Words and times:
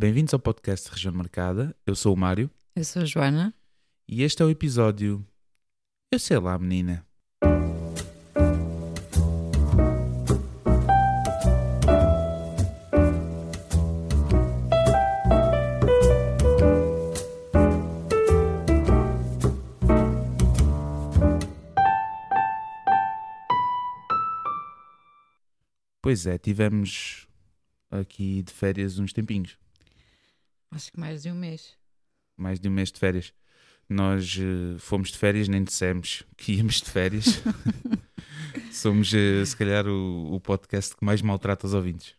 Bem-vindos 0.00 0.32
ao 0.32 0.40
podcast 0.40 0.90
Região 0.90 1.12
Marcada. 1.12 1.76
Eu 1.86 1.94
sou 1.94 2.14
o 2.14 2.16
Mário 2.16 2.50
Eu 2.74 2.82
sou 2.82 3.02
a 3.02 3.04
Joana. 3.04 3.52
e 4.08 4.22
este 4.22 4.42
é 4.42 4.46
o 4.46 4.48
episódio. 4.48 5.22
Eu 6.10 6.18
sei 6.18 6.38
lá, 6.38 6.58
menina. 6.58 7.06
Pois 26.00 26.24
é, 26.24 26.38
tivemos 26.38 27.28
aqui 27.90 28.42
de 28.42 28.50
férias 28.54 28.98
uns 28.98 29.12
tempinhos. 29.12 29.58
Acho 30.70 30.92
que 30.92 31.00
mais 31.00 31.22
de 31.22 31.30
um 31.30 31.34
mês. 31.34 31.74
mais 32.36 32.58
de 32.60 32.68
um 32.68 32.72
mês 32.72 32.90
de 32.92 32.98
férias. 32.98 33.32
Nós 33.88 34.38
eh, 34.40 34.78
fomos 34.78 35.10
de 35.10 35.18
férias, 35.18 35.48
nem 35.48 35.64
dissemos 35.64 36.22
que 36.36 36.52
íamos 36.54 36.76
de 36.80 36.90
férias. 36.90 37.42
Somos, 38.72 39.12
eh, 39.12 39.44
se 39.44 39.56
calhar, 39.56 39.86
o, 39.86 40.34
o 40.34 40.40
podcast 40.40 40.96
que 40.96 41.04
mais 41.04 41.20
maltrata 41.22 41.66
os 41.66 41.74
ouvintes. 41.74 42.14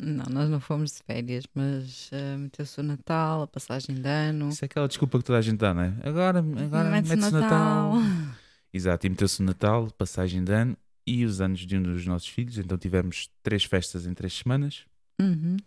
Não, 0.00 0.24
nós 0.30 0.48
não 0.48 0.58
fomos 0.60 0.92
de 0.92 1.02
férias, 1.02 1.44
mas 1.54 2.08
uh, 2.12 2.38
meteu-se 2.38 2.80
o 2.80 2.82
Natal, 2.82 3.42
a 3.42 3.46
passagem 3.46 3.94
de 3.96 4.08
ano. 4.08 4.48
Isso 4.48 4.64
é 4.64 4.66
aquela 4.66 4.88
desculpa 4.88 5.18
que 5.18 5.24
toda 5.24 5.38
a 5.38 5.42
gente 5.42 5.58
dá, 5.58 5.74
não 5.74 5.82
é? 5.82 5.94
Agora, 6.02 6.38
agora 6.38 6.90
Mete-se 6.90 7.16
mete-se 7.16 7.30
Natal. 7.32 7.96
Natal. 7.96 8.36
Exato, 8.72 9.06
e 9.06 9.10
meteu-se 9.10 9.42
o 9.42 9.44
Natal, 9.44 9.90
passagem 9.98 10.42
de 10.42 10.52
ano 10.52 10.76
e 11.06 11.24
os 11.26 11.42
anos 11.42 11.60
de 11.66 11.76
um 11.76 11.82
dos 11.82 12.06
nossos 12.06 12.28
filhos. 12.28 12.56
Então 12.56 12.78
tivemos 12.78 13.28
três 13.42 13.64
festas 13.64 14.06
em 14.06 14.14
três 14.14 14.32
semanas. 14.32 14.86
Uhum. 15.20 15.58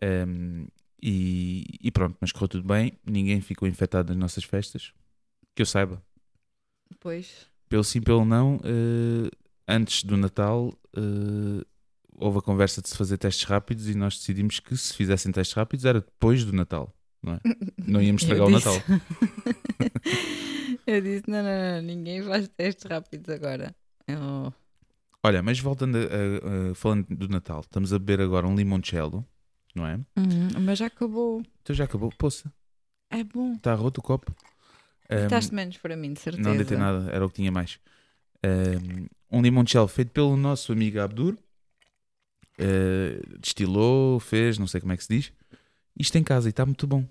Ehm, 0.00 0.66
e, 1.02 1.64
e 1.80 1.90
pronto, 1.90 2.16
mas 2.20 2.32
correu 2.32 2.48
tudo 2.48 2.66
bem. 2.66 2.92
Ninguém 3.04 3.40
ficou 3.40 3.68
infectado 3.68 4.08
nas 4.12 4.18
nossas 4.20 4.44
festas. 4.44 4.92
Que 5.54 5.62
eu 5.62 5.66
saiba. 5.66 6.02
Pois. 6.98 7.46
pelo 7.68 7.84
sim, 7.84 8.00
pelo 8.00 8.24
não, 8.24 8.60
eh, 8.64 9.30
antes 9.68 10.02
do 10.02 10.16
Natal 10.16 10.72
eh, 10.96 11.64
houve 12.16 12.38
a 12.38 12.42
conversa 12.42 12.82
de 12.82 12.88
se 12.88 12.96
fazer 12.96 13.16
testes 13.18 13.44
rápidos 13.44 13.88
e 13.88 13.94
nós 13.94 14.18
decidimos 14.18 14.58
que 14.60 14.76
se 14.76 14.94
fizessem 14.94 15.30
testes 15.32 15.54
rápidos 15.56 15.84
era 15.84 16.00
depois 16.00 16.44
do 16.44 16.52
Natal, 16.52 16.92
não 17.22 17.34
é? 17.34 17.40
Não 17.86 18.02
íamos 18.02 18.22
estragar 18.22 18.46
o 18.46 18.50
Natal. 18.50 18.74
Eu 20.86 21.00
disse: 21.00 21.24
não, 21.28 21.42
não, 21.42 21.76
não, 21.76 21.82
ninguém 21.82 22.22
faz 22.22 22.48
testes 22.48 22.84
rápidos 22.84 23.28
agora. 23.28 23.74
Eu... 24.06 24.52
Olha, 25.22 25.42
mas 25.42 25.58
voltando 25.60 25.96
a, 25.96 26.00
a- 26.00 26.70
a- 26.70 26.74
falando 26.74 27.06
do 27.08 27.28
Natal, 27.28 27.60
estamos 27.60 27.92
a 27.92 27.98
beber 27.98 28.20
agora 28.22 28.46
um 28.46 28.54
limoncello, 28.56 29.24
não 29.74 29.86
é? 29.86 29.94
Uhum, 30.16 30.60
mas 30.60 30.78
já 30.78 30.86
acabou. 30.86 31.42
Então 31.62 31.74
já 31.74 31.84
acabou, 31.84 32.10
poça, 32.10 32.52
É 33.10 33.22
bom. 33.24 33.54
está 33.54 33.74
roto 33.74 33.98
o 34.00 34.02
copo. 34.02 34.34
Deitaste 35.08 35.52
menos 35.54 35.76
para 35.78 35.96
mim, 35.96 36.12
de 36.12 36.20
certeza. 36.20 36.48
não 36.48 36.56
deitei 36.56 36.76
nada, 36.76 37.10
era 37.10 37.24
o 37.24 37.28
que 37.28 37.36
tinha 37.36 37.50
mais. 37.50 37.80
Ehm, 38.42 39.06
um 39.30 39.42
limoncello 39.42 39.88
feito 39.88 40.12
pelo 40.12 40.36
nosso 40.36 40.72
amigo 40.72 41.00
Abdur. 41.00 41.36
Eh, 42.58 43.20
destilou, 43.40 44.20
fez, 44.20 44.58
não 44.58 44.66
sei 44.66 44.80
como 44.80 44.92
é 44.92 44.96
que 44.96 45.04
se 45.04 45.16
diz. 45.16 45.32
Isto 45.98 46.16
em 46.18 46.22
casa 46.22 46.48
e 46.48 46.50
está 46.50 46.64
muito 46.66 46.86
bom. 46.86 47.06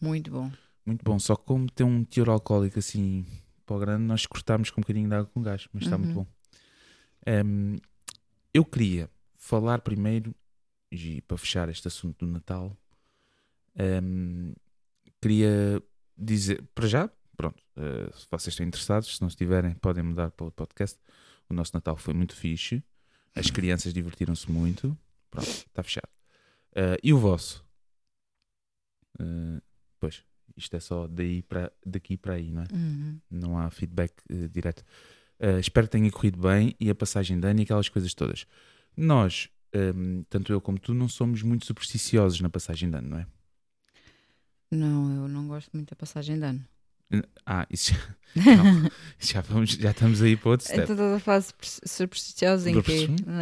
Muito 0.00 0.30
bom. 0.30 0.50
Muito 0.84 1.02
bom, 1.04 1.18
só 1.18 1.36
que 1.36 1.44
como 1.44 1.70
tem 1.70 1.86
um 1.86 2.04
teor 2.04 2.28
alcoólico 2.30 2.78
assim 2.78 3.24
para 3.66 3.76
o 3.76 3.78
grande, 3.78 4.02
nós 4.04 4.26
cortámos 4.26 4.70
com 4.70 4.80
um 4.80 4.82
bocadinho 4.82 5.08
de 5.08 5.14
água 5.14 5.30
com 5.32 5.42
gás, 5.42 5.68
mas 5.72 5.84
está 5.84 5.96
muito 5.96 6.18
Uhum. 6.18 6.24
bom. 6.24 6.26
Ehm, 7.26 7.76
eu 8.52 8.64
queria 8.64 9.08
falar 9.36 9.80
primeiro, 9.80 10.34
e 10.92 11.22
para 11.22 11.38
fechar 11.38 11.70
este 11.70 11.88
assunto 11.88 12.26
do 12.26 12.30
Natal, 12.30 12.76
ehm, 13.74 14.52
queria 15.22 15.82
dizer, 16.14 16.62
para 16.74 16.86
já, 16.86 17.10
pronto, 17.34 17.62
eh, 17.76 18.10
se 18.14 18.26
vocês 18.30 18.48
estão 18.52 18.66
interessados, 18.66 19.16
se 19.16 19.20
não 19.22 19.28
estiverem, 19.28 19.74
podem 19.76 20.04
mudar 20.04 20.30
para 20.30 20.46
o 20.46 20.52
podcast. 20.52 21.00
O 21.48 21.54
nosso 21.54 21.72
Natal 21.72 21.96
foi 21.96 22.12
muito 22.12 22.36
fixe, 22.36 22.84
as 23.34 23.50
crianças 23.50 23.94
divertiram-se 23.94 24.50
muito, 24.52 24.96
pronto, 25.30 25.48
está 25.48 25.82
fechado. 25.82 26.10
Eh, 26.74 26.98
e 27.02 27.12
o 27.14 27.18
vosso? 27.18 27.64
Eh, 29.18 29.62
pois, 29.98 30.22
isto 30.54 30.76
é 30.76 30.80
só 30.80 31.06
daí 31.08 31.42
para, 31.42 31.72
daqui 31.86 32.18
para 32.18 32.34
aí, 32.34 32.50
não 32.50 32.62
é? 32.62 32.66
Uhum. 32.70 33.20
Não 33.30 33.58
há 33.58 33.70
feedback 33.70 34.12
direto. 34.50 34.84
Espero 35.58 35.88
que 35.88 35.92
tenha 35.92 36.10
corrido 36.12 36.38
bem 36.38 36.76
e 36.78 36.88
a 36.88 36.94
passagem 36.94 37.40
de 37.40 37.48
ano 37.48 37.58
e 37.58 37.62
aquelas 37.64 37.88
coisas 37.88 38.14
todas. 38.14 38.46
Nós, 38.96 39.48
ehm, 39.72 40.22
tanto 40.28 40.52
eu 40.52 40.60
como 40.60 40.78
tu, 40.78 40.92
não 40.94 41.08
somos 41.08 41.42
muito 41.42 41.66
supersticiosos 41.66 42.40
na 42.40 42.48
passagem 42.50 42.90
de 42.90 42.96
ano, 42.96 43.08
não 43.10 43.18
é? 43.18 43.26
Não, 44.70 45.14
eu 45.22 45.28
não 45.28 45.46
gosto 45.48 45.70
muito 45.74 45.90
da 45.90 45.96
passagem 45.96 46.38
de 46.38 46.44
ano. 46.44 46.64
Ah, 47.44 47.66
isso 47.70 47.92
já, 47.92 48.00
não, 48.56 48.90
já, 49.18 49.40
vamos, 49.42 49.70
já 49.72 49.90
estamos 49.90 50.22
aí 50.22 50.34
para 50.34 50.48
outro 50.50 50.64
step. 50.66 50.80
Então 50.84 50.96
toda 50.96 51.16
a 51.16 51.20
fase 51.20 51.52
supersticiosa 51.84 52.70
em 52.70 52.80
quê? 52.80 53.00
Superstição? 53.06 53.34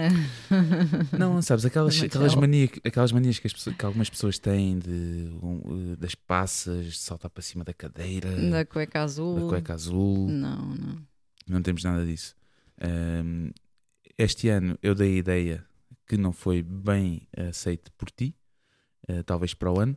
Não, 1.17 1.41
sabes, 1.41 1.65
aquelas, 1.65 2.03
aquelas, 2.03 2.33
ela- 2.33 2.41
mania, 2.41 2.69
aquelas 2.85 3.13
manias 3.13 3.39
que, 3.39 3.47
as 3.47 3.53
pessoas- 3.53 3.77
que 3.77 3.85
algumas 3.85 4.11
pessoas 4.11 4.39
têm 4.41 4.77
de, 4.81 5.29
um, 5.41 5.93
eh, 5.93 5.97
das 5.97 6.17
passas, 6.17 6.87
de 6.87 6.99
saltar 6.99 7.31
para 7.31 7.43
cima 7.45 7.63
da 7.63 7.73
cadeira, 7.73 8.29
Da 8.51 8.65
cueca 8.65 9.03
azul. 9.03 9.37
da 9.37 9.47
cueca 9.49 9.75
azul. 9.75 10.29
Não, 10.29 10.75
não. 10.75 10.99
Não 11.47 11.63
temos 11.63 11.85
nada 11.85 12.05
disso. 12.05 12.35
Ahm, 12.81 13.51
este 14.19 14.49
ano 14.49 14.77
eu 14.83 14.97
dei 14.97 15.15
a 15.15 15.19
ideia 15.19 15.67
que 16.11 16.17
não 16.17 16.33
foi 16.33 16.61
bem 16.61 17.23
aceito 17.37 17.93
por 17.93 18.11
ti, 18.11 18.35
eh, 19.07 19.23
talvez 19.23 19.55
para 19.55 19.71
o 19.71 19.79
ano, 19.79 19.97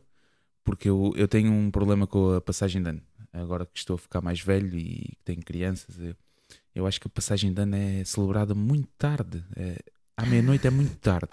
porque 0.62 0.88
eu, 0.88 1.12
eu 1.16 1.26
tenho 1.26 1.52
um 1.52 1.72
problema 1.72 2.06
com 2.06 2.36
a 2.36 2.40
passagem 2.40 2.80
de 2.80 2.88
ano. 2.88 3.02
Agora 3.32 3.66
que 3.66 3.76
estou 3.76 3.94
a 3.96 3.98
ficar 3.98 4.20
mais 4.20 4.40
velho 4.40 4.78
e 4.78 5.18
tenho 5.24 5.42
crianças, 5.42 5.98
eu, 5.98 6.14
eu 6.72 6.86
acho 6.86 7.00
que 7.00 7.08
a 7.08 7.10
passagem 7.10 7.52
de 7.52 7.60
ano 7.60 7.74
é 7.74 8.04
celebrada 8.04 8.54
muito 8.54 8.86
tarde. 8.96 9.44
É, 9.56 9.76
à 10.16 10.24
meia-noite 10.24 10.68
é 10.68 10.70
muito 10.70 10.96
tarde. 10.98 11.32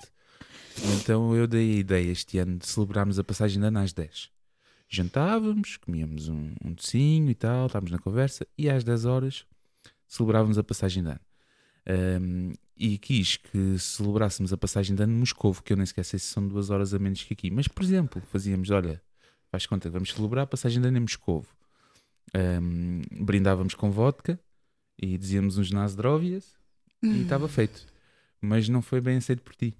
Então 0.95 1.35
eu 1.35 1.45
dei 1.45 1.75
a 1.75 1.79
ideia 1.79 2.11
este 2.11 2.39
ano 2.39 2.57
de 2.57 2.65
celebrarmos 2.65 3.19
a 3.19 3.23
passagem 3.23 3.59
de 3.59 3.67
ano 3.67 3.77
às 3.77 3.93
10. 3.93 4.31
Jantávamos, 4.89 5.77
comíamos 5.77 6.27
um, 6.27 6.55
um 6.65 6.73
docinho 6.73 7.29
e 7.29 7.35
tal, 7.35 7.67
estávamos 7.67 7.91
na 7.91 7.99
conversa, 7.99 8.47
e 8.57 8.67
às 8.67 8.83
10 8.83 9.05
horas 9.05 9.45
celebrávamos 10.07 10.57
a 10.57 10.63
passagem 10.63 11.03
de 11.03 11.09
ano. 11.09 11.21
Ahm, 11.85 12.53
e 12.75 12.97
quis 12.97 13.37
que 13.37 13.77
celebrássemos 13.77 14.51
a 14.53 14.57
passagem 14.57 14.95
de 14.95 15.03
ano 15.03 15.13
no 15.13 15.19
Moscovo, 15.19 15.61
que 15.63 15.73
eu 15.73 15.77
nem 15.77 15.85
sequer 15.85 16.03
sei 16.05 16.17
se 16.19 16.25
são 16.27 16.47
duas 16.47 16.69
horas 16.69 16.93
a 16.93 16.99
menos 16.99 17.23
que 17.23 17.33
aqui. 17.33 17.51
Mas, 17.51 17.67
por 17.67 17.83
exemplo, 17.83 18.21
fazíamos, 18.31 18.69
olha, 18.69 19.01
faz 19.49 19.65
conta, 19.65 19.89
vamos 19.89 20.11
celebrar 20.13 20.43
a 20.43 20.47
passagem 20.47 20.81
de 20.81 20.87
ano 20.87 20.97
em 20.97 21.01
Moscovo. 21.01 21.47
Ahm, 22.33 23.01
brindávamos 23.11 23.73
com 23.75 23.91
vodka 23.91 24.39
e 24.97 25.17
dizíamos 25.17 25.57
uns 25.57 25.71
Nazdrovias 25.71 26.55
e 27.03 27.21
estava 27.21 27.47
feito. 27.49 27.85
Mas 28.39 28.67
não 28.69 28.81
foi 28.81 29.01
bem 29.01 29.17
aceito 29.17 29.43
por 29.43 29.55
ti. 29.55 29.75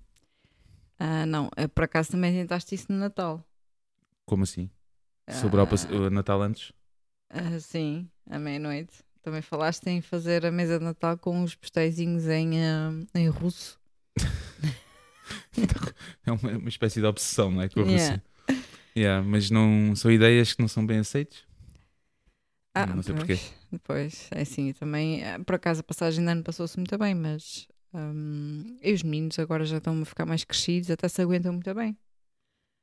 Ah, 1.00 1.26
não, 1.26 1.50
eh, 1.56 1.68
por 1.68 1.84
acaso 1.86 2.12
também 2.12 2.32
tentaste 2.34 2.76
isso 2.76 2.92
no 2.92 2.98
Natal. 3.00 3.44
Como 4.26 4.44
assim? 4.44 4.70
Pass- 5.26 5.88
Ah, 5.90 5.96
o 5.96 6.10
Natal 6.10 6.42
antes? 6.42 6.72
ah, 7.30 7.60
sim, 7.60 8.08
à 8.30 8.38
meia-noite. 8.38 8.94
Também 9.22 9.42
falaste 9.42 9.88
em 9.88 10.02
fazer 10.02 10.46
a 10.46 10.52
mesa 10.52 10.80
de 10.80 10.86
Natal 10.86 11.18
com 11.18 11.44
os 11.44 11.56
posteizinhos 11.56 12.28
em, 12.28 12.60
ah, 12.64 12.92
em 13.16 13.30
russo. 13.30 13.80
É 16.26 16.32
uma, 16.32 16.58
uma 16.58 16.70
espécie 16.70 17.00
de 17.00 17.06
obsessão, 17.06 17.52
não 17.52 17.62
é? 17.62 17.70
Com 17.70 17.82
a 17.82 17.84
Yeah. 17.84 17.92
Rússia. 17.94 18.24
Yeah, 18.98 19.26
mas 19.28 19.50
não, 19.50 19.96
são 19.96 20.12
ideias 20.12 20.54
que 20.54 20.62
não 20.62 20.68
são 20.68 20.86
bem 20.86 21.00
aceitas. 21.00 21.44
Ah, 22.74 22.86
Não 22.86 23.04
sei 23.04 23.14
porquê. 23.14 23.38
Pois, 23.84 24.28
é 24.32 24.42
assim, 24.42 24.74
também, 24.74 25.24
ah, 25.26 25.40
por 25.44 25.56
acaso 25.56 25.82
a 25.82 25.84
passagem 25.84 26.24
de 26.26 26.32
ano 26.32 26.44
passou-se 26.44 26.78
muito 26.78 26.98
bem, 26.98 27.16
mas 27.16 27.68
hum, 27.94 28.78
e 28.82 28.92
os 28.94 29.04
meninos 29.04 29.40
agora 29.40 29.66
já 29.66 29.78
estão 29.78 30.02
a 30.02 30.06
ficar 30.06 30.26
mais 30.26 30.44
crescidos, 30.44 30.90
até 30.92 31.08
se 31.08 31.22
aguentam 31.22 31.54
muito 31.54 31.74
bem. 31.74 31.98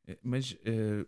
Eh, 0.06 0.18
Mas 0.22 0.56
eh, 0.64 1.06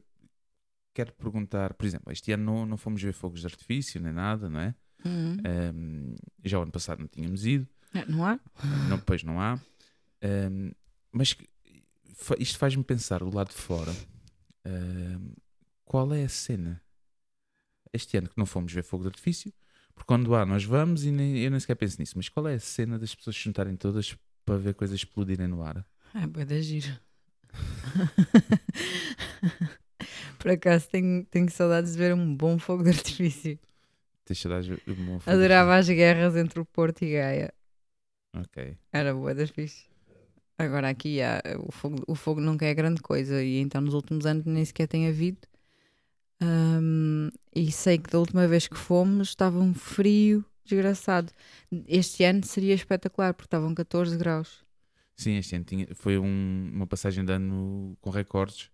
quero 0.94 1.12
perguntar, 1.15 1.75
por 1.75 1.87
exemplo, 1.87 2.12
este 2.12 2.33
ano 2.33 2.44
não, 2.44 2.67
não 2.67 2.76
fomos 2.76 3.03
ver 3.03 3.12
fogos 3.15 3.41
de 3.41 3.47
artifício 3.47 4.00
nem 4.00 4.12
nada, 4.12 4.49
não 4.50 4.61
é? 4.61 4.75
Uhum. 5.05 5.37
Ehm, 5.44 6.14
já 6.44 6.58
o 6.58 6.62
ano 6.62 6.73
passado 6.73 7.00
não 7.00 7.08
tínhamos 7.08 7.44
ido, 7.47 7.67
Ah, 7.94 8.05
Não 8.06 8.25
há? 8.25 8.38
não, 8.88 8.99
depois 8.99 9.23
não 9.23 9.41
há. 9.41 9.58
Ehm, 10.23 10.70
mas 11.12 11.37
isto 12.38 12.58
faz-me 12.58 12.85
pensar 12.85 13.20
do 13.20 13.35
lado 13.35 13.49
de 13.49 13.55
fora 13.56 13.93
ehm, 14.64 15.32
qual 15.85 16.12
é 16.12 16.25
a 16.25 16.29
cena 16.29 16.82
este 17.93 18.17
ano 18.19 18.29
que 18.29 18.38
não 18.38 18.47
fomos 18.47 18.73
ver 18.73 18.85
fogo 18.85 19.02
de 19.05 19.08
artifício, 19.08 19.52
porque 19.94 20.06
quando 20.06 20.35
há 20.35 20.47
nós 20.47 20.62
vamos 20.64 21.05
e 21.05 21.11
nem, 21.11 21.38
eu 21.38 21.50
nem 21.50 21.58
sequer 21.58 21.75
penso 21.75 21.97
nisso, 21.99 22.12
mas 22.17 22.29
qual 22.29 22.47
é 22.47 22.55
a 22.55 22.61
cena 22.61 22.99
das 22.99 23.14
pessoas 23.14 23.35
se 23.37 23.43
juntarem 23.43 23.75
todas 23.76 24.17
para 24.44 24.56
ver 24.58 24.75
coisas 24.75 24.97
explodirem 24.97 25.49
no 25.49 25.62
ar? 25.62 25.85
É 26.14 26.26
boa 26.26 26.44
da 26.47 26.61
giro. 26.61 26.88
Por 30.38 30.50
acaso 30.52 30.88
tenho, 30.88 31.25
tenho 31.26 31.50
saudades 31.50 31.93
de 31.93 31.99
ver 31.99 32.14
um 32.14 32.35
bom 32.35 32.58
fogo 32.58 32.82
de 32.85 32.91
artifício. 32.91 33.58
Tens 34.31 34.38
saudades 34.43 34.71
um 34.87 35.19
Adorava 35.27 35.75
as 35.75 35.88
guerras 35.88 36.37
entre 36.37 36.61
o 36.61 36.65
Porto 36.65 37.03
e 37.03 37.15
Gaia. 37.15 37.53
Ok. 38.32 38.77
Era 38.93 39.12
boa 39.12 39.35
das 39.35 39.50
fixe. 39.50 39.87
Agora 40.56 40.88
aqui 40.88 41.21
há, 41.21 41.43
o, 41.67 41.73
fogo, 41.73 41.97
o 42.06 42.15
fogo 42.15 42.41
nunca 42.41 42.65
é 42.65 42.73
grande 42.73 43.03
coisa 43.03 43.43
e 43.43 43.59
então 43.59 43.81
nos 43.81 43.93
últimos 43.93 44.25
anos 44.27 44.44
nem 44.44 44.65
sequer 44.65 44.87
tem 44.87 45.09
havido. 45.09 45.41
Ahm, 46.41 47.31
e 47.53 47.73
sei 47.73 47.99
que 47.99 48.09
da 48.09 48.21
última 48.21 48.47
vez 48.47 48.69
que 48.69 48.77
fomos 48.79 49.31
estava 49.31 49.59
um 49.59 49.75
frio 49.75 50.44
desgraçado. 50.65 51.33
Este 51.88 52.23
ano 52.23 52.44
seria 52.47 52.75
espetacular 52.75 53.35
porque 53.35 53.49
estavam 53.49 53.75
14 53.75 54.17
graus. 54.17 54.65
Sim, 55.17 55.38
este 55.38 55.56
ano 55.56 55.65
tinha, 55.65 55.88
foi 55.97 56.19
um- 56.19 56.71
uma 56.73 56.87
passagem 56.87 57.25
de 57.25 57.33
ano 57.33 57.97
com 58.00 58.11
recordes. 58.11 58.71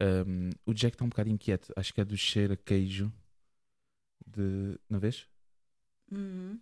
Um, 0.00 0.50
o 0.64 0.72
Jack 0.72 0.94
está 0.94 1.04
um 1.04 1.08
bocado 1.08 1.30
inquieto. 1.30 1.72
Acho 1.74 1.92
que 1.92 2.00
é 2.00 2.04
do 2.04 2.16
cheiro 2.16 2.52
a 2.52 2.56
queijo. 2.56 3.12
De. 4.26 4.78
Não 4.88 4.98
vês? 4.98 5.26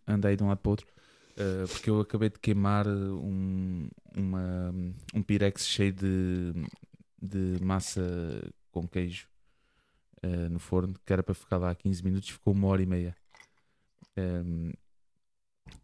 Andei 0.07 0.37
de 0.37 0.43
um 0.43 0.49
lado 0.49 0.59
para 0.59 0.69
o 0.69 0.73
outro. 0.73 0.87
Uh, 1.33 1.67
porque 1.69 1.89
eu 1.89 2.01
acabei 2.01 2.29
de 2.29 2.39
queimar 2.39 2.87
um, 2.87 3.89
uma, 4.15 4.75
um 5.15 5.23
pirex 5.23 5.67
cheio 5.67 5.93
de, 5.93 6.53
de 7.21 7.63
massa 7.65 8.03
com 8.71 8.87
queijo 8.87 9.29
uh, 10.23 10.51
no 10.51 10.59
forno, 10.59 10.95
que 11.05 11.13
era 11.13 11.23
para 11.23 11.35
ficar 11.35 11.57
lá 11.57 11.75
15 11.75 12.05
minutos, 12.05 12.29
ficou 12.29 12.53
uma 12.53 12.69
hora 12.69 12.83
e 12.83 12.87
meia. 12.87 13.17
Um, 14.17 14.73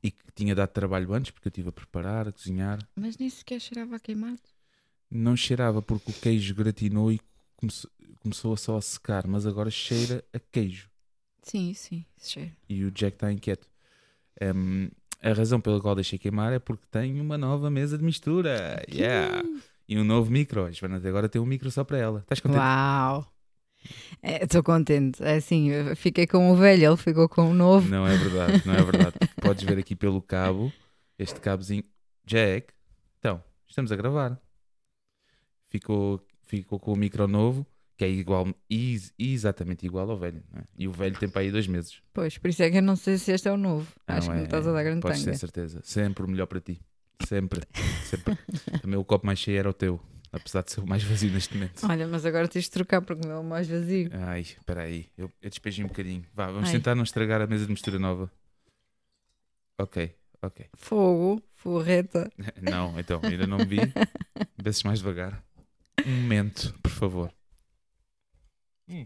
e 0.02 0.10
que 0.10 0.32
tinha 0.34 0.54
dado 0.54 0.68
trabalho 0.70 1.12
antes, 1.14 1.30
porque 1.30 1.48
eu 1.48 1.50
estive 1.50 1.70
a 1.70 1.72
preparar, 1.72 2.28
a 2.28 2.32
cozinhar. 2.32 2.78
Mas 2.94 3.16
nem 3.16 3.30
sequer 3.30 3.60
cheirava 3.60 3.96
a 3.96 4.00
queimado. 4.00 4.42
Não 5.10 5.34
cheirava 5.34 5.80
porque 5.80 6.10
o 6.10 6.14
queijo 6.14 6.54
gratinou 6.54 7.10
e 7.10 7.18
começou, 7.56 7.90
começou 8.20 8.52
a 8.52 8.56
só 8.56 8.76
a 8.76 8.82
secar, 8.82 9.26
mas 9.26 9.46
agora 9.46 9.70
cheira 9.70 10.22
a 10.32 10.38
queijo. 10.38 10.90
Sim, 11.48 11.72
sim, 11.72 12.04
cheira. 12.18 12.52
E 12.68 12.84
o 12.84 12.90
Jack 12.90 13.16
está 13.16 13.32
inquieto. 13.32 13.66
Um, 14.40 14.90
a 15.22 15.32
razão 15.32 15.58
pela 15.60 15.80
qual 15.80 15.94
deixei 15.94 16.18
queimar 16.18 16.52
é 16.52 16.58
porque 16.58 16.84
tenho 16.90 17.22
uma 17.22 17.38
nova 17.38 17.70
mesa 17.70 17.96
de 17.96 18.04
mistura. 18.04 18.84
Yeah! 18.86 19.42
E 19.88 19.98
um 19.98 20.04
novo 20.04 20.30
micro. 20.30 20.66
A 20.66 20.70
Joana 20.70 20.96
agora 20.96 21.26
tem 21.26 21.40
um 21.40 21.46
micro 21.46 21.70
só 21.70 21.84
para 21.84 21.96
ela. 21.96 22.20
Estás 22.20 22.40
contente? 22.40 22.60
Uau! 22.60 23.26
Estou 24.22 24.62
contente. 24.62 25.22
É 25.24 25.36
assim, 25.36 25.70
fiquei 25.96 26.26
com 26.26 26.50
o 26.52 26.56
velho, 26.56 26.84
ele 26.90 26.96
ficou 26.98 27.26
com 27.28 27.50
o 27.50 27.54
novo. 27.54 27.88
Não 27.88 28.06
é 28.06 28.14
verdade, 28.14 28.62
não 28.66 28.74
é 28.74 28.82
verdade. 28.82 29.14
Podes 29.40 29.64
ver 29.64 29.78
aqui 29.78 29.96
pelo 29.96 30.20
cabo, 30.20 30.70
este 31.18 31.40
cabozinho. 31.40 31.84
Jack, 32.26 32.74
então, 33.18 33.42
estamos 33.66 33.90
a 33.90 33.96
gravar. 33.96 34.38
Ficou, 35.70 36.20
ficou 36.42 36.78
com 36.78 36.92
o 36.92 36.96
micro 36.96 37.26
novo, 37.26 37.66
que 37.98 38.04
é 38.04 38.08
igual, 38.08 38.46
ex- 38.70 39.12
exatamente 39.18 39.84
igual 39.84 40.08
ao 40.10 40.16
velho. 40.16 40.42
não 40.52 40.60
é? 40.60 40.64
E 40.78 40.86
o 40.88 40.92
velho 40.92 41.18
tem 41.18 41.28
para 41.28 41.42
aí 41.42 41.50
dois 41.50 41.66
meses. 41.66 42.00
Pois, 42.14 42.38
por 42.38 42.48
isso 42.48 42.62
é 42.62 42.70
que 42.70 42.78
eu 42.78 42.82
não 42.82 42.94
sei 42.96 43.18
se 43.18 43.32
este 43.32 43.48
é 43.48 43.52
o 43.52 43.56
novo. 43.56 43.86
Acho 44.06 44.28
Não 44.28 44.34
que 44.34 44.40
me 44.40 44.44
estás 44.46 44.66
a 44.66 44.72
dar 44.72 44.82
grande 44.84 45.00
Podes 45.00 45.18
ter 45.18 45.24
tanga. 45.26 45.36
certeza. 45.36 45.80
Sempre 45.82 46.24
o 46.24 46.28
melhor 46.28 46.46
para 46.46 46.60
ti. 46.60 46.80
Sempre. 47.26 47.60
Sempre. 48.04 48.38
Também 48.80 48.96
o 48.98 49.04
copo 49.04 49.26
mais 49.26 49.40
cheio 49.40 49.58
era 49.58 49.68
o 49.68 49.74
teu. 49.74 50.00
Apesar 50.30 50.62
de 50.62 50.70
ser 50.70 50.80
o 50.80 50.86
mais 50.86 51.02
vazio 51.02 51.30
neste 51.32 51.54
momento. 51.54 51.84
Olha, 51.88 52.06
mas 52.06 52.24
agora 52.24 52.46
tens 52.46 52.64
de 52.66 52.70
trocar 52.70 53.00
porque 53.02 53.24
o 53.24 53.26
meu 53.26 53.38
é 53.38 53.40
o 53.40 53.44
mais 53.44 53.66
vazio. 53.66 54.10
Ai, 54.12 54.40
espera 54.42 54.82
aí. 54.82 55.06
Eu, 55.16 55.32
eu 55.42 55.50
despejei 55.50 55.84
um 55.84 55.88
bocadinho. 55.88 56.24
Vá, 56.34 56.46
vamos 56.46 56.68
Ai. 56.68 56.74
tentar 56.76 56.94
não 56.94 57.02
estragar 57.02 57.40
a 57.40 57.46
mesa 57.46 57.64
de 57.66 57.72
mistura 57.72 57.98
nova. 57.98 58.30
Ok, 59.80 60.14
ok. 60.42 60.66
Fogo, 60.76 61.42
forreta. 61.54 62.30
Não, 62.62 62.98
então, 63.00 63.20
ainda 63.22 63.46
não 63.46 63.58
me 63.58 63.64
vi. 63.64 63.78
Desses 64.60 64.82
mais 64.82 64.98
devagar. 64.98 65.42
Um 66.06 66.20
momento, 66.22 66.74
por 66.82 66.90
favor. 66.90 67.32
Hum. 68.88 69.04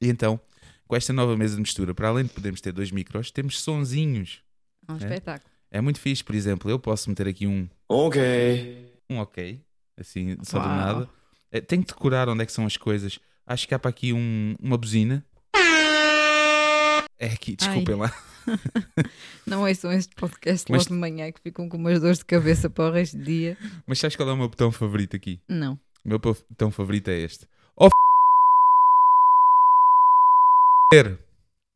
E 0.00 0.08
então, 0.08 0.38
com 0.86 0.96
esta 0.96 1.12
nova 1.12 1.36
mesa 1.36 1.54
de 1.56 1.60
mistura, 1.62 1.94
para 1.94 2.08
além 2.08 2.24
de 2.24 2.30
podermos 2.32 2.60
ter 2.60 2.72
dois 2.72 2.90
micros, 2.90 3.30
temos 3.30 3.60
sonzinhos. 3.60 4.42
É 4.88 4.92
um 4.92 4.96
espetáculo. 4.96 5.50
É 5.72 5.80
muito 5.80 6.00
fixe, 6.00 6.22
por 6.22 6.34
exemplo, 6.34 6.70
eu 6.70 6.78
posso 6.78 7.08
meter 7.10 7.26
aqui 7.28 7.46
um, 7.46 7.68
Ok. 7.88 8.88
um 9.10 9.18
ok, 9.18 9.58
assim, 9.98 10.36
só 10.42 10.58
do 10.58 10.66
Uau. 10.68 10.76
nada. 10.76 11.10
Eh, 11.52 11.60
Tenho 11.60 11.82
que 11.82 11.92
decorar 11.92 12.28
onde 12.28 12.42
é 12.42 12.46
que 12.46 12.52
são 12.52 12.64
as 12.66 12.76
coisas. 12.76 13.18
Acho 13.46 13.66
que 13.68 13.74
há 13.74 13.78
para 13.78 13.90
aqui 13.90 14.12
um- 14.12 14.54
uma 14.60 14.76
buzina. 14.78 15.24
É 17.18 17.26
aqui, 17.28 17.56
desculpem 17.56 17.94
lá. 17.94 18.12
Não 19.46 19.62
ouçam 19.62 19.90
este 19.92 20.14
podcast 20.14 20.70
Mas- 20.70 20.82
logo 20.86 20.94
de 20.94 21.00
manhã 21.00 21.32
que 21.32 21.40
ficam 21.40 21.68
com 21.68 21.76
umas 21.78 21.98
dores 22.00 22.18
de 22.18 22.24
cabeça 22.26 22.68
para 22.70 22.90
o 22.90 22.92
resto 22.92 23.16
do 23.16 23.24
dia. 23.24 23.56
Mas 23.86 23.98
sabes 23.98 24.16
qual 24.16 24.28
é 24.28 24.32
o 24.32 24.36
meu 24.36 24.48
botão 24.48 24.70
favorito 24.70 25.16
aqui? 25.16 25.40
Não. 25.48 25.74
O 26.04 26.08
meu 26.08 26.18
botão 26.18 26.70
favorito 26.70 27.08
é 27.08 27.18
este. 27.18 27.46
Oh, 27.76 27.86
f... 27.86 27.92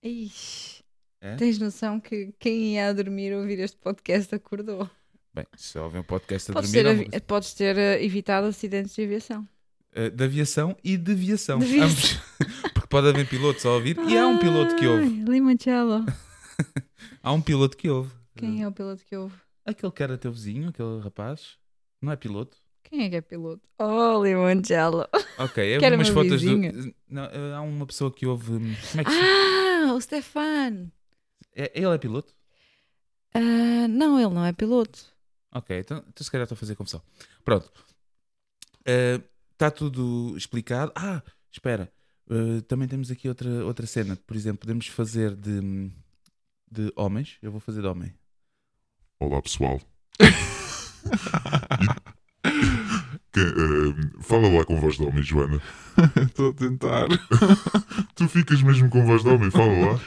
Ixi, 0.02 0.84
É? 1.20 1.34
Tens 1.36 1.58
noção 1.58 1.98
que 2.00 2.32
quem 2.38 2.74
ia 2.74 2.88
a 2.88 2.92
dormir 2.92 3.34
ouvir 3.34 3.58
este 3.58 3.76
podcast 3.76 4.32
acordou? 4.34 4.88
Bem, 5.34 5.44
se 5.56 5.78
ouvem 5.78 6.00
um 6.00 6.04
podcast 6.04 6.50
a 6.50 6.54
Podes 6.54 6.70
dormir, 6.72 7.04
ter, 7.10 7.18
não- 7.18 7.26
podes 7.26 7.52
ter 7.54 7.76
eh, 7.76 8.04
evitado 8.04 8.46
acidentes 8.46 8.94
de 8.94 9.02
aviação. 9.04 9.46
eh, 9.92 10.10
de 10.10 10.24
aviação 10.24 10.76
e 10.84 10.96
de. 10.96 11.12
Ambos. 11.52 12.18
Porque 12.72 12.86
pode 12.88 13.08
haver 13.08 13.28
pilotos 13.28 13.66
a 13.66 13.70
ouvir 13.72 13.98
e 14.08 14.16
há 14.16 14.26
um 14.28 14.38
piloto 14.38 14.76
que 14.76 14.86
ouve. 14.86 15.08
Limoncello. 15.24 16.06
Há 17.22 17.32
um 17.32 17.40
piloto 17.42 17.76
que 17.76 17.88
ouve. 17.90 18.12
Quem 18.36 18.62
é 18.62 18.68
o 18.68 18.72
piloto 18.72 19.04
que 19.04 19.16
ouve? 19.16 19.34
Aquele 19.64 19.92
que 19.92 20.02
era 20.02 20.16
teu 20.18 20.30
vizinho, 20.32 20.68
aquele 20.70 21.00
rapaz. 21.00 21.58
Não 22.00 22.12
é 22.12 22.16
piloto? 22.16 22.56
Quem 22.82 23.04
é 23.04 23.10
que 23.10 23.16
é 23.16 23.20
piloto? 23.20 23.62
Oh, 23.78 24.22
Limoncello. 24.22 25.06
Ok, 25.38 25.62
é 25.74 25.78
Que 25.78 25.84
era 25.84 25.96
umas 25.96 26.08
fotos 26.08 26.42
vizinho. 26.42 26.72
do. 26.72 26.94
Não, 27.08 27.24
há 27.56 27.60
uma 27.60 27.86
pessoa 27.86 28.12
que 28.12 28.26
ouve. 28.26 28.46
Como 28.90 29.00
é 29.00 29.04
que 29.04 29.10
se? 29.10 29.18
Ah, 29.20 29.92
o 29.94 30.00
Stefan. 30.00 30.90
É- 31.54 31.72
Ele 31.74 31.94
é 31.94 31.98
piloto? 31.98 32.34
Ah, 33.34 33.86
não, 33.88 34.18
ele 34.18 34.34
não 34.34 34.44
é 34.44 34.52
piloto. 34.52 34.98
Ok, 35.52 35.78
então, 35.78 35.98
então 36.08 36.24
se 36.24 36.30
calhar 36.30 36.44
estou 36.44 36.56
a 36.56 36.58
fazer 36.58 36.74
confusão. 36.74 37.02
Pronto. 37.44 37.70
Está 39.52 39.70
tudo 39.70 40.34
explicado. 40.36 40.90
Ah, 40.96 41.22
espera. 41.52 41.92
Eh, 42.28 42.60
também 42.62 42.88
temos 42.88 43.10
aqui 43.10 43.28
outra, 43.28 43.64
outra 43.64 43.86
cena. 43.86 44.16
Por 44.26 44.36
exemplo, 44.36 44.60
podemos 44.60 44.86
fazer 44.86 45.34
de, 45.36 45.90
de 46.70 46.92
homens. 46.96 47.36
Eu 47.42 47.50
vou 47.50 47.60
fazer 47.60 47.82
de 47.82 47.86
homem. 47.88 48.14
Olá 49.18 49.40
pessoal. 49.42 49.80
Fala 54.30 54.48
lá 54.48 54.64
com 54.64 54.78
voz 54.78 54.96
de 54.96 55.02
homem, 55.02 55.24
Joana. 55.24 55.60
Estou 56.24 56.50
a 56.50 56.54
tentar. 56.54 57.08
Tu 58.14 58.28
ficas 58.28 58.62
mesmo 58.62 58.88
com 58.88 59.04
voz 59.04 59.24
de 59.24 59.28
homem, 59.28 59.50
fala 59.50 59.72
lá. 59.92 60.00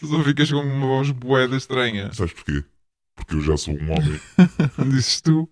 Tu 0.00 0.06
só 0.06 0.24
ficas 0.24 0.50
com 0.50 0.60
uma 0.60 0.86
voz 0.86 1.10
boeda 1.10 1.54
estranha. 1.54 2.10
Sabes 2.14 2.32
porquê? 2.32 2.64
Porque 3.14 3.34
eu 3.34 3.42
já 3.42 3.58
sou 3.58 3.74
um 3.74 3.92
homem. 3.92 4.18
Dizes 4.90 5.20
tu. 5.20 5.46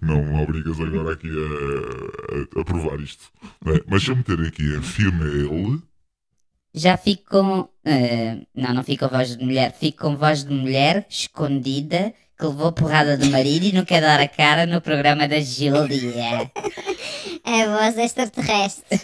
Não 0.00 0.22
me 0.24 0.42
obrigas 0.44 0.78
agora 0.78 1.14
aqui 1.14 1.28
a, 1.28 2.58
a, 2.58 2.60
a 2.60 2.64
provar 2.64 3.00
isto. 3.00 3.24
é? 3.66 3.82
Mas 3.88 4.04
se 4.04 4.10
eu 4.12 4.16
meter 4.16 4.38
aqui 4.46 4.62
em 4.62 4.82
female, 4.82 5.82
Já 6.72 6.96
fico 6.96 7.24
com. 7.30 7.68
eh, 7.84 8.46
não, 8.54 8.74
não 8.74 8.84
fico 8.84 9.08
com 9.08 9.16
voz 9.16 9.36
de 9.36 9.44
mulher. 9.44 9.74
Fico 9.76 10.02
com 10.02 10.16
voz 10.16 10.44
de 10.44 10.54
mulher 10.54 11.04
escondida 11.10 12.14
que 12.38 12.44
levou 12.46 12.72
porrada 12.72 13.16
do 13.16 13.26
marido 13.30 13.64
e 13.66 13.72
não 13.72 13.84
quer 13.84 14.00
dar 14.00 14.20
a 14.20 14.28
cara 14.28 14.66
no 14.66 14.80
programa 14.80 15.26
da 15.26 15.40
Júlia. 15.40 16.50
A 17.44 17.66
voz 17.78 17.96
extraterrestre. 17.98 19.00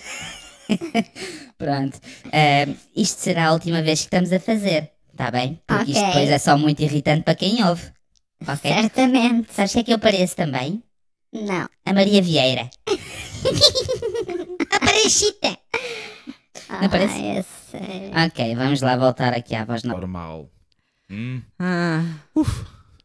Pronto. 1.58 1.98
Isto 2.94 3.20
será 3.20 3.46
a 3.48 3.52
última 3.52 3.82
vez 3.82 4.00
que 4.00 4.06
estamos 4.06 4.32
a 4.32 4.40
fazer. 4.40 4.90
Está 5.12 5.30
bem? 5.30 5.60
Porque 5.66 5.92
isto 5.92 6.00
Ok. 6.00 6.06
depois 6.12 6.30
é 6.30 6.38
só 6.38 6.56
muito 6.58 6.80
irritante 6.82 7.22
para 7.22 7.34
quem 7.34 7.62
ouve. 7.64 7.82
Ok? 8.46 8.70
Certamente. 8.72 9.52
Sabes 9.52 9.70
o 9.70 9.74
que 9.74 9.80
é 9.80 9.84
que 9.84 9.92
eu 9.92 9.98
pareço 9.98 10.34
também? 10.36 10.82
Não. 11.32 11.68
A 11.86 11.92
Maria 11.92 12.20
Vieira. 12.22 12.68
A 14.70 14.78
parachita. 14.80 15.58
Não 16.80 16.88
parece? 16.88 17.14
Ah, 17.14 17.34
eu 17.36 17.44
sei. 17.70 18.10
Ok, 18.26 18.54
vamos 18.56 18.80
lá 18.80 18.96
voltar 18.96 19.32
aqui 19.34 19.54
à 19.54 19.64
voz 19.64 19.82
normal. 19.84 20.00
Normal. 20.00 20.50
Hum, 21.10 21.42
Ah, 21.58 22.02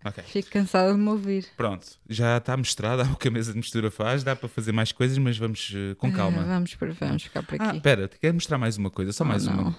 ok. 0.06 0.24
fico 0.24 0.50
cansada 0.50 0.92
de 0.94 1.00
me 1.00 1.10
ouvir. 1.10 1.46
Pronto. 1.58 1.86
Já 2.10 2.38
está 2.38 2.56
mostrado 2.58 3.02
há 3.02 3.06
o 3.12 3.16
que 3.16 3.28
a 3.28 3.32
mesa 3.32 3.52
de 3.52 3.58
mistura 3.58 3.90
faz. 3.92 4.24
Dá 4.24 4.36
para 4.36 4.48
fazer 4.50 4.72
mais 4.72 4.92
coisas, 4.92 5.18
mas 5.18 5.38
vamos 5.38 5.72
eh, 5.76 5.96
com 5.96 6.08
Ah, 6.08 6.12
calma. 6.12 6.44
vamos, 6.44 6.76
por- 6.76 6.92
vamos 6.94 7.24
ficar 7.24 7.44
por 7.44 7.56
Ah, 7.62 7.68
aqui. 7.70 7.78
espera. 7.78 8.08
Quero 8.08 8.34
mostrar 8.34 8.58
mais 8.58 8.78
uma 8.78 8.90
coisa. 8.90 9.12
Só 9.14 9.24
Oh, 9.24 9.28
mais 9.28 9.46
não. 9.46 9.54
uma. 9.60 9.76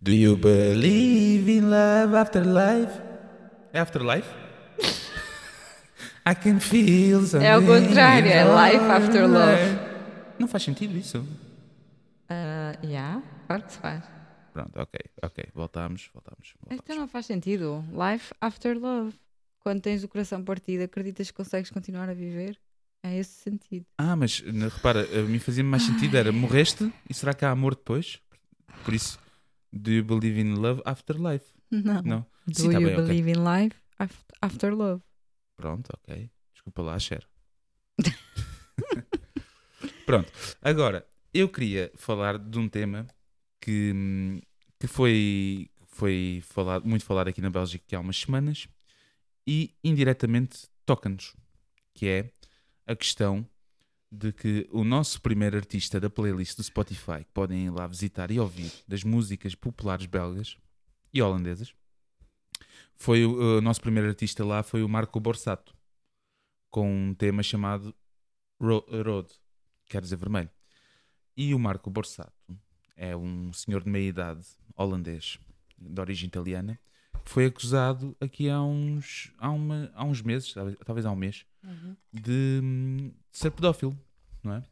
Do 0.00 0.12
you 0.12 0.36
believe 0.36 1.50
in 1.50 1.62
love 1.62 2.14
after 2.16 2.42
life? 2.44 2.92
É 3.72 3.80
afterlife? 3.80 4.28
I 6.28 6.34
can 6.34 6.58
feel 6.60 7.22
something 7.22 7.46
É 7.46 7.52
ao 7.52 7.62
contrário, 7.62 8.28
é 8.30 8.42
life 8.44 8.84
after 8.84 9.26
love. 9.28 9.78
Não 10.38 10.46
faz 10.48 10.62
sentido 10.64 10.96
isso. 10.96 11.26
Ah, 12.28 12.76
yeah, 12.84 13.22
claro 13.46 13.62
que 13.62 13.72
se 13.72 13.78
faz. 13.78 14.02
Pronto, 14.56 14.80
ok, 14.80 14.98
ok. 15.22 15.44
Voltamos, 15.54 16.08
voltamos. 16.14 16.54
voltamos. 16.58 16.82
Então 16.82 16.96
não 16.96 17.06
faz 17.06 17.26
sentido. 17.26 17.84
Life 17.92 18.32
after 18.40 18.74
love. 18.78 19.14
Quando 19.60 19.82
tens 19.82 20.02
o 20.02 20.08
coração 20.08 20.42
partido, 20.42 20.82
acreditas 20.84 21.30
que 21.30 21.36
consegues 21.36 21.70
continuar 21.70 22.08
a 22.08 22.14
viver? 22.14 22.58
É 23.02 23.18
esse 23.18 23.32
sentido. 23.32 23.84
Ah, 23.98 24.16
mas 24.16 24.40
repara, 24.40 25.02
a 25.02 25.22
mim 25.24 25.38
fazia 25.38 25.62
mais 25.62 25.82
sentido 25.82 26.16
era 26.16 26.32
morreste 26.32 26.90
e 27.10 27.12
será 27.12 27.34
que 27.34 27.44
há 27.44 27.50
amor 27.50 27.74
depois? 27.74 28.18
Por 28.82 28.94
isso, 28.94 29.18
do 29.70 29.90
you 29.90 30.02
believe 30.02 30.40
in 30.40 30.54
love 30.54 30.80
after 30.86 31.16
life? 31.20 31.44
Não. 31.70 32.02
Não. 32.02 32.26
Do 32.46 32.62
Sim, 32.62 32.70
tá 32.70 32.78
you 32.78 32.86
bem, 32.86 32.96
believe 32.96 33.30
in 33.30 33.44
life 33.44 33.76
Af- 33.98 34.24
After 34.40 34.74
Love. 34.74 35.02
Pronto, 35.54 35.90
ok. 35.98 36.30
Desculpa 36.54 36.80
lá, 36.80 36.98
Cher. 36.98 37.28
Pronto. 40.06 40.30
Agora, 40.62 41.06
eu 41.34 41.48
queria 41.48 41.90
falar 41.96 42.38
de 42.38 42.58
um 42.58 42.68
tema 42.68 43.06
que, 43.66 44.40
que 44.78 44.86
foi, 44.86 45.68
foi 45.86 46.40
falado, 46.44 46.86
muito 46.86 47.04
falado 47.04 47.26
aqui 47.26 47.40
na 47.40 47.50
Bélgica 47.50 47.96
há 47.96 48.00
umas 48.00 48.16
semanas 48.16 48.68
e 49.44 49.74
indiretamente 49.82 50.68
toca-nos, 50.84 51.34
que 51.92 52.06
é 52.06 52.30
a 52.86 52.94
questão 52.94 53.44
de 54.10 54.32
que 54.32 54.68
o 54.70 54.84
nosso 54.84 55.20
primeiro 55.20 55.56
artista 55.56 55.98
da 55.98 56.08
playlist 56.08 56.56
do 56.56 56.62
Spotify, 56.62 57.24
que 57.24 57.32
podem 57.34 57.66
ir 57.66 57.70
lá 57.70 57.88
visitar 57.88 58.30
e 58.30 58.38
ouvir, 58.38 58.72
das 58.86 59.02
músicas 59.02 59.56
populares 59.56 60.06
belgas 60.06 60.56
e 61.12 61.20
holandesas, 61.20 61.74
foi 62.94 63.26
o, 63.26 63.58
o 63.58 63.60
nosso 63.60 63.80
primeiro 63.80 64.08
artista 64.08 64.44
lá 64.44 64.62
foi 64.62 64.84
o 64.84 64.88
Marco 64.88 65.18
Borsato, 65.18 65.74
com 66.70 67.08
um 67.08 67.14
tema 67.14 67.42
chamado 67.42 67.92
Ro- 68.60 68.86
Road, 69.04 69.28
quer 69.86 70.00
dizer 70.00 70.16
vermelho. 70.16 70.50
E 71.36 71.52
o 71.52 71.58
Marco 71.58 71.90
Borsato 71.90 72.32
é 72.96 73.16
um 73.16 73.52
senhor 73.52 73.82
de 73.82 73.90
meia 73.90 74.08
idade 74.08 74.46
holandês, 74.76 75.38
de 75.78 76.00
origem 76.00 76.26
italiana, 76.28 76.78
que 77.24 77.30
foi 77.30 77.46
acusado 77.46 78.16
aqui 78.20 78.48
há 78.48 78.62
uns, 78.62 79.32
há 79.38 79.50
uma, 79.50 79.90
há 79.94 80.04
uns 80.04 80.22
meses, 80.22 80.52
talvez- 80.84 81.04
há 81.06 81.10
um 81.10 81.16
mês, 81.16 81.44
de, 82.12 82.60
hum, 82.62 82.96
de 83.30 83.38
ser 83.38 83.50
pedófilo, 83.50 83.98
não 84.42 84.54
é? 84.54 84.64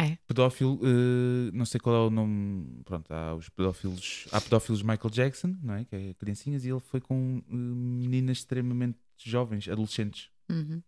É. 0.00 0.16
Pedófilo, 0.28 0.78
eh, 0.84 1.50
não 1.52 1.64
sei 1.64 1.80
qual 1.80 1.96
é 1.96 2.06
o 2.06 2.10
nome. 2.10 2.82
Pronto, 2.84 3.10
há 3.12 3.34
os 3.34 3.48
pedófilos. 3.48 4.28
Há 4.30 4.40
pedófilos 4.40 4.80
Michael 4.80 5.10
Jackson, 5.10 5.56
não 5.60 5.74
é? 5.74 5.84
Que 5.84 5.96
é 5.96 6.14
criancinhas, 6.14 6.64
e 6.64 6.70
ele 6.70 6.78
foi 6.78 7.00
com 7.00 7.42
eh, 7.44 7.52
meninas 7.52 8.38
extremamente 8.38 8.96
jovens, 9.16 9.68
adolescentes. 9.68 10.30
Uhum. 10.48 10.80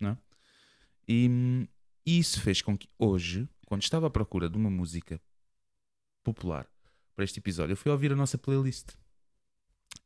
E, 1.08 1.28
hum, 1.28 1.66
isso 2.06 2.40
fez 2.40 2.62
com 2.62 2.78
que 2.78 2.88
hoje, 2.96 3.48
quando 3.66 3.82
estava 3.82 4.06
à 4.06 4.10
procura 4.10 4.48
de 4.48 4.56
uma 4.56 4.70
música 4.70 5.20
popular 6.22 6.66
para 7.14 7.24
este 7.24 7.38
episódio, 7.38 7.72
eu 7.72 7.76
fui 7.76 7.90
ouvir 7.90 8.12
a 8.12 8.16
nossa 8.16 8.38
playlist. 8.38 8.90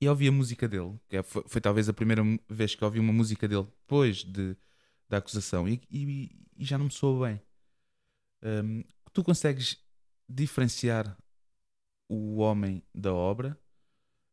E 0.01 0.09
ouvi 0.09 0.29
a 0.29 0.33
música 0.33 0.69
dele, 0.69 0.99
que 1.09 1.17
é- 1.17 1.23
foi, 1.23 1.45
foi 1.47 1.61
talvez 1.61 1.89
a 1.89 1.93
primeira 1.93 2.23
vez 2.49 2.75
que 2.75 2.85
ouvi 2.85 2.99
uma 2.99 3.13
música 3.13 3.47
dele 3.47 3.65
depois 3.65 4.25
de, 4.25 4.57
da 5.09 5.19
acusação, 5.19 5.69
e, 5.69 5.81
e- 5.91 6.47
e 6.57 6.65
já 6.65 6.77
não 6.79 6.87
me 6.87 6.91
soou 6.91 7.21
bem. 7.25 7.41
Hum, 8.43 8.85
tu 9.13 9.23
consegues 9.25 9.79
diferenciar 10.29 11.17
o 12.09 12.37
homem 12.39 12.83
da 12.95 13.13
obra 13.13 13.59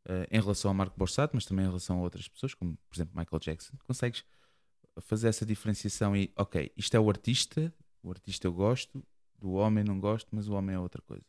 eh, 0.05 0.27
em 0.31 0.41
relação 0.41 0.71
ao 0.71 0.75
Marco 0.75 0.97
Borsato, 0.97 1.35
mas 1.35 1.45
também 1.45 1.65
em 1.65 1.67
relação 1.67 1.99
a 1.99 2.01
outras 2.01 2.27
pessoas, 2.27 2.53
como 2.53 2.77
por 2.89 2.95
exemplo 2.95 3.17
Michael 3.17 3.39
Jackson? 3.39 3.77
Consegues 3.85 4.25
fazer 5.01 5.29
essa 5.29 5.45
diferenciação 5.45 6.15
e, 6.15 6.31
ok, 6.35 6.71
isto 6.77 6.95
é 6.95 6.99
o 6.99 7.09
artista, 7.09 7.73
o 8.03 8.11
artista 8.11 8.47
eu 8.47 8.53
gosto, 8.53 9.03
do 9.39 9.53
homem 9.53 9.83
não 9.83 9.99
gosto, 9.99 10.29
mas 10.35 10.47
o 10.47 10.53
homem 10.53 10.75
é 10.75 10.79
outra 10.79 11.01
coisa. 11.01 11.25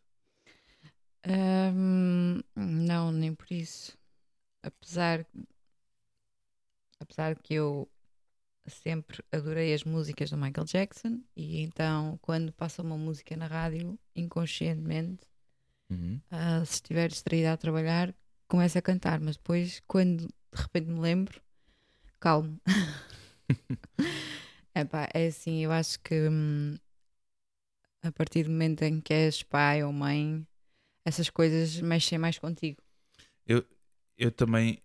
Ahm, 1.24 2.40
não, 2.56 3.12
nem 3.12 3.34
por 3.34 3.50
isso. 3.52 3.96
Apesar, 4.62 5.26
apesar 7.00 7.36
que 7.38 7.54
eu 7.54 7.88
sempre 8.66 9.22
adorei 9.32 9.74
as 9.74 9.84
músicas 9.84 10.30
do 10.30 10.36
Michael 10.38 10.66
Jackson 10.66 11.20
e 11.36 11.60
então 11.62 12.18
quando 12.22 12.52
passa 12.52 12.82
uma 12.82 12.96
música 12.96 13.36
na 13.36 13.46
rádio, 13.46 13.98
inconscientemente, 14.14 15.26
Uhum. 15.90 16.20
ah, 16.30 16.64
se 16.64 16.74
estiver 16.74 17.08
distraída 17.08 17.52
a 17.52 17.56
trabalhar, 17.56 18.14
começo 18.48 18.78
a 18.78 18.82
cantar, 18.82 19.20
mas 19.20 19.36
depois 19.36 19.82
quando 19.86 20.26
de 20.26 20.62
repente 20.62 20.86
me 20.88 21.00
lembro, 21.00 21.40
calmo. 22.20 22.60
Epá, 24.74 25.08
é 25.14 25.26
assim, 25.26 25.64
eu 25.64 25.72
acho 25.72 25.98
que 26.00 26.28
hum, 26.28 26.76
a 28.02 28.12
partir 28.12 28.44
do 28.44 28.50
momento 28.50 28.82
em 28.82 29.00
que 29.00 29.14
és 29.14 29.42
pai 29.42 29.82
ou 29.82 29.92
mãe, 29.92 30.46
essas 31.04 31.28
coisas 31.30 31.80
mexem 31.80 32.18
mais 32.18 32.38
contigo. 32.38 32.80
Eu 34.18 34.30
também, 34.30 34.80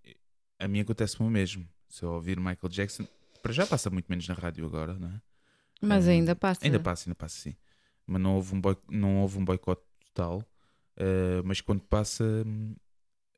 a 0.58 0.68
mim 0.68 0.80
acontece-me 0.80 1.28
o 1.28 1.30
mesmo. 1.32 1.68
Se 1.88 2.04
eu 2.04 2.12
ouvir 2.12 2.40
Michael 2.40 2.70
Jackson, 2.70 3.06
para 3.42 3.54
já 3.54 3.68
passa 3.68 3.90
muito 3.90 4.08
menos 4.08 4.28
na 4.28 4.34
rádio 4.34 4.66
agora, 4.66 4.94
não 4.98 5.10
é? 5.10 5.22
Mas 5.82 6.08
Hum, 6.08 6.12
ainda 6.12 6.36
passa. 6.36 6.66
Ainda 6.66 6.80
passa, 6.80 7.08
ainda 7.08 7.16
passa 7.16 7.40
sim. 7.40 7.56
Mas 8.06 8.22
não 8.22 8.36
houve 8.36 8.56
um, 8.56 8.62
boi, 8.62 8.76
não 8.90 9.22
houve 9.22 9.38
um 9.38 9.46
boicote 9.46 9.84
total. 10.06 10.44
eh, 10.96 11.42
mas 11.46 11.62
quando 11.62 11.82
passa, 11.84 12.24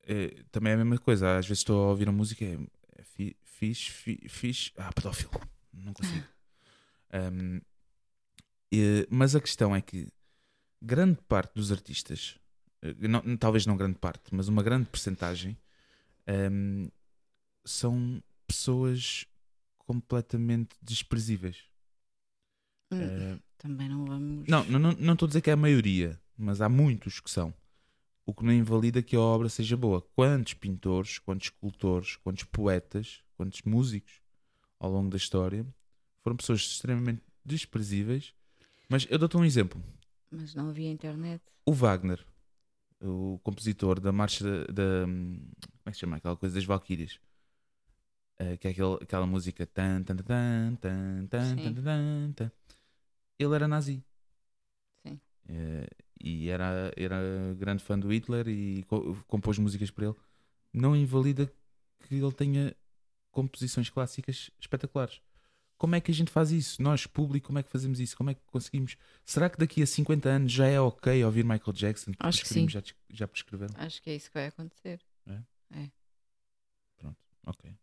eh, 0.04 0.44
também 0.52 0.72
é 0.72 0.76
a 0.76 0.78
mesma 0.78 0.98
coisa. 1.00 1.38
Às 1.38 1.46
vezes 1.48 1.60
estou 1.60 1.84
a 1.84 1.90
ouvir 1.90 2.08
a 2.08 2.12
música, 2.12 2.46
é, 2.46 2.58
é 2.98 3.04
fi, 3.04 3.36
fixe, 3.44 3.92
fi, 3.92 4.30
fixe. 4.30 4.72
Ah, 4.78 4.92
pedófilo. 4.94 5.32
Não 5.74 5.94
consigo. 5.94 6.26
Hum, 7.12 7.60
eh, 8.72 9.08
mas 9.10 9.36
a 9.36 9.42
questão 9.42 9.76
é 9.76 9.82
que 9.82 10.08
grande 10.82 11.20
parte 11.28 11.54
dos 11.56 11.72
artistas, 11.72 12.38
não- 13.00 13.38
talvez 13.38 13.66
não 13.66 13.76
grande 13.78 13.98
parte, 14.00 14.24
mas 14.34 14.48
uma 14.48 14.64
grande 14.64 14.86
percentagem, 14.90 15.58
hum, 16.52 16.90
são 17.66 18.22
pessoas 18.48 19.26
completamente 19.78 20.76
desprezíveis. 20.82 21.64
Hum, 22.92 22.98
Eh, 23.02 23.40
Também 23.58 23.90
não 23.90 24.06
vamos. 24.06 24.48
não, 24.48 24.64
não 24.66 24.80
não 24.80 24.92
não 24.94 25.14
estou 25.14 25.26
a 25.26 25.30
dizer 25.30 25.42
que 25.42 25.50
é 25.50 25.54
a 25.54 25.58
maioria, 25.58 26.20
mas 26.38 26.62
há 26.62 26.70
muitos 26.70 27.20
que 27.20 27.30
são. 27.30 27.54
O 28.26 28.34
que 28.34 28.44
não 28.44 28.54
invalida 28.54 29.02
que 29.02 29.16
a 29.16 29.20
obra 29.20 29.50
seja 29.50 29.76
boa. 29.76 30.02
Quantos 30.16 30.54
pintores, 30.54 31.18
quantos 31.20 31.48
escultores, 31.48 32.16
quantos 32.18 32.44
poetas, 32.44 33.22
quantos 33.36 33.62
músicos 33.64 34.22
ao 34.80 34.92
longo 34.92 35.10
da 35.10 35.18
história 35.18 35.66
foram 36.24 36.38
pessoas 36.38 36.62
extremamente 36.62 37.22
desprezíveis. 37.44 38.34
Mas 38.88 39.06
eu 39.10 39.18
dou-te 39.18 39.36
um 39.38 39.44
exemplo. 39.46 39.84
Mas 40.32 40.54
não 40.54 40.70
havia 40.70 40.90
internet. 40.92 41.42
O 41.66 41.74
Wagner, 41.74 42.24
o 43.02 43.40
compositor 43.44 44.00
da 44.00 44.12
marcha 44.12 44.44
da. 44.44 44.66
da- 44.74 45.06
como 45.06 45.86
é 45.86 45.92
que 45.92 45.94
se 45.94 46.00
chama 46.02 46.18
aquela 46.18 46.36
coisa 46.36 46.56
das 46.56 46.66
Valquírias? 46.66 47.20
Eh, 48.38 48.58
que 48.58 48.68
é 48.68 48.72
aquele, 48.72 48.96
aquela 49.02 49.26
música. 49.26 49.66
Tan, 49.68 50.04
tan, 50.04 50.16
tan, 50.18 50.76
tan, 50.78 51.28
tan, 51.28 51.56
tan, 51.58 51.74
tan, 51.84 52.34
tan. 52.34 52.52
Ele 53.38 53.56
era 53.56 53.68
nazi. 53.68 54.04
Sim. 55.06 55.20
Eh, 55.48 55.88
e 56.22 56.50
era, 56.50 56.92
era 56.96 57.18
grande 57.58 57.84
fã 57.84 57.98
do 57.98 58.12
Hitler 58.12 58.48
e 58.48 58.84
co- 58.84 59.16
compôs 59.28 59.58
músicas 59.58 59.92
para 59.92 60.06
ele. 60.08 60.16
Não 60.74 60.96
invalida 60.96 61.52
que 62.08 62.16
ele 62.16 62.32
tenha 62.34 62.76
composições 63.32 63.90
clássicas 63.90 64.52
espetaculares. 64.60 65.22
Como 65.80 65.96
é 65.96 66.02
que 66.02 66.12
a 66.12 66.14
gente 66.14 66.30
faz 66.30 66.52
isso? 66.52 66.82
Nós, 66.84 67.08
público, 67.08 67.48
como 67.48 67.58
é 67.58 67.64
que 67.64 67.70
fazemos 67.72 68.00
isso? 68.02 68.16
Como 68.16 68.30
é 68.30 68.34
que 68.36 68.42
conseguimos? 68.48 68.98
Será 69.26 69.50
que 69.50 69.58
daqui 69.58 69.82
a 69.82 69.88
50 69.88 70.28
anos 70.30 70.52
já 70.52 70.68
é 70.68 70.80
ok 70.80 71.24
ouvir 71.24 71.46
Michael 71.46 71.72
Jackson? 71.74 72.12
Acho 72.20 72.42
que 72.42 72.50
sim. 72.50 72.68
Já, 72.68 72.84
já 73.10 73.26
prescreveram? 73.28 73.74
Acho 73.78 74.02
que 74.02 74.10
é 74.10 74.16
isso 74.16 74.28
que 74.30 74.34
vai 74.34 74.48
acontecer. 74.48 75.00
Ok. 77.46 77.74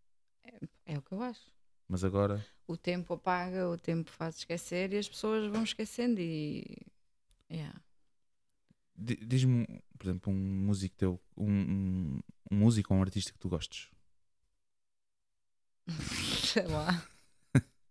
É 0.85 0.97
o 0.99 1.03
que 1.03 1.13
eu 1.13 1.23
acho. 1.23 1.41
Mas 1.89 2.05
agora, 2.05 2.45
O 2.69 2.77
tempo 2.77 3.15
apaga, 3.15 3.69
o 3.69 3.77
tempo 3.77 4.11
faz 4.11 4.37
esquecer 4.39 4.93
e 4.93 4.99
as 4.99 5.09
pessoas 5.09 5.51
vão 5.51 5.65
esquecendo 5.65 6.21
e. 6.21 6.65
Yeah. 7.51 7.81
di- 8.95 9.17
diz-me, 9.25 9.67
por 9.99 10.07
exemplo, 10.07 10.33
um 10.33 10.37
músico 10.37 10.95
teu, 10.97 11.21
um, 11.37 11.51
um, 11.51 12.21
um 12.51 12.57
músico 12.57 12.93
ou 12.93 13.01
um 13.01 13.03
artista 13.03 13.33
que 13.33 13.39
tu 13.39 13.49
gostes. 13.49 13.89
Sei 16.45 16.67
lá. 16.67 17.05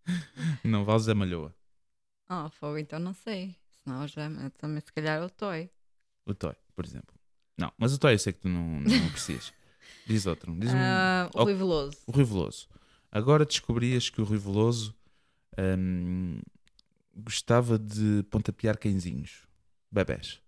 Não, 0.63 0.83
vales 0.85 1.05
da 1.05 1.15
Malhoa. 1.15 1.53
Ah, 2.27 2.49
fogo, 2.49 2.77
então 2.77 2.99
não 2.99 3.13
sei. 3.13 3.55
Senão 3.83 4.07
já 4.07 4.27
também 4.57 4.81
se 4.81 4.91
calhar 4.91 5.23
o 5.23 5.29
Toy. 5.29 5.69
O 6.25 6.33
Toy, 6.33 6.55
por 6.75 6.83
exemplo. 6.85 7.15
Não, 7.57 7.71
mas 7.77 7.93
o 7.93 7.99
Toy 7.99 8.13
eu 8.13 8.19
sei 8.19 8.33
que 8.33 8.39
tu 8.39 8.49
não, 8.49 8.79
não 8.81 9.07
aprecias. 9.07 9.53
Diz 10.07 10.25
outro. 10.25 10.53
Diz 10.59 10.71
um, 10.71 10.77
Ah, 10.77 11.29
o 11.33 11.41
Oh. 11.41 11.43
Rui 11.43 11.53
Veloso. 11.53 11.97
O 12.07 12.11
Rui 12.11 12.23
Veloso. 12.23 12.67
Agora 13.11 13.45
descobrias 13.45 14.09
que 14.09 14.19
o 14.21 14.23
Rui 14.23 14.37
Veloso 14.37 14.95
hum, 15.57 16.39
gostava 17.15 17.77
de 17.79 18.23
pontapear 18.29 18.77
cãezinhos, 18.77 19.47
bebés. 19.91 20.41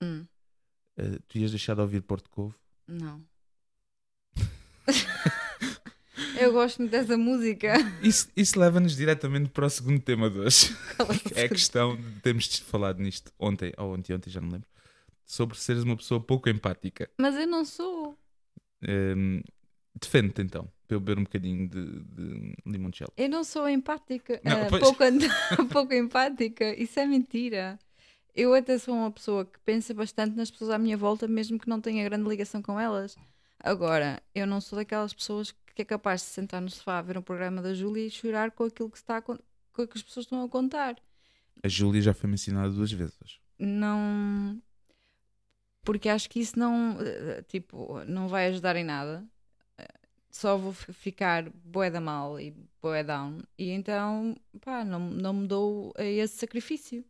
Hum, 0.00 0.26
Uh, 1.00 1.20
tu 1.28 1.38
ias 1.38 1.52
deixar 1.52 1.74
de 1.76 1.80
ouvir 1.80 2.00
Porto 2.02 2.28
Covo? 2.28 2.54
não. 2.88 3.24
eu 6.40 6.52
gosto 6.52 6.78
muito 6.78 6.90
dessa 6.90 7.16
música. 7.16 7.74
Isso, 8.02 8.28
isso 8.36 8.58
leva-nos 8.58 8.96
diretamente 8.96 9.50
para 9.50 9.66
o 9.66 9.70
segundo 9.70 10.00
tema 10.00 10.30
de 10.30 10.38
hoje. 10.38 10.76
É 11.34 11.44
a 11.44 11.48
questão 11.48 11.96
de 11.96 12.20
termos 12.20 12.46
falado 12.58 13.00
nisto 13.00 13.32
ontem, 13.38 13.72
ou 13.76 13.94
ontem, 13.94 14.14
ontem, 14.14 14.30
já 14.30 14.40
não 14.40 14.48
me 14.48 14.54
lembro, 14.54 14.68
sobre 15.24 15.58
seres 15.58 15.82
uma 15.82 15.96
pessoa 15.96 16.20
pouco 16.20 16.48
empática. 16.48 17.08
Mas 17.18 17.34
eu 17.36 17.46
não 17.46 17.64
sou. 17.64 18.16
Hum, 18.86 19.40
Defende-te 20.00 20.42
então, 20.42 20.68
para 20.86 20.96
eu 20.96 21.00
beber 21.00 21.18
um 21.18 21.24
bocadinho 21.24 21.68
de, 21.68 22.00
de 22.04 22.54
limoncello. 22.64 23.12
Eu 23.16 23.28
não 23.28 23.42
sou 23.42 23.68
empática. 23.68 24.40
Não, 24.44 24.68
pois. 24.68 24.82
pouco, 24.82 25.02
pouco 25.72 25.94
empática. 25.94 26.72
Isso 26.80 27.00
é 27.00 27.06
mentira. 27.06 27.78
Eu 28.34 28.54
até 28.54 28.78
sou 28.78 28.94
uma 28.94 29.10
pessoa 29.10 29.44
que 29.44 29.58
pensa 29.64 29.92
bastante 29.92 30.36
nas 30.36 30.50
pessoas 30.50 30.70
à 30.70 30.78
minha 30.78 30.96
volta, 30.96 31.26
mesmo 31.26 31.58
que 31.58 31.68
não 31.68 31.80
tenha 31.80 32.04
grande 32.04 32.28
ligação 32.28 32.62
com 32.62 32.78
elas. 32.78 33.16
Agora, 33.58 34.22
eu 34.34 34.46
não 34.46 34.60
sou 34.60 34.78
daquelas 34.78 35.12
pessoas 35.12 35.52
que 35.78 35.82
é 35.82 35.84
capaz 35.84 36.22
de 36.22 36.26
se 36.26 36.32
sentar 36.32 36.60
no 36.60 36.68
sofá 36.68 36.98
a 36.98 37.02
ver 37.02 37.16
um 37.16 37.22
programa 37.22 37.62
da 37.62 37.72
Júlia 37.72 38.04
e 38.04 38.10
chorar 38.10 38.50
com 38.50 38.64
aquilo 38.64 38.90
que, 38.90 38.96
está 38.96 39.18
a, 39.18 39.22
com 39.22 39.34
o 39.34 39.86
que 39.86 39.96
as 39.96 40.02
pessoas 40.02 40.26
estão 40.26 40.42
a 40.42 40.48
contar. 40.48 40.96
A 41.62 41.68
Júlia 41.68 42.02
já 42.02 42.12
foi 42.12 42.28
mencionada 42.28 42.68
duas 42.70 42.90
vezes. 42.90 43.38
Não. 43.60 44.60
Porque 45.84 46.08
acho 46.08 46.28
que 46.28 46.40
isso 46.40 46.58
não. 46.58 46.98
eh, 47.00 47.42
Tipo, 47.42 48.04
não 48.06 48.26
vai 48.26 48.48
ajudar 48.48 48.74
em 48.74 48.82
nada. 48.82 49.24
Só 50.32 50.56
vou 50.58 50.72
fi- 50.72 50.92
ficar 50.92 51.48
bué 51.50 51.90
da 51.90 52.00
mal 52.00 52.40
e 52.40 52.50
bué 52.82 53.04
down. 53.04 53.38
E 53.56 53.70
então, 53.70 54.36
pá, 54.60 54.84
não, 54.84 54.98
não 54.98 55.32
me 55.32 55.46
dou 55.46 55.94
a 55.96 56.02
esse 56.02 56.38
sacrifício. 56.38 57.04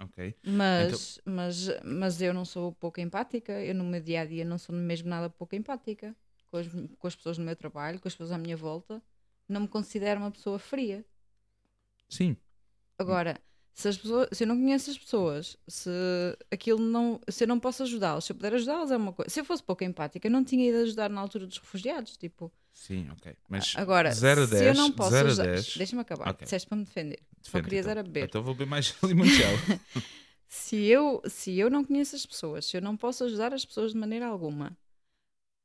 Ok. 0.00 0.34
Mas, 0.44 1.20
mas, 1.24 1.68
mas 1.84 2.22
eu 2.22 2.32
não 2.32 2.44
sou 2.44 2.72
pouco 2.72 3.00
empática. 3.00 3.52
Eu 3.60 3.74
no 3.74 3.82
meu 3.84 4.00
dia 4.00 4.20
a 4.20 4.24
dia 4.24 4.44
não 4.44 4.56
sou 4.56 4.72
mesmo 4.74 5.08
nada 5.08 5.28
pouco 5.28 5.56
empática 5.56 6.14
com 6.50 6.56
as, 6.58 6.66
com 6.98 7.06
as 7.06 7.14
pessoas 7.14 7.38
do 7.38 7.44
meu 7.44 7.56
trabalho, 7.56 8.00
com 8.00 8.08
as 8.08 8.14
pessoas 8.14 8.32
à 8.32 8.38
minha 8.38 8.56
volta. 8.56 9.02
Não 9.48 9.62
me 9.62 9.68
considero 9.68 10.20
uma 10.20 10.30
pessoa 10.30 10.58
fria. 10.58 11.04
Sim. 12.08 12.36
Agora, 12.98 13.40
se, 13.72 13.88
as 13.88 13.96
pessoas, 13.96 14.28
se 14.32 14.44
eu 14.44 14.48
não 14.48 14.56
conheço 14.56 14.90
as 14.90 14.98
pessoas, 14.98 15.56
se 15.66 15.90
aquilo 16.50 16.80
não, 16.80 17.20
se 17.28 17.44
eu 17.44 17.48
não 17.48 17.58
posso 17.58 17.82
ajudá-los, 17.82 18.24
se 18.24 18.32
eu 18.32 18.36
puder 18.36 18.54
ajudá-los 18.54 18.90
é 18.90 18.96
uma 18.96 19.12
coisa. 19.12 19.30
Se 19.30 19.40
eu 19.40 19.44
fosse 19.44 19.62
pouco 19.62 19.84
empática, 19.84 20.26
eu 20.26 20.32
não 20.32 20.44
tinha 20.44 20.68
ido 20.68 20.78
ajudar 20.78 21.08
na 21.08 21.20
altura 21.20 21.46
dos 21.46 21.58
refugiados. 21.58 22.16
Tipo, 22.16 22.52
Sim, 22.72 23.08
ok. 23.10 23.34
Mas 23.48 23.74
agora, 23.76 24.10
0 24.12 24.42
a 24.42 24.46
se 24.46 24.54
eu 24.54 24.60
10, 24.60 24.78
não 24.78 24.92
posso 24.92 25.10
0 25.10 25.28
a 25.28 25.30
ajudar, 25.30 25.46
10. 25.46 25.76
deixa-me 25.76 26.02
acabar. 26.02 26.30
Ok. 26.30 26.44
Disseste 26.44 26.68
para 26.68 26.78
me 26.78 26.84
defender. 26.84 27.18
Só 27.42 27.58
defende, 27.58 27.64
querias 27.64 27.86
então. 27.86 27.90
era 27.90 28.02
beber. 28.02 28.24
Então 28.24 28.42
vou 28.42 28.54
beber 28.54 28.66
mais 28.66 28.96
limoncello. 29.02 29.58
Se 30.52 30.84
eu, 30.84 31.22
se 31.28 31.56
eu 31.56 31.70
não 31.70 31.84
conheço 31.84 32.16
as 32.16 32.26
pessoas, 32.26 32.66
se 32.66 32.76
eu 32.76 32.82
não 32.82 32.96
posso 32.96 33.22
ajudar 33.22 33.54
as 33.54 33.64
pessoas 33.64 33.92
de 33.92 33.98
maneira 33.98 34.26
alguma, 34.26 34.76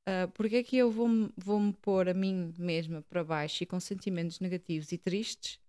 ah, 0.05 0.27
porque 0.33 0.57
é 0.57 0.63
que 0.63 0.77
eu 0.77 0.91
vou-me 0.91 1.29
vou-me 1.35 1.73
pôr 1.73 2.07
a 2.09 2.13
mim 2.13 2.53
mesma 2.57 3.01
para 3.03 3.23
baixo 3.23 3.63
e 3.63 3.65
com 3.65 3.79
sentimentos 3.79 4.39
negativos 4.39 4.91
e 4.91 4.97
tristes 4.97 5.59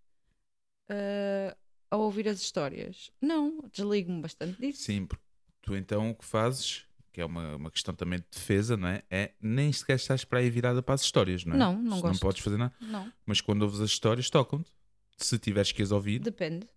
ah, 0.91 1.57
a 1.91 1.97
ouvir 1.97 2.29
as 2.29 2.41
histórias? 2.41 3.11
Não, 3.21 3.59
desligo-me 3.73 4.21
bastante 4.21 4.61
disso. 4.61 4.83
Sim, 4.83 5.07
porque 5.07 5.25
tu 5.63 5.75
então 5.75 6.11
o 6.11 6.15
que 6.15 6.25
fazes, 6.25 6.87
que 7.13 7.21
é 7.21 7.25
uma, 7.25 7.57
uma 7.57 7.71
questão 7.71 7.95
também 7.95 8.19
de 8.19 8.27
defesa, 8.31 8.77
não 8.77 8.89
é? 8.89 9.03
É 9.11 9.33
nem 9.41 9.73
sequer 9.73 9.97
estás 9.97 10.25
para 10.25 10.41
aí 10.41 10.51
virada 10.51 10.83
para 10.83 10.95
as 10.95 11.03
histórias, 11.03 11.45
não 11.45 11.55
é? 11.55 11.59
Não, 11.59 11.83
não 11.83 12.01
gosto. 12.01 12.13
Não 12.13 12.19
podes 12.19 12.43
fazer 12.43 12.59
nada. 12.59 12.75
Não, 12.81 13.11
Mas 13.25 13.41
quando 13.41 13.63
ouves 13.63 13.81
as 13.81 13.91
histórias, 13.91 14.29
tocam-te. 14.29 14.71
Se 15.17 15.39
tiveres 15.39 15.73
que 15.73 15.83
as 15.83 15.93
ouvir, 15.93 16.19
depende. 16.19 16.69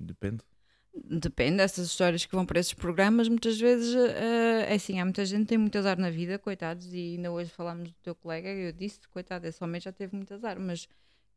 depende. 0.00 0.44
Depende 0.94 1.56
dessas 1.56 1.86
histórias 1.86 2.26
que 2.26 2.34
vão 2.34 2.44
para 2.44 2.60
esses 2.60 2.74
programas, 2.74 3.26
muitas 3.26 3.58
vezes 3.58 3.96
ah, 3.96 4.66
é 4.68 4.74
assim, 4.74 5.00
há 5.00 5.04
muita 5.04 5.24
gente 5.24 5.42
que 5.42 5.46
tem 5.46 5.58
muito 5.58 5.76
azar 5.78 5.98
na 5.98 6.10
vida, 6.10 6.38
coitados, 6.38 6.92
e 6.92 7.16
ainda 7.16 7.32
hoje 7.32 7.50
falámos 7.50 7.90
do 7.90 7.96
teu 8.02 8.14
colega, 8.14 8.48
eu 8.50 8.72
disse, 8.72 9.00
coitado, 9.08 9.46
esse 9.46 9.62
homem 9.64 9.80
já 9.80 9.90
teve 9.90 10.14
muito 10.14 10.32
azar, 10.34 10.60
mas 10.60 10.86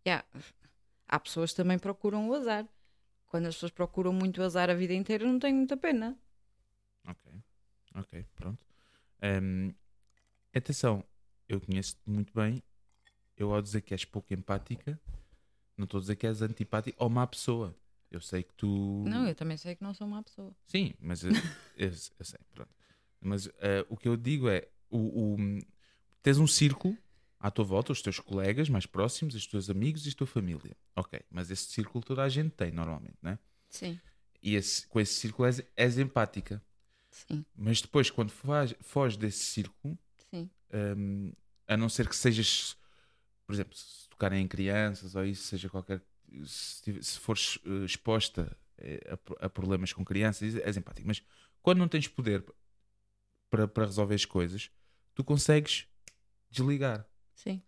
yeah, 0.05 0.25
há 1.07 1.19
pessoas 1.19 1.51
que 1.51 1.57
também 1.57 1.79
procuram 1.79 2.29
o 2.29 2.33
azar. 2.33 2.67
Quando 3.27 3.47
as 3.47 3.55
pessoas 3.55 3.71
procuram 3.71 4.13
muito 4.13 4.41
azar 4.43 4.69
a 4.69 4.73
vida 4.73 4.93
inteira, 4.93 5.25
não 5.25 5.39
tem 5.39 5.53
muita 5.53 5.75
pena. 5.75 6.17
Ok, 7.07 7.31
ok, 7.95 8.25
pronto. 8.35 8.65
Hum, 9.23 9.73
atenção, 10.53 11.03
eu 11.47 11.59
conheço-te 11.61 12.01
muito 12.05 12.33
bem. 12.33 12.61
Eu 13.37 13.53
ao 13.53 13.61
dizer 13.61 13.81
que 13.81 13.93
és 13.93 14.05
pouco 14.05 14.33
empática, 14.33 14.99
não 15.77 15.85
estou 15.85 15.97
a 15.97 16.01
dizer 16.01 16.15
que 16.15 16.27
és 16.27 16.41
antipática 16.41 16.95
ou 17.01 17.09
má 17.09 17.25
pessoa. 17.27 17.75
Eu 18.11 18.21
sei 18.21 18.43
que 18.43 18.53
tu. 18.53 19.03
Não, 19.07 19.27
eu 19.27 19.35
também 19.35 19.57
sei 19.57 19.75
que 19.75 19.83
não 19.83 19.93
sou 19.93 20.07
má 20.07 20.21
pessoa. 20.23 20.55
Sim, 20.65 20.93
mas 20.99 21.23
eu, 21.23 21.31
eu- 21.75 21.89
eu 22.19 22.25
sei, 22.25 22.39
pronto. 22.53 22.69
Mas 23.19 23.47
eh, 23.59 23.85
o 23.89 23.97
que 23.97 24.07
eu 24.07 24.15
digo 24.15 24.47
é: 24.49 24.67
o, 24.89 25.33
o- 25.35 25.37
tens 26.21 26.37
um 26.37 26.47
círculo 26.47 26.97
à 27.39 27.51
tua 27.51 27.65
volta, 27.65 27.91
os 27.91 28.01
teus 28.01 28.19
colegas 28.19 28.69
mais 28.69 28.85
próximos, 28.85 29.35
os 29.35 29.45
teus 29.47 29.69
amigos 29.69 30.05
e 30.05 30.09
a 30.09 30.13
tua 30.13 30.27
família. 30.27 30.75
Ok, 30.95 31.19
mas 31.29 31.51
esse 31.51 31.65
círculo 31.65 32.03
toda 32.03 32.23
a 32.23 32.29
gente 32.29 32.51
tem 32.51 32.71
normalmente, 32.71 33.17
não 33.21 33.31
é? 33.31 33.39
Sim, 33.69 33.99
E 34.41 34.55
esse- 34.55 34.87
com 34.87 34.99
esse 34.99 35.13
círculo 35.13 35.47
és, 35.47 35.61
és 35.75 35.97
empática. 35.97 36.61
sim, 37.11 37.43
Mas 37.55 37.81
depois, 37.81 38.09
quando 38.11 38.31
foges 38.31 39.17
desse 39.17 39.43
círculo, 39.43 39.97
sim. 40.29 40.49
hum, 40.97 41.33
a 41.67 41.75
não 41.75 41.89
ser 41.89 42.07
que 42.07 42.15
sejas, 42.15 42.77
por 43.45 43.53
exemplo, 43.53 43.75
se 43.75 44.07
tocarem 44.09 44.43
em 44.43 44.47
crianças 44.47 45.15
ou 45.15 45.25
isso, 45.25 45.43
seja 45.47 45.67
qualquer. 45.69 46.01
Se, 46.45 47.03
se 47.03 47.19
fores 47.19 47.59
eh, 47.65 47.85
exposta 47.85 48.57
eh, 48.77 48.99
a, 49.09 49.45
a 49.45 49.49
problemas 49.49 49.93
com 49.93 50.03
crianças, 50.03 50.55
és 50.55 50.77
empático. 50.77 51.07
Mas 51.07 51.21
quando 51.61 51.79
não 51.79 51.87
tens 51.87 52.07
poder 52.07 52.43
para, 53.49 53.67
para 53.67 53.85
resolver 53.85 54.15
as 54.15 54.25
coisas, 54.25 54.69
tu 55.13 55.23
consegues 55.23 55.87
desligar. 56.49 57.07
Sim. 57.33 57.61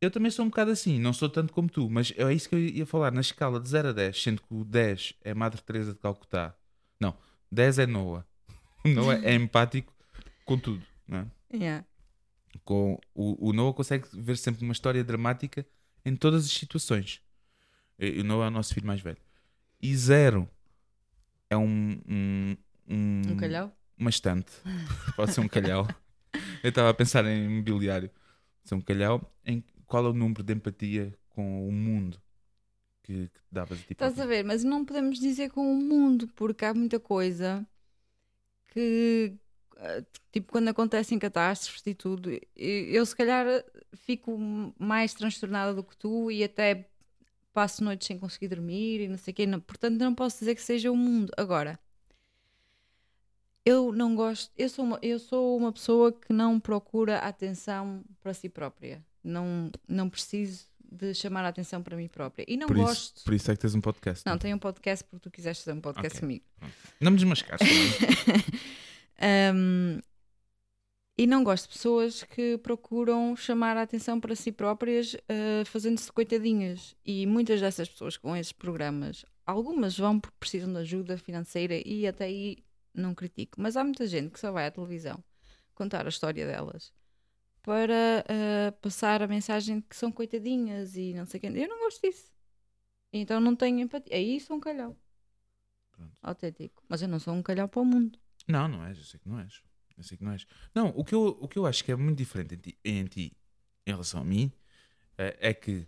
Eu 0.00 0.10
também 0.10 0.30
sou 0.30 0.44
um 0.44 0.48
bocado 0.48 0.70
assim, 0.70 0.98
não 0.98 1.12
sou 1.12 1.28
tanto 1.28 1.52
como 1.52 1.68
tu, 1.68 1.90
mas 1.90 2.12
é 2.16 2.32
isso 2.32 2.48
que 2.48 2.54
eu 2.54 2.60
ia 2.60 2.86
falar. 2.86 3.10
Na 3.10 3.20
escala 3.20 3.58
de 3.58 3.68
0 3.68 3.88
a 3.88 3.92
10, 3.92 4.22
sendo 4.22 4.42
que 4.42 4.54
o 4.54 4.64
10 4.64 5.14
é 5.22 5.34
Madre 5.34 5.60
Teresa 5.60 5.92
de 5.92 5.98
Calcutá, 5.98 6.56
não, 7.00 7.16
10 7.50 7.80
é 7.80 7.86
Noah. 7.86 8.24
Noah 8.84 9.20
é 9.24 9.34
empático 9.34 9.92
com 10.44 10.58
tudo, 10.58 10.84
não 11.06 11.18
é? 11.18 11.26
Yeah. 11.52 11.86
com 12.64 13.00
o, 13.14 13.48
o 13.48 13.52
Noah 13.52 13.74
consegue 13.74 14.06
ver 14.12 14.36
sempre 14.36 14.62
uma 14.62 14.72
história 14.72 15.02
dramática 15.02 15.66
em 16.04 16.14
todas 16.14 16.44
as 16.44 16.52
situações. 16.52 17.20
O 17.98 18.24
Noah 18.24 18.46
é 18.46 18.48
o 18.48 18.52
nosso 18.52 18.74
filho 18.74 18.86
mais 18.86 19.00
velho. 19.00 19.18
E 19.80 19.96
zero 19.96 20.48
é 21.50 21.56
um. 21.56 22.00
Um, 22.08 22.56
um, 22.88 23.22
Um 23.32 23.36
calhau? 23.36 23.76
Uma 23.96 24.10
estante. 24.10 24.52
Pode 25.16 25.32
ser 25.32 25.40
um 25.40 25.48
calhau. 25.48 25.86
Eu 26.62 26.70
estava 26.70 26.90
a 26.90 26.94
pensar 26.94 27.24
em 27.26 27.48
mobiliário. 27.48 28.10
Ser 28.64 28.74
um 28.74 28.80
calhau. 28.80 29.32
Em 29.44 29.64
qual 29.86 30.06
é 30.06 30.08
o 30.08 30.12
número 30.12 30.42
de 30.42 30.52
empatia 30.52 31.12
com 31.30 31.68
o 31.68 31.72
mundo 31.72 32.20
que, 33.02 33.28
que 33.28 33.40
davas 33.50 33.78
a 33.80 33.82
ti 33.82 33.92
Estás 33.92 34.20
a 34.20 34.26
ver, 34.26 34.44
mas 34.44 34.62
não 34.62 34.84
podemos 34.84 35.18
dizer 35.18 35.50
com 35.50 35.72
o 35.72 35.76
mundo, 35.76 36.28
porque 36.28 36.64
há 36.64 36.74
muita 36.74 37.00
coisa 37.00 37.66
que, 38.68 39.34
eh, 39.76 40.04
tipo, 40.30 40.52
quando 40.52 40.68
acontecem 40.68 41.18
catástrofes 41.18 41.86
e 41.86 41.94
tudo, 41.94 42.30
eu 42.54 43.04
se 43.06 43.16
calhar 43.16 43.46
fico 43.94 44.38
mais 44.78 45.14
transtornada 45.14 45.74
do 45.74 45.82
que 45.82 45.96
tu 45.96 46.30
e 46.30 46.44
até 46.44 46.88
passo 47.52 47.82
noites 47.82 48.06
sem 48.06 48.18
conseguir 48.18 48.48
dormir 48.48 49.00
e 49.00 49.08
não 49.08 49.18
sei 49.18 49.32
o 49.32 49.34
quê. 49.34 49.46
Não- 49.46 49.60
portanto, 49.60 49.98
não 49.98 50.14
posso 50.14 50.38
dizer 50.38 50.54
que 50.54 50.62
seja 50.62 50.90
o 50.90 50.96
mundo. 50.96 51.32
Agora, 51.36 51.78
eu 53.64 53.92
não 53.92 54.14
gosto, 54.14 54.50
eu 54.56 54.68
sou 54.68 54.84
uma, 54.84 54.98
eu 55.02 55.18
sou 55.18 55.56
uma 55.56 55.72
pessoa 55.72 56.12
que 56.12 56.32
não 56.32 56.58
procura 56.58 57.18
atenção 57.18 58.02
para 58.20 58.32
si 58.32 58.48
própria. 58.48 59.04
Não, 59.22 59.70
não 59.86 60.08
preciso 60.08 60.66
de 60.90 61.12
chamar 61.12 61.44
a 61.44 61.48
atenção 61.48 61.82
para 61.82 61.94
mim 61.96 62.08
própria. 62.08 62.46
E 62.48 62.56
não 62.56 62.66
Por 62.66 62.76
isso, 62.78 62.86
gosto. 62.86 63.24
por 63.24 63.34
isso 63.34 63.50
é 63.50 63.54
que 63.54 63.60
tens 63.60 63.74
um 63.74 63.80
podcast. 63.80 64.24
Não, 64.24 64.38
tenho 64.38 64.56
um 64.56 64.58
podcast 64.58 65.04
porque 65.04 65.22
tu 65.22 65.30
quiseste 65.30 65.64
fazer 65.64 65.76
um 65.76 65.80
podcast 65.82 66.16
Ok. 66.16 66.20
comigo. 66.20 66.44
Não 67.00 67.10
me 67.10 67.16
desmascares. 67.18 67.58
também. 67.68 68.44
Um, 69.20 69.98
e 71.18 71.26
não 71.26 71.42
gosto 71.42 71.64
de 71.64 71.74
pessoas 71.74 72.22
que 72.22 72.56
procuram 72.58 73.34
chamar 73.34 73.76
a 73.76 73.82
atenção 73.82 74.20
para 74.20 74.36
si 74.36 74.52
próprias 74.52 75.14
uh, 75.14 75.64
fazendo-se 75.66 76.12
coitadinhas. 76.12 76.94
E 77.04 77.26
muitas 77.26 77.60
dessas 77.60 77.88
pessoas 77.88 78.16
com 78.16 78.36
esses 78.36 78.52
programas, 78.52 79.26
algumas 79.44 79.98
vão 79.98 80.20
porque 80.20 80.36
precisam 80.38 80.72
de 80.72 80.78
ajuda 80.78 81.18
financeira 81.18 81.74
e 81.84 82.06
até 82.06 82.26
aí 82.26 82.58
não 82.94 83.16
critico. 83.16 83.60
Mas 83.60 83.76
há 83.76 83.82
muita 83.82 84.06
gente 84.06 84.30
que 84.30 84.38
só 84.38 84.52
vai 84.52 84.68
à 84.68 84.70
televisão 84.70 85.22
contar 85.74 86.06
a 86.06 86.08
história 86.08 86.46
delas 86.46 86.92
para 87.62 88.24
uh, 88.24 88.72
passar 88.80 89.20
a 89.20 89.26
mensagem 89.26 89.80
de 89.80 89.86
que 89.88 89.96
são 89.96 90.12
coitadinhas 90.12 90.96
e 90.96 91.14
não 91.14 91.26
sei 91.26 91.38
o 91.38 91.40
quê. 91.40 91.46
Eu 91.48 91.68
não 91.68 91.80
gosto 91.80 92.00
disso. 92.00 92.30
Então 93.12 93.40
não 93.40 93.56
tenho 93.56 93.80
empatia. 93.80 94.14
Aí 94.14 94.38
sou 94.38 94.56
um 94.56 94.60
calhau. 94.60 94.96
Pronto. 95.90 96.16
Autêntico. 96.22 96.80
Mas 96.88 97.02
eu 97.02 97.08
não 97.08 97.18
sou 97.18 97.34
um 97.34 97.42
calhau 97.42 97.68
para 97.68 97.82
o 97.82 97.84
mundo. 97.84 98.16
Não, 98.46 98.68
não 98.68 98.86
és, 98.86 98.96
eu 98.98 99.04
sei 99.04 99.18
que 99.18 99.28
não 99.28 99.40
és. 99.40 99.60
Eu 99.98 100.04
sei 100.04 100.16
que 100.16 100.24
não 100.24 100.32
és. 100.32 100.46
Não, 100.74 100.88
o 100.96 101.04
que 101.04 101.14
eu, 101.14 101.36
o 101.40 101.48
que 101.48 101.58
eu 101.58 101.66
acho 101.66 101.84
que 101.84 101.90
é 101.92 101.96
muito 101.96 102.16
diferente 102.16 102.54
em 102.54 102.58
ti, 102.58 102.78
em, 102.84 103.04
ti, 103.06 103.32
em 103.86 103.90
relação 103.90 104.20
a 104.20 104.24
mim 104.24 104.50
eh, 105.18 105.36
é 105.40 105.52
que 105.54 105.86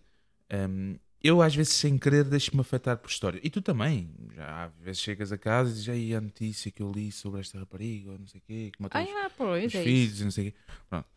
ehm, 0.51 0.97
eu 1.23 1.41
às 1.41 1.55
vezes 1.55 1.75
sem 1.75 1.97
querer 1.97 2.25
deixo-me 2.25 2.61
afetar 2.61 2.97
por 2.99 3.09
história. 3.09 3.41
E 3.43 3.49
tu 3.51 3.63
também. 3.63 4.13
Já 4.35 4.65
às 4.65 4.75
vezes 4.77 5.01
chegas 5.01 5.31
a 5.33 5.39
casa 5.39 5.71
e 5.71 5.75
dizes 5.75 5.89
aí 5.89 6.15
a 6.15 6.21
notícia 6.21 6.71
que 6.73 6.83
eu 6.83 6.91
li 6.91 7.13
sobre 7.13 7.41
esta 7.41 7.59
rapariga 7.59 8.13
ou 8.13 8.19
não 8.19 8.27
sei 8.27 8.41
o 8.41 8.43
quê, 8.45 8.71
que 8.75 8.83
matou 8.83 9.01
Ah, 9.01 9.05
os, 9.05 9.11
ah, 9.11 9.31
pois, 9.37 9.67
os 9.67 9.75
é 9.75 9.83
filhos 9.85 10.15
isso. 10.15 10.25
não 10.25 10.31
sei 10.31 10.49
o 10.49 10.53
quê. 10.53 10.59
Pronto. 10.89 11.09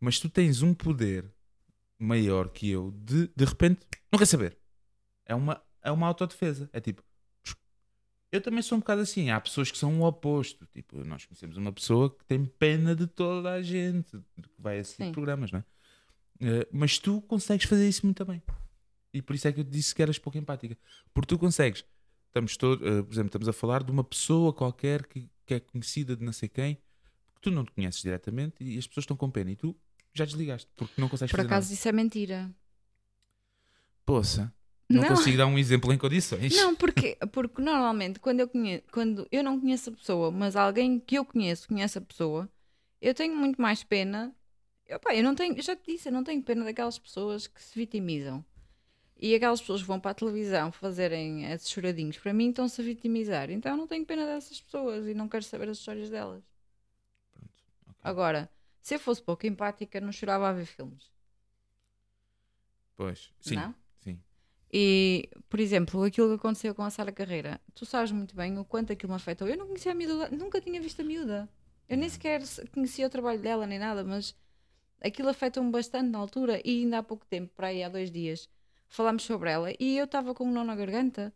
Mas 0.00 0.18
tu 0.20 0.28
tens 0.28 0.60
um 0.62 0.74
poder 0.74 1.24
maior 1.98 2.48
que 2.50 2.68
eu 2.68 2.90
de 2.90 3.28
de 3.34 3.44
repente 3.44 3.86
não 4.10 4.18
quer 4.18 4.26
saber. 4.26 4.58
É 5.24 5.34
uma, 5.34 5.62
é 5.82 5.90
uma 5.90 6.06
autodefesa. 6.08 6.68
É 6.72 6.80
tipo, 6.80 7.02
eu 8.32 8.40
também 8.40 8.62
sou 8.62 8.76
um 8.76 8.80
bocado 8.80 9.02
assim. 9.02 9.30
Há 9.30 9.38
pessoas 9.40 9.70
que 9.70 9.76
são 9.78 10.00
o 10.00 10.04
oposto. 10.06 10.66
Tipo, 10.72 11.04
nós 11.04 11.24
conhecemos 11.26 11.56
uma 11.58 11.70
pessoa 11.70 12.10
que 12.10 12.24
tem 12.24 12.44
pena 12.44 12.96
de 12.96 13.06
toda 13.06 13.52
a 13.52 13.62
gente, 13.62 14.10
que 14.42 14.48
vai 14.58 14.78
a 14.78 14.80
esses 14.80 14.96
Sim. 14.96 15.12
programas, 15.12 15.52
não 15.52 15.60
é? 15.60 15.64
Eh, 16.40 16.68
mas 16.72 16.98
tu 16.98 17.20
consegues 17.22 17.66
fazer 17.66 17.88
isso 17.88 18.04
muito 18.06 18.24
bem. 18.24 18.42
E 19.12 19.20
por 19.20 19.36
isso 19.36 19.46
é 19.46 19.52
que 19.52 19.60
eu 19.60 19.64
te 19.64 19.70
disse 19.70 19.94
que 19.94 20.02
eras 20.02 20.18
pouco 20.18 20.38
empática. 20.38 20.76
Porque 21.12 21.28
tu 21.28 21.38
consegues. 21.38 21.84
Estamos 22.28 22.56
todos, 22.56 22.84
eh, 22.86 23.02
por 23.02 23.12
exemplo, 23.12 23.28
estamos 23.28 23.48
a 23.48 23.52
falar 23.52 23.82
de 23.84 23.92
uma 23.92 24.02
pessoa 24.02 24.52
qualquer 24.54 25.06
que, 25.06 25.28
que 25.44 25.54
é 25.54 25.60
conhecida 25.60 26.16
de 26.16 26.24
não 26.24 26.32
sei 26.32 26.48
quem, 26.48 26.76
que 27.34 27.40
tu 27.42 27.50
não 27.50 27.64
te 27.64 27.72
conheces 27.72 28.00
diretamente 28.02 28.64
e 28.64 28.78
as 28.78 28.86
pessoas 28.86 29.02
estão 29.04 29.16
com 29.16 29.30
pena. 29.30 29.50
E 29.50 29.56
tu 29.56 29.76
já 30.14 30.24
desligaste, 30.24 30.70
porque 30.74 30.98
não 30.98 31.08
consegues 31.08 31.30
Por 31.30 31.36
fazer 31.36 31.46
acaso 31.48 31.66
nada. 31.66 31.74
isso 31.74 31.88
é 31.88 31.92
mentira. 31.92 32.50
Poça, 34.06 34.52
não, 34.88 35.02
Não. 35.02 35.08
consigo 35.08 35.36
dar 35.38 35.46
um 35.46 35.58
exemplo 35.58 35.92
em 35.92 35.98
condições. 35.98 36.54
Não, 36.56 36.74
porque, 36.76 37.16
porque 37.32 37.62
normalmente 37.62 38.20
quando 38.20 38.40
eu, 38.40 38.48
conheço, 38.48 38.84
quando 38.92 39.26
eu 39.30 39.42
não 39.42 39.60
conheço 39.60 39.90
a 39.90 39.92
pessoa, 39.92 40.30
mas 40.30 40.56
alguém 40.56 40.98
que 41.00 41.16
eu 41.16 41.24
conheço 41.24 41.68
conhece 41.68 41.98
a 41.98 42.00
pessoa, 42.00 42.48
eu 43.00 43.14
tenho 43.14 43.34
muito 43.36 43.60
mais 43.60 43.82
pena. 43.82 44.34
Eu, 44.86 44.98
pá, 45.00 45.14
eu 45.14 45.22
não 45.24 45.34
tenho, 45.34 45.56
eu 45.56 45.62
já 45.62 45.74
te 45.74 45.92
disse, 45.92 46.08
eu 46.08 46.12
não 46.12 46.24
tenho 46.24 46.42
pena 46.42 46.64
daquelas 46.64 46.98
pessoas 46.98 47.46
que 47.46 47.62
se 47.62 47.78
vitimizam. 47.78 48.44
E 49.18 49.34
aquelas 49.36 49.60
pessoas 49.60 49.82
que 49.82 49.86
vão 49.86 50.00
para 50.00 50.10
a 50.10 50.14
televisão 50.14 50.72
fazerem 50.72 51.44
esses 51.52 51.70
choradinhos, 51.70 52.18
para 52.18 52.32
mim 52.32 52.48
estão-se 52.50 52.80
a 52.80 52.84
vitimizar. 52.84 53.50
Então 53.50 53.72
eu 53.72 53.78
não 53.78 53.86
tenho 53.86 54.04
pena 54.04 54.26
dessas 54.26 54.60
pessoas 54.60 55.06
e 55.06 55.14
não 55.14 55.28
quero 55.28 55.44
saber 55.44 55.68
as 55.68 55.78
histórias 55.78 56.10
delas. 56.10 56.42
Pronto, 57.32 57.64
ok. 57.88 57.96
Agora, 58.02 58.50
se 58.80 58.96
eu 58.96 58.98
fosse 58.98 59.22
pouco 59.22 59.46
empática, 59.46 60.00
não 60.00 60.10
chorava 60.10 60.48
a 60.48 60.52
ver 60.52 60.66
filmes. 60.66 61.10
Pois, 62.96 63.32
sim, 63.40 63.56
Não? 63.56 63.74
E, 64.72 65.28
por 65.50 65.60
exemplo, 65.60 66.02
aquilo 66.04 66.28
que 66.28 66.34
aconteceu 66.36 66.74
com 66.74 66.82
a 66.82 66.90
Sara 66.90 67.12
Carreira, 67.12 67.60
tu 67.74 67.84
sabes 67.84 68.10
muito 68.12 68.34
bem 68.34 68.58
o 68.58 68.64
quanto 68.64 68.92
aquilo 68.92 69.12
me 69.12 69.16
afetou. 69.16 69.46
Eu 69.48 69.56
não 69.56 69.66
conhecia 69.66 69.92
a 69.92 69.94
miúda, 69.94 70.30
nunca 70.30 70.60
tinha 70.60 70.80
visto 70.80 71.00
a 71.00 71.04
miúda. 71.04 71.48
Eu 71.88 71.96
nem 71.98 72.08
sequer 72.08 72.42
se- 72.46 72.66
conhecia 72.68 73.06
o 73.06 73.10
trabalho 73.10 73.40
dela 73.40 73.66
nem 73.66 73.78
nada, 73.78 74.02
mas 74.04 74.34
aquilo 75.02 75.28
afetou-me 75.30 75.70
bastante 75.70 76.10
na 76.10 76.18
altura. 76.18 76.60
E 76.64 76.80
ainda 76.82 76.98
há 76.98 77.02
pouco 77.02 77.26
tempo, 77.26 77.52
para 77.54 77.68
aí 77.68 77.82
há 77.84 77.88
dois 77.88 78.10
dias, 78.10 78.48
falámos 78.88 79.24
sobre 79.24 79.50
ela 79.50 79.70
e 79.80 79.96
eu 79.98 80.04
estava 80.06 80.34
com 80.34 80.44
um 80.46 80.52
nó 80.52 80.64
na 80.64 80.76
garganta. 80.76 81.32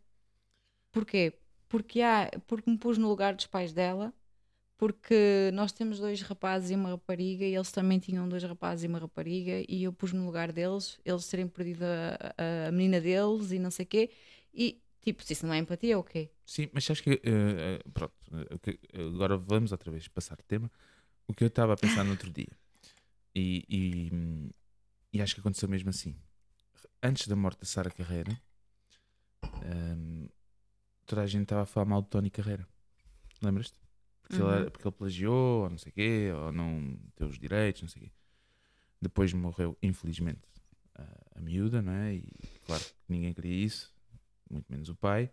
Porquê? 0.91 1.33
Porque, 1.69 2.01
há, 2.01 2.29
porque 2.47 2.69
me 2.69 2.77
pus 2.77 2.97
no 2.97 3.07
lugar 3.09 3.35
dos 3.35 3.47
pais 3.47 3.73
dela, 3.73 4.13
porque 4.77 5.49
nós 5.53 5.71
temos 5.71 5.99
dois 5.99 6.21
rapazes 6.21 6.69
e 6.71 6.75
uma 6.75 6.89
rapariga 6.89 7.43
e 7.45 7.55
eles 7.55 7.71
também 7.71 7.99
tinham 7.99 8.29
dois 8.29 8.43
rapazes 8.43 8.83
e 8.83 8.87
uma 8.87 8.99
rapariga 8.99 9.63
e 9.67 9.83
eu 9.83 9.91
pus-me 9.93 10.19
no 10.19 10.25
lugar 10.27 10.51
deles, 10.51 10.99
eles 11.03 11.27
terem 11.27 11.47
perdido 11.47 11.83
a, 11.83 12.67
a- 12.67 12.71
menina 12.71 13.01
deles 13.01 13.51
e 13.51 13.59
não 13.59 13.71
sei 13.71 13.85
o 13.85 13.87
quê. 13.87 14.11
E 14.53 14.79
tipo, 15.01 15.23
se 15.23 15.33
isso 15.33 15.45
não 15.47 15.53
é 15.53 15.57
empatia, 15.57 15.97
ok. 15.97 16.29
Sim, 16.45 16.69
mas 16.73 16.89
acho 16.89 17.03
que, 17.03 17.19
eh, 17.23 17.79
pronto, 17.93 18.13
eh, 18.93 19.01
o 19.03 19.07
agora 19.15 19.37
vamos 19.37 19.71
outra 19.71 19.91
vez 19.91 20.07
passar 20.07 20.35
de 20.37 20.43
tema. 20.43 20.71
O 21.27 21.33
que 21.33 21.43
eu 21.43 21.47
estava 21.47 21.73
a 21.73 21.77
pensar 21.77 22.03
no 22.05 22.11
outro 22.11 22.31
dia, 22.31 22.47
e, 23.35 23.65
e, 23.69 24.51
e 25.11 25.21
acho 25.21 25.35
que 25.35 25.41
aconteceu 25.41 25.67
mesmo 25.67 25.89
assim. 25.89 26.15
Antes 27.03 27.27
da 27.27 27.35
morte 27.35 27.59
da 27.59 27.65
Sara 27.65 27.89
Carreira, 27.91 28.39
hum, 29.43 30.27
toda 31.05 31.21
a 31.23 31.27
gente 31.27 31.43
estava 31.43 31.63
a 31.63 31.65
falar 31.65 31.85
mal 31.85 32.01
de 32.01 32.09
Tony 32.09 32.29
Carreira. 32.29 32.67
Lembras-te? 33.41 33.77
Porque, 34.27 34.41
ele 34.41 34.43
Uhum. 34.49 34.55
era- 34.55 34.71
porque 34.71 34.87
ele 34.87 34.95
plagiou, 34.95 35.63
ou 35.63 35.69
não 35.69 35.77
sei 35.77 35.91
o 35.91 35.93
quê, 35.95 36.31
ou 36.35 36.51
não 36.51 36.97
teve 37.15 37.31
os 37.31 37.39
direitos, 37.39 37.81
não 37.81 37.89
sei 37.89 38.01
o 38.01 38.05
quê. 38.05 38.11
Depois 39.01 39.31
morreu, 39.33 39.77
infelizmente, 39.81 40.41
a, 40.95 41.03
a 41.35 41.41
miúda, 41.41 41.81
não 41.81 41.93
é? 41.93 42.15
E 42.15 42.23
claro 42.65 42.83
que 42.83 42.91
ninguém 43.07 43.33
queria 43.33 43.65
isso, 43.65 43.93
muito 44.49 44.65
menos 44.69 44.89
o 44.89 44.95
pai 44.95 45.29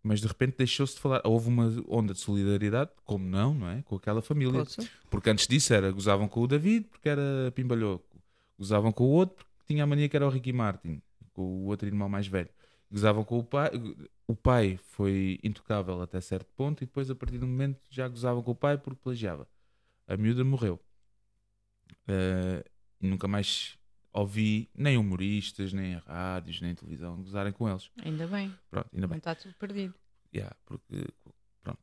mas 0.00 0.20
de 0.20 0.28
repente 0.28 0.56
deixou-se 0.56 0.94
de 0.94 1.00
falar. 1.00 1.20
Houve 1.24 1.48
uma 1.48 1.66
onda 1.88 2.14
de 2.14 2.20
solidariedade, 2.20 2.90
como 3.04 3.26
não, 3.26 3.52
não 3.52 3.68
é? 3.68 3.82
Com 3.82 3.96
aquela 3.96 4.22
família. 4.22 4.64
Porque 5.10 5.28
antes 5.28 5.46
disso 5.46 5.74
era 5.74 5.90
gozavam 5.90 6.28
com 6.28 6.40
o 6.40 6.46
David 6.46 6.86
porque 6.88 7.08
era 7.08 7.52
pimbalhoco, 7.54 8.16
gozavam 8.56 8.90
com 8.92 9.04
o 9.04 9.08
outro 9.10 9.44
porque 9.44 9.64
tinha 9.66 9.82
a 9.84 9.86
mania 9.86 10.08
que 10.08 10.16
era 10.16 10.26
o 10.26 10.30
Ricky 10.30 10.52
Martin, 10.52 11.02
com 11.34 11.42
o 11.42 11.64
outro 11.66 11.86
irmão 11.86 12.08
mais 12.08 12.26
velho. 12.26 12.48
Gozavam 12.90 13.22
com 13.24 13.38
o 13.38 13.44
pai, 13.44 13.70
o 14.28 14.36
pai 14.36 14.76
foi 14.76 15.40
intocável 15.42 16.00
até 16.02 16.20
certo 16.20 16.52
ponto 16.54 16.84
e 16.84 16.86
depois 16.86 17.10
a 17.10 17.14
partir 17.16 17.38
do 17.38 17.46
momento 17.46 17.80
já 17.90 18.06
gozavam 18.06 18.42
com 18.42 18.50
o 18.52 18.54
pai 18.54 18.76
porque 18.78 19.00
plagiava. 19.02 19.48
A 20.06 20.16
miúda 20.16 20.44
morreu. 20.44 20.78
E 23.00 23.08
nunca 23.08 23.26
mais 23.26 23.78
ouvi 24.12 24.68
nem 24.74 24.96
humoristas, 24.98 25.72
nem 25.72 25.94
rádios, 25.98 26.60
nem 26.60 26.74
televisão 26.74 27.16
gozarem 27.22 27.52
com 27.52 27.68
eles. 27.68 27.90
Ainda 28.02 28.26
bem, 28.26 28.54
Pronto, 28.70 28.88
ainda 28.92 29.06
bem. 29.06 29.18
está 29.18 29.34
tudo 29.34 29.54
perdido. 29.54 29.94
Yeah, 30.34 30.54
porque, 30.66 31.06
pronto. 31.62 31.80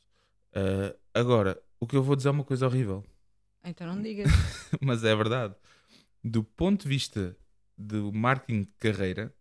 Ah, 0.54 0.96
agora, 1.14 1.62
o 1.80 1.88
que 1.88 1.96
eu 1.96 2.04
vou 2.04 2.16
dizer 2.16 2.30
é 2.30 2.32
uma 2.32 2.44
coisa 2.44 2.66
horrível, 2.68 3.04
Então 3.64 3.88
não 3.88 4.02
digas. 4.02 4.28
mas 4.82 5.04
é 5.04 5.16
verdade. 5.16 5.56
Do 6.24 6.44
ponto 6.44 6.84
de 6.84 6.90
vista 6.90 7.36
do 7.78 8.12
marketing 8.12 8.62
de 8.62 8.72
carreira, 8.78 9.36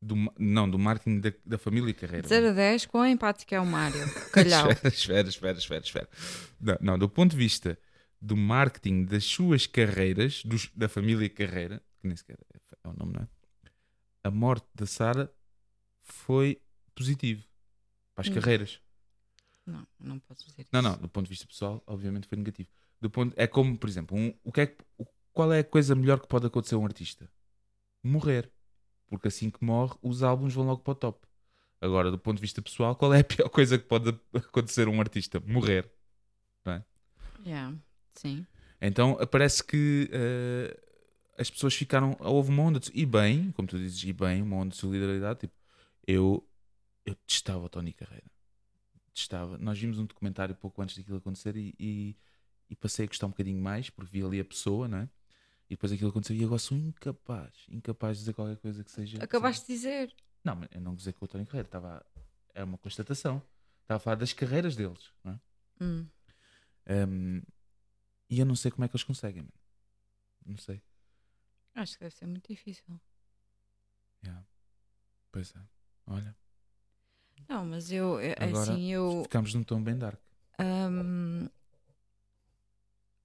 do, 0.00 0.14
não, 0.38 0.68
do 0.70 0.78
marketing 0.78 1.20
da, 1.20 1.32
da 1.44 1.58
família 1.58 1.92
Carreira. 1.94 2.22
De 2.22 2.28
0 2.28 2.48
a 2.48 2.52
10, 2.52 2.86
quão 2.86 3.06
empático 3.06 3.54
é 3.54 3.60
o 3.60 3.66
Mário? 3.66 4.00
Calhau. 4.32 4.68
espera, 4.84 5.28
espera, 5.28 5.58
espera, 5.58 5.82
espera. 5.84 6.08
Não, 6.60 6.76
não, 6.80 6.98
do 6.98 7.08
ponto 7.08 7.30
de 7.32 7.36
vista 7.36 7.78
do 8.20 8.36
marketing 8.36 9.04
das 9.04 9.24
suas 9.24 9.66
carreiras, 9.66 10.42
dos- 10.44 10.70
da 10.74 10.88
família 10.88 11.28
Carreira, 11.28 11.82
que 12.00 12.06
nem 12.08 12.16
sequer 12.16 12.38
é, 12.54 12.88
o 12.88 12.92
nome, 12.92 13.12
não 13.14 13.22
é? 13.22 13.28
A 14.24 14.30
morte 14.30 14.66
da 14.74 14.86
Sara 14.86 15.32
foi 16.02 16.60
positivo 16.94 17.44
para 18.14 18.22
as 18.22 18.28
Hum. 18.28 18.34
carreiras. 18.34 18.80
Não, 19.66 19.86
não 19.98 20.18
posso 20.20 20.46
dizer 20.46 20.66
Não, 20.72 20.80
isso. 20.80 20.88
não, 20.90 20.96
do 20.98 21.08
ponto 21.08 21.24
de 21.24 21.30
vista 21.30 21.46
pessoal, 21.46 21.82
obviamente 21.86 22.28
foi 22.28 22.38
negativo. 22.38 22.68
Do 23.00 23.10
ponto, 23.10 23.34
é 23.36 23.46
como, 23.46 23.76
por 23.76 23.88
exemplo, 23.88 24.16
um- 24.16 24.32
o 24.44 24.52
que 24.52 24.60
é 24.60 24.76
qual 25.32 25.52
é 25.52 25.58
a 25.60 25.64
coisa 25.64 25.94
melhor 25.94 26.18
que 26.20 26.28
pode 26.28 26.46
acontecer 26.46 26.76
a 26.76 26.78
um 26.78 26.84
artista? 26.84 27.28
Morrer. 28.02 28.50
Porque 29.08 29.28
assim 29.28 29.50
que 29.50 29.64
morre, 29.64 29.94
os 30.02 30.22
álbuns 30.22 30.54
vão 30.54 30.66
logo 30.66 30.82
para 30.82 30.92
o 30.92 30.94
top. 30.94 31.26
Agora, 31.80 32.10
do 32.10 32.18
ponto 32.18 32.36
de 32.36 32.42
vista 32.42 32.60
pessoal, 32.60 32.96
qual 32.96 33.12
é 33.14 33.20
a 33.20 33.24
pior 33.24 33.48
coisa 33.48 33.78
que 33.78 33.84
pode 33.84 34.08
acontecer 34.34 34.88
a 34.88 34.90
um 34.90 35.00
artista? 35.00 35.40
Morrer. 35.40 35.90
Yeah, 37.44 37.76
Sim. 38.14 38.46
Então 38.80 39.16
parece 39.30 39.62
que 39.62 40.08
eh, 40.12 40.76
as 41.38 41.50
pessoas 41.50 41.74
ficaram. 41.74 42.16
Houve 42.20 42.50
uma 42.50 42.62
onda 42.62 42.80
de. 42.80 42.90
E 42.94 43.06
bem, 43.06 43.52
como 43.52 43.68
tu 43.68 43.78
dizes, 43.78 44.02
e 44.02 44.12
bem, 44.12 44.42
uma 44.42 44.56
onda 44.56 44.70
de 44.70 44.76
solidariedade. 44.76 45.40
Tipo, 45.40 45.54
eu, 46.06 46.46
eu 47.04 47.14
testava 47.26 47.64
o 47.64 47.68
Tony 47.68 47.92
Carreira. 47.92 48.26
Testava. 49.14 49.56
Nós 49.58 49.78
vimos 49.78 49.98
um 49.98 50.06
documentário 50.06 50.54
pouco 50.54 50.82
antes 50.82 50.96
daquilo 50.96 51.18
acontecer 51.18 51.56
e, 51.56 51.74
e, 51.78 52.16
e 52.70 52.76
passei 52.76 53.04
a 53.04 53.08
gostar 53.08 53.26
um 53.26 53.30
bocadinho 53.30 53.60
mais, 53.60 53.88
porque 53.90 54.10
vi 54.10 54.24
ali 54.24 54.40
a 54.40 54.44
pessoa, 54.44 54.88
não 54.88 54.98
é? 54.98 55.08
E 55.68 55.74
depois 55.74 55.90
aquilo 55.92 56.10
aconteceu 56.10 56.36
e 56.36 56.44
agora 56.44 56.58
sou 56.60 56.76
incapaz, 56.78 57.52
incapaz 57.68 58.16
de 58.18 58.22
dizer 58.22 58.34
qualquer 58.34 58.56
coisa 58.58 58.84
que 58.84 58.90
seja. 58.90 59.18
Acabaste 59.22 59.66
de 59.66 59.72
dizer. 59.72 60.14
Não, 60.44 60.54
mas 60.56 60.68
eu 60.72 60.80
não 60.80 60.94
gozei 60.94 61.12
com 61.12 61.24
o 61.24 61.28
Tony 61.28 61.44
Carreira, 61.44 61.66
estava. 61.66 62.06
É 62.54 62.62
uma 62.62 62.78
constatação. 62.78 63.42
Estava 63.82 63.96
a 63.96 64.00
falar 64.00 64.16
das 64.16 64.32
carreiras 64.32 64.76
deles, 64.76 65.12
não 65.24 65.32
é? 65.32 65.40
Hum. 65.84 66.08
Um, 66.88 67.42
e 68.30 68.38
eu 68.38 68.46
não 68.46 68.54
sei 68.56 68.70
como 68.70 68.84
é 68.84 68.88
que 68.88 68.94
eles 68.96 69.04
conseguem, 69.04 69.42
mano. 69.42 69.52
Não 70.44 70.56
sei. 70.56 70.80
Acho 71.74 71.94
que 71.94 72.04
deve 72.04 72.14
ser 72.14 72.26
muito 72.26 72.48
difícil. 72.48 73.00
Yeah. 74.24 74.44
Pois 75.32 75.54
é. 75.54 75.60
Olha, 76.06 76.36
Não, 77.48 77.64
mas 77.66 77.90
eu, 77.92 78.20
eu- 78.20 78.34
Agora, 78.38 78.72
assim, 78.72 78.92
eu. 78.92 79.22
ficámos 79.24 79.52
num 79.54 79.62
tom 79.64 79.82
bem 79.82 79.96
dark. 79.98 80.18
hum, 80.60 81.48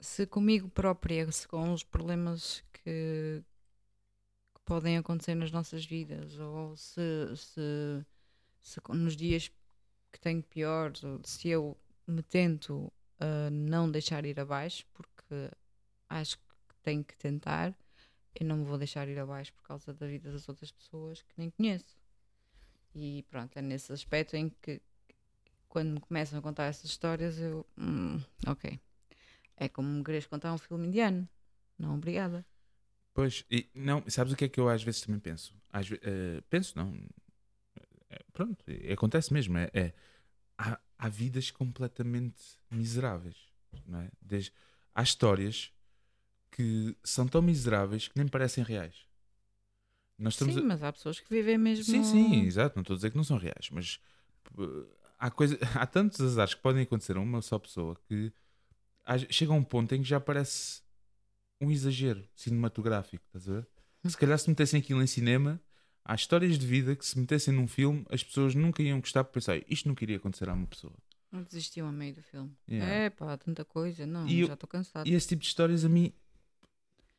se 0.02 0.26
comigo 0.26 0.68
própria, 0.68 1.32
se 1.32 1.48
com 1.48 1.72
os 1.72 1.84
problemas 1.84 2.64
que, 2.74 3.44
que 4.54 4.62
podem 4.66 4.98
acontecer 4.98 5.36
nas 5.36 5.52
nossas 5.52 5.86
vidas, 5.86 6.38
ou 6.40 6.76
se, 6.76 7.36
se, 7.38 8.06
se 8.62 8.82
nos 8.90 9.16
dias 9.16 9.50
que 10.12 10.20
tenho 10.20 10.42
piores, 10.42 11.02
se 11.24 11.50
eu 11.50 11.78
me 12.08 12.24
tento 12.24 12.92
a 13.20 13.50
não 13.52 13.90
deixar 13.90 14.26
ir 14.26 14.40
abaixo, 14.40 14.86
porque 14.92 15.52
acho 16.10 16.38
que 16.38 16.76
tenho 16.82 17.04
que 17.04 17.16
tentar, 17.16 17.74
eu 18.34 18.46
não 18.46 18.58
me 18.58 18.66
vou 18.66 18.80
deixar 18.80 19.08
ir 19.08 19.20
abaixo 19.20 19.54
por 19.54 19.64
causa 19.64 19.94
da 19.94 20.08
vida 20.08 20.32
das 20.32 20.50
outras 20.50 20.72
pessoas 20.72 21.22
que 21.22 21.34
nem 21.38 21.52
conheço. 21.52 21.96
E 22.96 23.24
pronto, 23.30 23.56
é 23.56 23.62
nesse 23.62 23.94
aspecto 23.94 24.36
em 24.36 24.50
que 24.50 24.82
quando 25.70 25.92
me 25.94 26.00
começam 26.02 26.40
a 26.40 26.42
contar 26.42 26.66
essas 26.66 26.86
histórias, 26.86 27.40
eu. 27.40 27.66
hum, 27.78 28.20
ok. 28.48 28.80
É 29.66 29.68
como 29.76 29.90
me 29.96 30.04
queres 30.08 30.26
contar 30.32 30.52
um 30.54 30.58
filme 30.66 30.88
indiano. 30.88 31.22
Não, 31.82 31.96
obrigada. 31.96 32.40
Pois, 33.14 33.46
e 33.52 33.70
não, 33.76 34.04
sabes 34.08 34.34
o 34.34 34.36
que 34.38 34.46
é 34.46 34.50
que 34.50 34.60
eu 34.60 34.70
às 34.70 34.84
vezes 34.84 35.02
também 35.02 35.20
penso? 35.20 35.54
Às 35.72 35.90
eh, 35.92 36.42
penso, 36.50 36.78
não. 36.78 36.94
É, 38.10 38.20
pronto, 38.34 38.64
acontece 38.92 39.34
mesmo. 39.34 39.58
É, 39.58 39.70
é- 39.74 39.94
há, 40.58 40.80
há 40.98 41.10
vidas 41.10 41.52
completamente 41.52 42.42
miseráveis, 42.70 43.38
não 43.88 44.02
é? 44.02 44.12
Desde, 44.22 44.52
há 44.94 45.04
histórias 45.04 45.72
que 46.52 46.96
são 47.04 47.28
tão 47.28 47.42
miseráveis 47.42 48.08
que 48.08 48.18
nem 48.18 48.28
parecem 48.28 48.64
reais. 48.64 48.96
Nós 50.18 50.34
estamos 50.36 50.56
Sim, 50.56 50.62
a- 50.64 50.68
mas 50.68 50.84
há 50.84 50.92
pessoas 50.92 51.20
que 51.20 51.30
vivem 51.30 51.58
mesmo. 51.58 51.84
Sim, 51.84 52.04
sim, 52.04 52.44
exato. 52.44 52.76
Não 52.76 52.82
estou 52.82 52.94
a 52.94 52.98
dizer 52.98 53.12
que 53.12 53.18
não 53.18 53.24
são 53.24 53.38
reais, 53.38 53.70
mas 53.72 54.00
uh, 54.58 54.88
há, 55.18 55.32
coisa, 55.32 55.58
há 55.76 55.86
tantos 55.88 56.22
azares 56.22 56.54
que 56.54 56.62
podem 56.62 56.84
acontecer 56.84 57.18
a 57.18 57.20
uma 57.20 57.42
só 57.42 57.58
pessoa 57.60 57.96
que 58.08 58.32
chega 59.30 59.52
a 59.52 59.56
um 59.56 59.64
ponto 59.64 59.94
em 59.94 60.02
que 60.02 60.08
já 60.08 60.20
parece 60.20 60.82
um 61.60 61.70
exagero 61.70 62.28
cinematográfico, 62.36 63.24
estás 63.28 63.48
a 63.48 63.62
ver? 63.62 63.68
Se 64.06 64.18
calhar 64.18 64.38
se 64.40 64.50
metessem 64.50 64.80
aquilo 64.80 65.02
em 65.02 65.08
cinema, 65.08 65.62
há 66.04 66.16
histórias 66.16 66.58
de 66.58 66.66
vida 66.66 66.96
que 66.96 67.06
se 67.06 67.20
metessem 67.20 67.54
num 67.54 67.68
filme, 67.68 68.06
as 68.10 68.24
pessoas 68.24 68.56
nunca 68.56 68.82
iam 68.82 69.00
gostar 69.00 69.24
por 69.24 69.34
pensar 69.34 69.58
isto 69.68 69.88
nunca 69.88 70.04
iria 70.04 70.18
acontecer 70.18 70.50
a 70.50 70.54
uma 70.54 70.66
pessoa. 70.66 70.94
Não 71.32 71.44
desistiu 71.44 71.86
a 71.86 71.92
meio 71.92 72.16
do 72.16 72.22
filme. 72.24 72.52
Yeah. 72.70 72.94
É 72.94 73.10
pá, 73.10 73.38
tanta 73.38 73.64
coisa. 73.64 74.06
Não, 74.06 74.28
E 74.28 74.46
já 74.46 74.54
estou 74.54 74.68
cansado. 74.68 75.08
E 75.08 75.14
esse 75.14 75.30
tipo 75.30 75.42
de 75.42 75.48
histórias 75.48 75.86
a 75.86 75.90
mim 75.90 76.12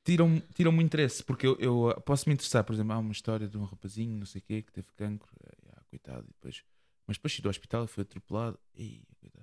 tiram, 0.04 0.40
tiram-me 0.54 0.78
o 0.80 0.82
interesse, 0.82 1.22
porque 1.24 1.46
eu, 1.46 1.56
eu 1.58 2.00
posso 2.04 2.28
me 2.28 2.34
interessar, 2.34 2.64
por 2.64 2.74
exemplo, 2.74 2.92
há 2.92 2.98
uma 2.98 3.12
história 3.12 3.48
de 3.48 3.56
um 3.56 3.64
rapazinho, 3.64 4.18
não 4.18 4.26
sei 4.26 4.40
o 4.40 4.44
quê, 4.44 4.62
que 4.62 4.72
teve 4.72 4.88
cancro, 4.96 5.30
ah, 5.70 5.82
coitado, 5.88 6.24
e 6.24 6.32
depois, 6.32 6.62
mas 7.06 7.16
depois 7.16 7.32
chegou 7.32 7.48
ao 7.48 7.52
hospital 7.52 7.84
e 7.84 7.88
foi 7.88 8.02
atropelado, 8.02 8.58
ei, 8.74 9.02
coitado. 9.18 9.41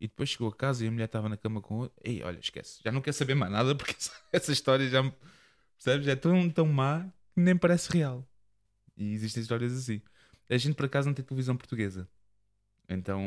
E 0.00 0.08
depois 0.08 0.30
chegou 0.30 0.48
a 0.48 0.54
casa 0.54 0.84
e 0.84 0.88
a 0.88 0.90
mulher 0.90 1.04
estava 1.04 1.28
na 1.28 1.36
cama 1.36 1.60
com 1.60 1.78
outro, 1.78 2.00
ei, 2.02 2.22
olha, 2.22 2.38
esquece, 2.38 2.80
já 2.82 2.90
não 2.90 3.02
quer 3.02 3.12
saber 3.12 3.34
mais 3.34 3.52
nada, 3.52 3.74
porque 3.74 3.94
essa, 3.96 4.12
essa 4.32 4.52
história 4.52 4.88
já 4.88 5.02
me, 5.02 5.12
percebes, 5.76 6.08
é 6.08 6.16
tão, 6.16 6.48
tão 6.50 6.66
má 6.66 7.12
que 7.34 7.40
nem 7.40 7.56
parece 7.56 7.90
real. 7.92 8.26
E 8.96 9.12
existem 9.12 9.42
histórias 9.42 9.72
assim. 9.72 10.02
A 10.48 10.56
gente, 10.56 10.74
por 10.74 10.84
acaso, 10.84 11.08
não 11.08 11.14
tem 11.14 11.24
televisão 11.24 11.56
portuguesa. 11.56 12.08
Então, 12.88 13.22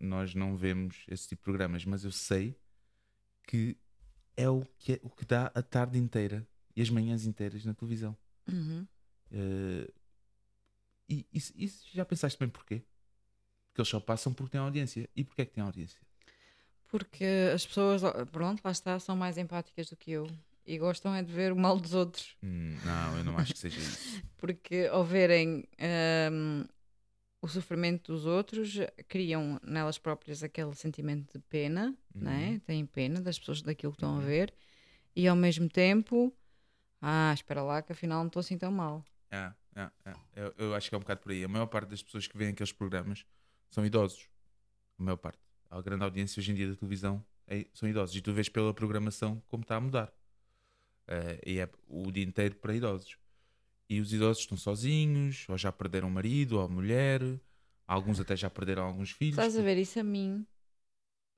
nós 0.00 0.34
não 0.34 0.56
vemos 0.56 1.04
esse 1.06 1.28
tipo 1.28 1.42
de 1.42 1.44
programas. 1.44 1.84
Mas 1.84 2.02
eu 2.02 2.10
sei 2.10 2.58
que 3.46 3.76
é 4.36 4.48
o 4.48 4.64
que, 4.78 4.94
é, 4.94 5.00
o 5.02 5.10
que 5.10 5.24
dá 5.24 5.52
a 5.54 5.62
tarde 5.62 5.98
inteira 5.98 6.48
e 6.74 6.82
as 6.82 6.90
manhãs 6.90 7.26
inteiras 7.26 7.64
na 7.64 7.74
televisão. 7.74 8.16
Uhum. 8.48 8.86
Eh, 9.30 9.92
e 11.08 11.26
isso, 11.32 11.52
isso 11.54 11.88
já 11.92 12.04
pensaste 12.04 12.38
bem 12.38 12.48
porquê? 12.48 12.82
Porque 13.68 13.80
eles 13.80 13.88
só 13.88 14.00
passam 14.00 14.32
porque 14.32 14.52
têm 14.52 14.60
audiência. 14.60 15.08
E 15.14 15.22
porquê 15.22 15.42
é 15.42 15.44
que 15.44 15.52
têm 15.52 15.62
audiência? 15.62 16.00
Porque 16.92 17.24
as 17.54 17.64
pessoas, 17.64 18.02
pronto, 18.30 18.60
lá 18.62 18.70
está, 18.70 18.98
são 18.98 19.16
mais 19.16 19.38
empáticas 19.38 19.88
do 19.88 19.96
que 19.96 20.10
eu. 20.10 20.28
E 20.66 20.76
gostam 20.76 21.14
é 21.14 21.22
de 21.22 21.32
ver 21.32 21.50
o 21.50 21.56
mal 21.56 21.80
dos 21.80 21.94
outros. 21.94 22.36
Hum, 22.42 22.76
não, 22.84 23.16
eu 23.16 23.24
não 23.24 23.38
acho 23.38 23.54
que 23.54 23.58
seja 23.58 23.80
isso. 23.80 24.22
Porque 24.36 24.90
ao 24.92 25.02
verem 25.02 25.66
hum, 26.30 26.66
o 27.40 27.48
sofrimento 27.48 28.12
dos 28.12 28.26
outros, 28.26 28.74
criam 29.08 29.58
nelas 29.64 29.96
próprias 29.96 30.42
aquele 30.42 30.74
sentimento 30.74 31.38
de 31.38 31.42
pena, 31.46 31.96
né? 32.14 32.60
têm 32.66 32.84
pena 32.84 33.22
das 33.22 33.38
pessoas 33.38 33.62
daquilo 33.62 33.92
que 33.92 33.96
estão 33.96 34.18
a 34.18 34.20
ver, 34.20 34.52
e 35.16 35.26
ao 35.26 35.34
mesmo 35.34 35.70
tempo, 35.70 36.30
ah, 37.00 37.32
espera 37.32 37.62
lá 37.62 37.80
que 37.80 37.92
afinal 37.92 38.18
não 38.18 38.26
estou 38.26 38.40
assim 38.40 38.58
tão 38.58 38.70
mal. 38.70 39.02
É, 39.30 39.50
é, 39.74 39.90
é. 40.04 40.14
Eu, 40.36 40.54
eu 40.58 40.74
acho 40.74 40.90
que 40.90 40.94
é 40.94 40.98
um 40.98 41.00
bocado 41.00 41.20
por 41.20 41.32
aí. 41.32 41.42
A 41.42 41.48
maior 41.48 41.66
parte 41.66 41.88
das 41.88 42.02
pessoas 42.02 42.26
que 42.26 42.36
veem 42.36 42.50
aqueles 42.50 42.70
programas 42.70 43.24
são 43.70 43.82
idosos. 43.86 44.28
A 44.98 45.02
maior 45.02 45.16
parte. 45.16 45.51
A 45.72 45.80
grande 45.80 46.04
audiência 46.04 46.38
hoje 46.38 46.52
em 46.52 46.54
dia 46.54 46.68
da 46.68 46.76
televisão 46.76 47.24
é- 47.46 47.66
são 47.72 47.88
idosos. 47.88 48.14
E 48.14 48.20
tu 48.20 48.30
vês 48.34 48.46
pela 48.50 48.74
programação 48.74 49.42
como 49.48 49.62
está 49.62 49.76
a 49.76 49.80
mudar. 49.80 50.12
Eh, 51.08 51.40
e 51.46 51.58
é 51.58 51.68
o 51.88 52.12
dia 52.12 52.22
inteiro 52.22 52.56
para 52.56 52.74
idosos. 52.74 53.16
E 53.88 53.98
os 53.98 54.12
idosos 54.12 54.42
estão 54.42 54.56
sozinhos, 54.56 55.46
ou 55.48 55.56
já 55.56 55.72
perderam 55.72 56.08
o 56.08 56.10
marido 56.10 56.58
ou 56.58 56.62
a 56.62 56.68
mulher, 56.68 57.22
alguns 57.86 58.20
até 58.20 58.36
já 58.36 58.50
perderam 58.50 58.84
alguns 58.84 59.12
filhos. 59.12 59.38
Estás 59.38 59.56
a 59.56 59.62
ver? 59.62 59.78
Isso 59.78 59.98
a 59.98 60.02
mim 60.02 60.46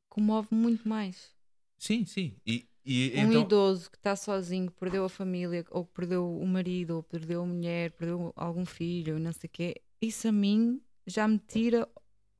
comove 0.08 0.48
muito 0.50 0.88
mais. 0.88 1.32
Sim, 1.78 2.04
sim. 2.04 2.36
E, 2.44 2.68
e 2.84 3.12
um 3.16 3.30
então, 3.30 3.42
idoso 3.42 3.88
que 3.90 3.96
está 3.96 4.16
sozinho, 4.16 4.70
que 4.70 4.78
perdeu 4.78 5.04
a 5.04 5.08
família, 5.08 5.64
ou 5.70 5.84
perdeu 5.84 6.28
o 6.28 6.46
marido, 6.46 6.96
ou 6.96 7.02
perdeu 7.02 7.42
a 7.42 7.46
mulher, 7.46 7.92
perdeu 7.92 8.32
algum 8.34 8.66
filho, 8.66 9.18
não 9.18 9.32
sei 9.32 9.46
o 9.48 9.50
quê, 9.50 9.82
isso 10.02 10.28
a 10.28 10.32
mim 10.32 10.82
já 11.06 11.26
me 11.26 11.38
tira 11.38 11.88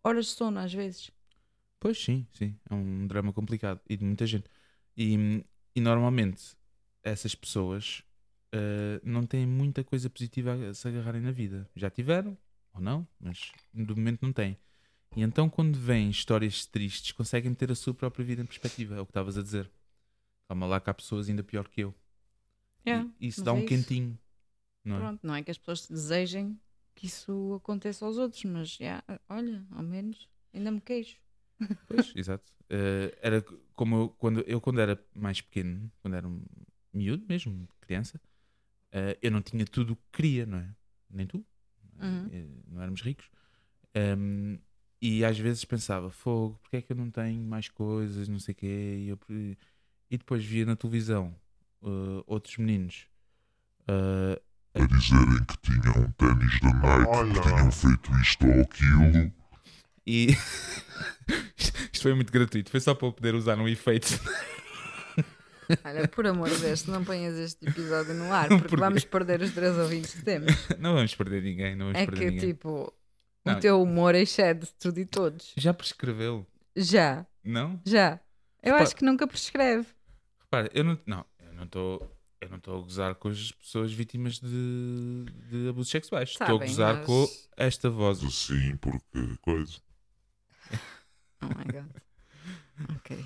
horas 0.02 0.26
de 0.26 0.33
sono 0.33 0.59
às 0.59 0.72
vezes. 0.72 1.11
Pois 1.85 2.03
sim, 2.03 2.27
sim. 2.33 2.59
É 2.70 2.75
um 2.75 3.07
drama 3.07 3.31
complicado 3.31 3.79
e 3.87 3.94
de 3.94 4.03
muita 4.03 4.27
gente. 4.27 4.49
E, 4.97 5.44
e 5.77 5.81
normalmente 5.83 6.57
essas 7.03 7.35
pessoas 7.35 8.03
eh, 8.51 9.03
não 9.05 9.27
têm 9.27 9.47
muita 9.47 9.85
coisa 9.85 10.09
positiva 10.09 10.55
a 10.55 10.73
se 10.73 10.88
agarrarem 10.88 11.20
na 11.20 11.31
vida. 11.31 11.68
Já 11.77 11.90
tiveram, 11.90 12.38
ou 12.73 12.81
não, 12.81 13.07
mas 13.20 13.53
do 13.70 13.94
momento 13.94 14.23
não 14.23 14.33
têm. 14.33 14.57
E 15.14 15.20
então 15.20 15.51
quando 15.51 15.79
vêm 15.79 16.09
histórias 16.09 16.64
tristes, 16.64 17.12
conseguem 17.12 17.53
ter 17.53 17.70
a 17.70 17.75
sua 17.75 17.92
própria 17.92 18.25
vida 18.25 18.40
em 18.40 18.47
perspectiva. 18.47 18.97
É 18.97 19.01
o 19.01 19.05
que 19.05 19.11
estavas 19.11 19.37
a 19.37 19.42
dizer. 19.42 19.70
Calma 20.49 20.64
lá 20.64 20.81
que 20.81 20.88
há 20.88 20.94
pessoas 20.94 21.29
ainda 21.29 21.44
pior 21.44 21.68
que 21.68 21.83
eu. 21.83 21.94
Yeah, 22.87 23.11
e 23.20 23.27
isso 23.27 23.44
dá 23.44 23.51
é 23.51 23.55
um 23.55 23.59
isso. 23.59 23.68
quentinho. 23.68 24.18
Não 24.83 24.97
é? 24.97 25.01
Pronto, 25.01 25.20
não 25.23 25.35
é 25.35 25.42
que 25.42 25.51
as 25.51 25.59
pessoas 25.59 25.87
desejem 25.87 26.59
que 26.94 27.05
isso 27.05 27.53
aconteça 27.61 28.07
aos 28.07 28.16
outros, 28.16 28.42
mas 28.44 28.70
já, 28.70 29.05
olha, 29.29 29.66
ao 29.70 29.83
menos 29.83 30.27
ainda 30.55 30.70
me 30.70 30.81
queixo. 30.81 31.23
Pois, 31.86 32.12
exato. 32.14 32.44
Eh, 32.70 33.16
era 33.22 33.42
como 33.74 33.96
eu 33.96 34.08
quando, 34.10 34.40
eu, 34.46 34.60
quando 34.60 34.80
era 34.80 34.98
mais 35.14 35.40
pequeno, 35.40 35.90
quando 36.00 36.14
era 36.14 36.26
um 36.26 36.42
miúdo 36.92 37.24
mesmo, 37.28 37.68
criança, 37.80 38.20
eh, 38.92 39.18
eu 39.22 39.30
não 39.30 39.42
tinha 39.42 39.64
tudo 39.64 39.92
o 39.92 39.96
que 39.96 40.02
queria, 40.12 40.46
não 40.46 40.58
é? 40.58 40.74
Nem 41.10 41.26
tu. 41.26 41.44
Uhum. 42.00 42.28
Eh, 42.32 42.46
Não 42.68 42.80
éramos 42.82 43.02
ricos. 43.02 43.28
Ehm, 43.94 44.58
e 45.00 45.24
às 45.24 45.38
vezes 45.38 45.64
pensava, 45.64 46.10
fogo, 46.10 46.58
porque 46.62 46.78
é 46.78 46.82
que 46.82 46.92
eu 46.92 46.96
não 46.96 47.10
tenho 47.10 47.42
mais 47.42 47.68
coisas, 47.68 48.26
não 48.28 48.38
sei 48.38 48.52
o 48.52 48.56
quê. 48.56 48.96
E, 49.00 49.08
eu 49.08 49.18
e 50.10 50.18
depois 50.18 50.44
via 50.44 50.64
na 50.64 50.76
televisão 50.76 51.34
outros 52.26 52.56
meninos 52.56 53.06
A 53.86 54.86
dizerem 54.86 55.44
que 55.44 55.56
tinham 55.58 56.10
ténis 56.12 56.60
da 56.60 56.72
Nike, 56.72 57.08
Olha. 57.08 57.32
que 57.34 57.48
tinham 57.48 57.70
feito 57.72 58.12
isto 58.20 58.46
ou 58.46 58.60
aquilo. 58.62 59.32
E 60.06 60.28
isto 61.92 62.02
foi 62.02 62.14
muito 62.14 62.32
gratuito, 62.32 62.70
foi 62.70 62.80
só 62.80 62.94
para 62.94 63.08
eu 63.08 63.12
poder 63.12 63.34
usar 63.34 63.58
um 63.58 63.68
efeito. 63.68 64.08
Olha, 65.82 66.06
por 66.08 66.26
amor 66.26 66.50
de 66.50 66.58
Deus, 66.58 66.84
não 66.86 67.02
ponhas 67.02 67.36
este 67.38 67.66
episódio 67.66 68.12
no 68.14 68.30
ar, 68.30 68.48
porque 68.48 68.76
vamos 68.76 69.02
perder 69.04 69.40
os 69.40 69.50
três 69.52 69.76
ouvintes 69.78 70.12
que 70.14 70.22
temos. 70.22 70.52
não 70.78 70.94
vamos 70.94 71.14
perder 71.14 71.42
ninguém, 71.42 71.74
não 71.74 71.86
vamos 71.86 72.00
É 72.00 72.04
perder 72.04 72.20
que, 72.26 72.30
ninguém. 72.32 72.48
tipo, 72.52 72.92
Não. 73.44 73.54
o 73.56 73.60
teu 73.60 73.80
humor 73.82 74.14
excede 74.14 74.66
tudo 74.78 75.00
e 75.00 75.06
todos. 75.06 75.52
Já 75.56 75.72
prescreveu, 75.72 76.46
Já, 76.76 77.24
não? 77.42 77.80
já. 77.86 78.20
Eu 78.62 78.68
Repara- 78.72 78.82
acho 78.82 78.96
que 78.96 79.04
nunca 79.06 79.26
prescreve. 79.26 79.86
Repara, 80.40 80.70
eu 80.74 80.84
não 80.84 80.98
não, 81.06 81.24
eu 81.40 81.52
não 81.54 81.64
estou 81.64 82.10
eu 82.42 82.48
não 82.50 82.58
estou 82.58 82.78
a 82.78 82.82
gozar 82.82 83.14
com 83.14 83.28
as 83.28 83.52
pessoas 83.52 83.90
vítimas 83.90 84.38
de, 84.38 85.24
de 85.50 85.68
abusos 85.70 85.90
sexuais. 85.90 86.28
Estou 86.30 86.60
a 86.60 86.66
gozar 86.66 86.96
mas- 86.96 87.06
com 87.06 87.26
esta 87.56 87.88
voz. 87.88 88.22
Assim, 88.22 88.76
porque 88.76 89.02
coisa. 89.40 89.78
Oh 91.42 91.48
my 91.57 91.64
god. 91.64 91.90
Ok. 92.96 93.24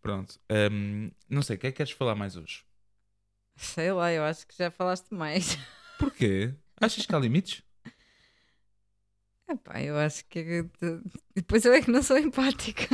Pronto. 0.00 0.38
Hum, 0.50 1.10
não 1.28 1.42
sei, 1.42 1.56
o 1.56 1.58
que 1.58 1.66
é 1.68 1.70
que 1.72 1.76
queres 1.78 1.92
falar 1.92 2.14
mais 2.14 2.36
hoje? 2.36 2.64
Sei 3.56 3.92
lá, 3.92 4.12
eu 4.12 4.24
acho 4.24 4.46
que 4.46 4.56
já 4.56 4.70
falaste 4.70 5.12
mais. 5.12 5.56
Porquê? 5.98 6.54
Achas 6.80 7.04
que 7.06 7.14
há 7.14 7.18
limites? 7.18 7.62
Epá, 9.48 9.80
eu 9.82 9.96
acho 9.96 10.24
que. 10.26 10.64
Depois 11.34 11.64
eu 11.64 11.72
é 11.72 11.80
que 11.80 11.90
não 11.90 12.02
sou 12.02 12.18
empática. 12.18 12.86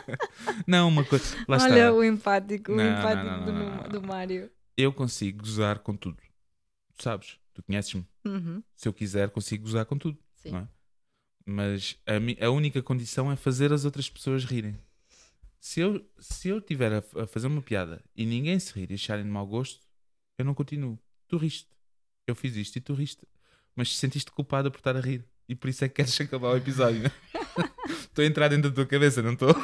Não, 0.66 0.88
uma 0.88 1.04
coisa. 1.04 1.24
Lá 1.48 1.56
Olha 1.56 1.74
está. 1.74 1.92
o 1.92 2.04
empático, 2.04 2.72
o 2.72 2.76
Não, 2.76 2.84
não, 2.84 2.98
empático 2.98 3.24
não, 3.26 3.44
do, 3.44 3.52
não, 3.52 3.76
não. 3.76 3.88
do 3.88 4.02
Mário. 4.02 4.50
Eu 4.76 4.92
consigo 4.92 5.38
gozar 5.42 5.78
com 5.78 5.96
tudo. 5.96 6.22
Tu 6.96 7.02
sabes? 7.02 7.38
Tu 7.54 7.62
conheces-me. 7.62 8.06
Uhum, 8.26 8.62
Se 8.74 8.88
eu 8.88 8.92
quiser, 8.92 9.30
consigo 9.30 9.64
gozar 9.64 9.86
com 9.86 9.96
tudo. 9.96 10.18
sim. 10.36 10.50
Não 10.50 10.58
é? 10.60 10.68
Mas 11.48 11.96
a, 12.04 12.46
a 12.46 12.50
única 12.50 12.82
condição 12.82 13.30
é 13.30 13.36
fazer 13.36 13.72
as 13.72 13.84
outras 13.84 14.10
pessoas 14.10 14.44
rirem. 14.44 14.76
Se 15.60 15.80
eu, 15.80 16.04
se 16.18 16.48
eu 16.48 16.60
tiver 16.60 16.92
a, 16.92 17.22
a 17.22 17.26
fazer 17.26 17.46
uma 17.46 17.62
piada 17.62 18.02
e 18.16 18.26
ninguém 18.26 18.58
se 18.58 18.72
rir 18.72 18.90
e 18.90 18.94
acharem 18.94 19.24
de 19.24 19.30
mau 19.30 19.46
gosto, 19.46 19.80
eu 20.36 20.44
não 20.44 20.54
continuo. 20.54 20.98
Tu 21.28 21.36
riste. 21.36 21.68
Eu 22.26 22.34
fiz 22.34 22.56
isto 22.56 22.76
e 22.76 22.80
tu 22.80 22.94
riste. 22.94 23.26
Mas 23.74 23.96
sentiste 23.96 24.30
culpada 24.30 24.70
por 24.70 24.78
estar 24.78 24.96
a 24.96 25.00
rir. 25.00 25.24
E 25.48 25.54
por 25.54 25.70
isso 25.70 25.84
é 25.84 25.88
que 25.88 25.94
queres 25.94 26.20
acabar 26.20 26.48
o 26.48 26.56
episódio. 26.56 27.02
né? 27.02 27.10
Estou 27.86 28.24
a 28.24 28.26
entrar 28.26 28.48
dentro 28.48 28.70
da 28.70 28.74
tua 28.74 28.86
cabeça, 28.86 29.22
não 29.22 29.34
estou? 29.34 29.54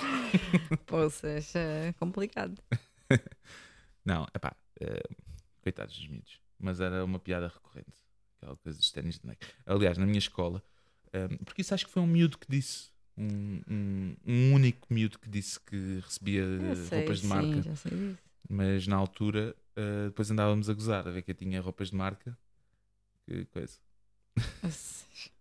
Poças, 0.87 1.55
é 1.57 1.93
complicado. 1.95 2.63
Não, 4.05 4.27
é 4.35 4.39
pá. 4.39 4.55
coitados 5.63 5.97
dos 5.97 6.09
miúdos. 6.09 6.41
Mas 6.59 6.81
era 6.81 7.05
uma 7.05 7.19
piada 7.19 7.49
recorrente. 7.49 7.97
Aquela 8.37 8.57
coisa 8.57 8.79
dos 8.79 8.91
ténis 8.91 9.19
de 9.19 9.27
Nike. 9.27 9.47
Aliás, 9.65 9.97
na 9.99 10.07
minha 10.07 10.19
escola, 10.19 10.63
porque 11.45 11.61
isso 11.63 11.75
acho 11.75 11.87
que 11.87 11.93
foi 11.93 12.03
um 12.03 12.07
miúdo 12.07 12.39
que 12.39 12.47
disse. 12.49 12.91
Um, 13.17 13.61
um, 13.69 14.17
um 14.27 14.55
único 14.55 14.93
miúdo 14.93 15.19
que 15.19 15.29
disse 15.29 15.61
que 15.61 16.01
recebia 16.03 16.45
sei, 16.89 16.99
roupas 16.99 17.19
de 17.21 17.27
sim, 17.27 17.29
marca. 17.29 17.63
já 17.63 17.77
sei 17.77 17.91
disso. 17.93 18.19
Mas 18.49 18.87
na 18.87 18.97
altura, 18.97 19.55
eh, 19.77 20.07
depois 20.07 20.31
andávamos 20.31 20.69
a 20.71 20.75
gozar, 20.75 21.07
a 21.07 21.11
ver 21.11 21.23
que 21.23 21.31
eu 21.31 21.35
tinha 21.35 21.61
roupas 21.61 21.91
de 21.91 21.97
marca. 21.97 22.37
Que 23.27 23.45
coisa. 23.47 23.79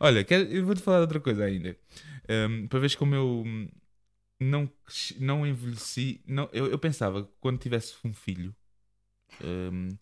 Olha, 0.00 0.24
quero- 0.24 0.44
eu 0.50 0.64
vou-te 0.64 0.80
falar 0.82 0.98
de 0.98 1.02
outra 1.02 1.20
coisa 1.20 1.44
ainda. 1.44 1.76
Um, 2.28 2.66
para 2.68 2.78
veres 2.78 2.94
como 2.94 3.14
eu 3.14 3.44
não, 4.40 4.70
não 5.18 5.46
envelheci. 5.46 6.20
Não, 6.26 6.48
eu, 6.52 6.66
eu 6.66 6.78
pensava 6.78 7.24
que 7.24 7.30
quando 7.40 7.58
tivesse 7.58 7.94
um 8.04 8.12
filho 8.12 8.54
um, 9.42 9.96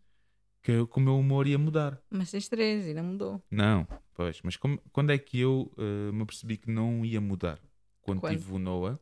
que, 0.63 0.73
eu- 0.73 0.87
que 0.87 0.99
o 0.99 1.03
meu 1.03 1.19
humor 1.19 1.47
ia 1.47 1.59
mudar. 1.59 2.01
Mas 2.11 2.31
tens 2.31 2.49
três 2.49 2.87
e 2.87 2.95
não 2.95 3.05
mudou. 3.05 3.43
Não, 3.51 3.87
pois, 4.15 4.41
mas 4.43 4.57
como- 4.57 4.81
quando 4.93 5.11
é 5.11 5.19
que 5.19 5.39
eu 5.41 5.73
uh, 5.77 6.13
me 6.13 6.23
apercebi 6.23 6.57
que 6.57 6.71
não 6.71 7.05
ia 7.05 7.21
mudar? 7.21 7.59
Quando, 8.01 8.21
Quando? 8.21 8.37
tive 8.39 8.53
o 8.53 8.59
Noah 8.59 8.99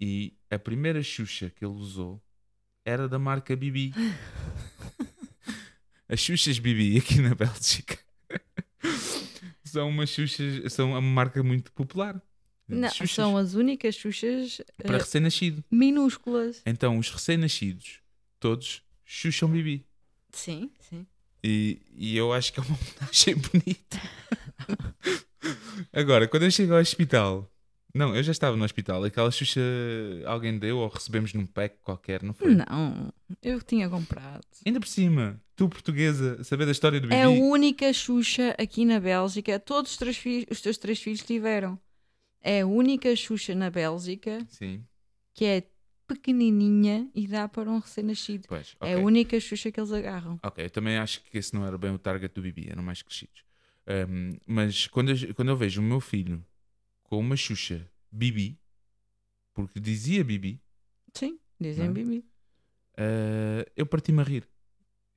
e 0.00 0.36
a 0.50 0.58
primeira 0.58 1.02
Xuxa 1.02 1.50
que 1.50 1.64
ele 1.64 1.74
usou 1.74 2.22
era 2.84 3.08
da 3.08 3.18
marca 3.18 3.54
Bibi. 3.56 3.92
As 6.08 6.20
Xuxas 6.20 6.58
Bibi 6.58 6.98
aqui 6.98 7.20
na 7.20 7.34
Bélgica 7.34 7.98
são 9.64 9.88
uma 9.88 10.06
Xuxas, 10.06 10.72
são 10.72 10.90
uma 10.90 11.00
marca 11.00 11.42
muito 11.42 11.72
popular. 11.72 12.20
Não, 12.68 12.88
Xuxas, 12.88 13.10
são 13.12 13.36
as 13.36 13.54
únicas 13.54 13.94
xuxas 13.94 14.60
para 14.76 14.96
eh, 14.96 14.98
recém-nascido. 14.98 15.64
minúsculas. 15.70 16.62
Então, 16.66 16.98
os 16.98 17.10
recém-nascidos, 17.10 18.00
todos 18.40 18.82
Xuxa 19.04 19.46
um 19.46 19.50
Bibi. 19.50 19.86
Sim, 20.36 20.70
sim. 20.78 21.06
E, 21.42 21.80
e 21.94 22.16
eu 22.16 22.32
acho 22.32 22.52
que 22.52 22.60
é 22.60 22.62
uma 22.62 22.76
homenagem 22.76 23.34
bonita. 23.40 24.00
Agora, 25.92 26.28
quando 26.28 26.42
eu 26.42 26.50
chego 26.50 26.74
ao 26.74 26.80
hospital, 26.80 27.50
não, 27.94 28.14
eu 28.14 28.22
já 28.22 28.32
estava 28.32 28.56
no 28.56 28.64
hospital, 28.64 29.02
aquela 29.04 29.30
Xuxa 29.30 29.60
alguém 30.26 30.58
deu 30.58 30.78
ou 30.78 30.88
recebemos 30.88 31.32
num 31.32 31.46
pack 31.46 31.78
qualquer, 31.82 32.22
não 32.22 32.34
foi? 32.34 32.54
Não, 32.54 33.12
eu 33.42 33.62
tinha 33.62 33.88
comprado. 33.88 34.44
Ainda 34.66 34.78
por 34.78 34.88
cima, 34.88 35.40
tu 35.54 35.68
portuguesa, 35.68 36.42
saber 36.44 36.66
da 36.66 36.72
história 36.72 37.00
do 37.00 37.08
Bibi. 37.08 37.18
É 37.18 37.24
a 37.24 37.30
única 37.30 37.90
Xuxa 37.92 38.54
aqui 38.58 38.84
na 38.84 39.00
Bélgica. 39.00 39.58
Todos 39.58 39.92
os, 39.92 39.96
três 39.96 40.22
os 40.50 40.60
teus 40.60 40.76
três 40.76 41.00
filhos 41.00 41.22
tiveram. 41.22 41.78
É 42.42 42.60
a 42.60 42.66
única 42.66 43.14
Xuxa 43.16 43.54
na 43.54 43.70
Bélgica 43.70 44.46
Sim, 44.48 44.84
que 45.34 45.44
é 45.44 45.62
pequenininha 46.06 47.10
e 47.14 47.26
dá 47.26 47.48
para 47.48 47.70
um 47.70 47.78
recém-nascido. 47.78 48.46
pois. 48.48 48.76
É 48.82 48.94
a 48.94 48.98
única 48.98 49.38
Xuxa 49.40 49.70
que 49.70 49.80
eles 49.80 49.92
agarram. 49.92 50.38
Ok, 50.42 50.64
eu 50.64 50.70
também 50.70 50.96
acho 50.98 51.22
que 51.22 51.36
esse 51.38 51.54
não 51.54 51.66
era 51.66 51.76
bem 51.76 51.90
o 51.92 51.98
target 51.98 52.32
do 52.34 52.42
Bibi, 52.42 52.68
eram 52.70 52.82
mais 52.82 53.02
crescidos. 53.02 53.44
Ahm, 53.86 54.36
mas 54.46 54.86
quando 54.86 55.10
eu, 55.12 55.34
quando 55.34 55.48
eu 55.48 55.56
vejo 55.56 55.80
o 55.80 55.84
meu 55.84 56.00
filho 56.00 56.44
com 57.04 57.18
uma 57.18 57.36
Xuxa 57.36 57.88
Bibi, 58.10 58.58
porque 59.54 59.80
dizia 59.80 60.24
Bibi, 60.24 60.60
Sim, 61.14 61.38
dizem 61.60 61.84
Não 61.84 61.90
é? 61.90 61.94
Bibi. 61.94 62.24
ah, 62.98 63.64
eu 63.76 63.86
parti-me 63.86 64.20
a 64.20 64.24
rir. 64.24 64.46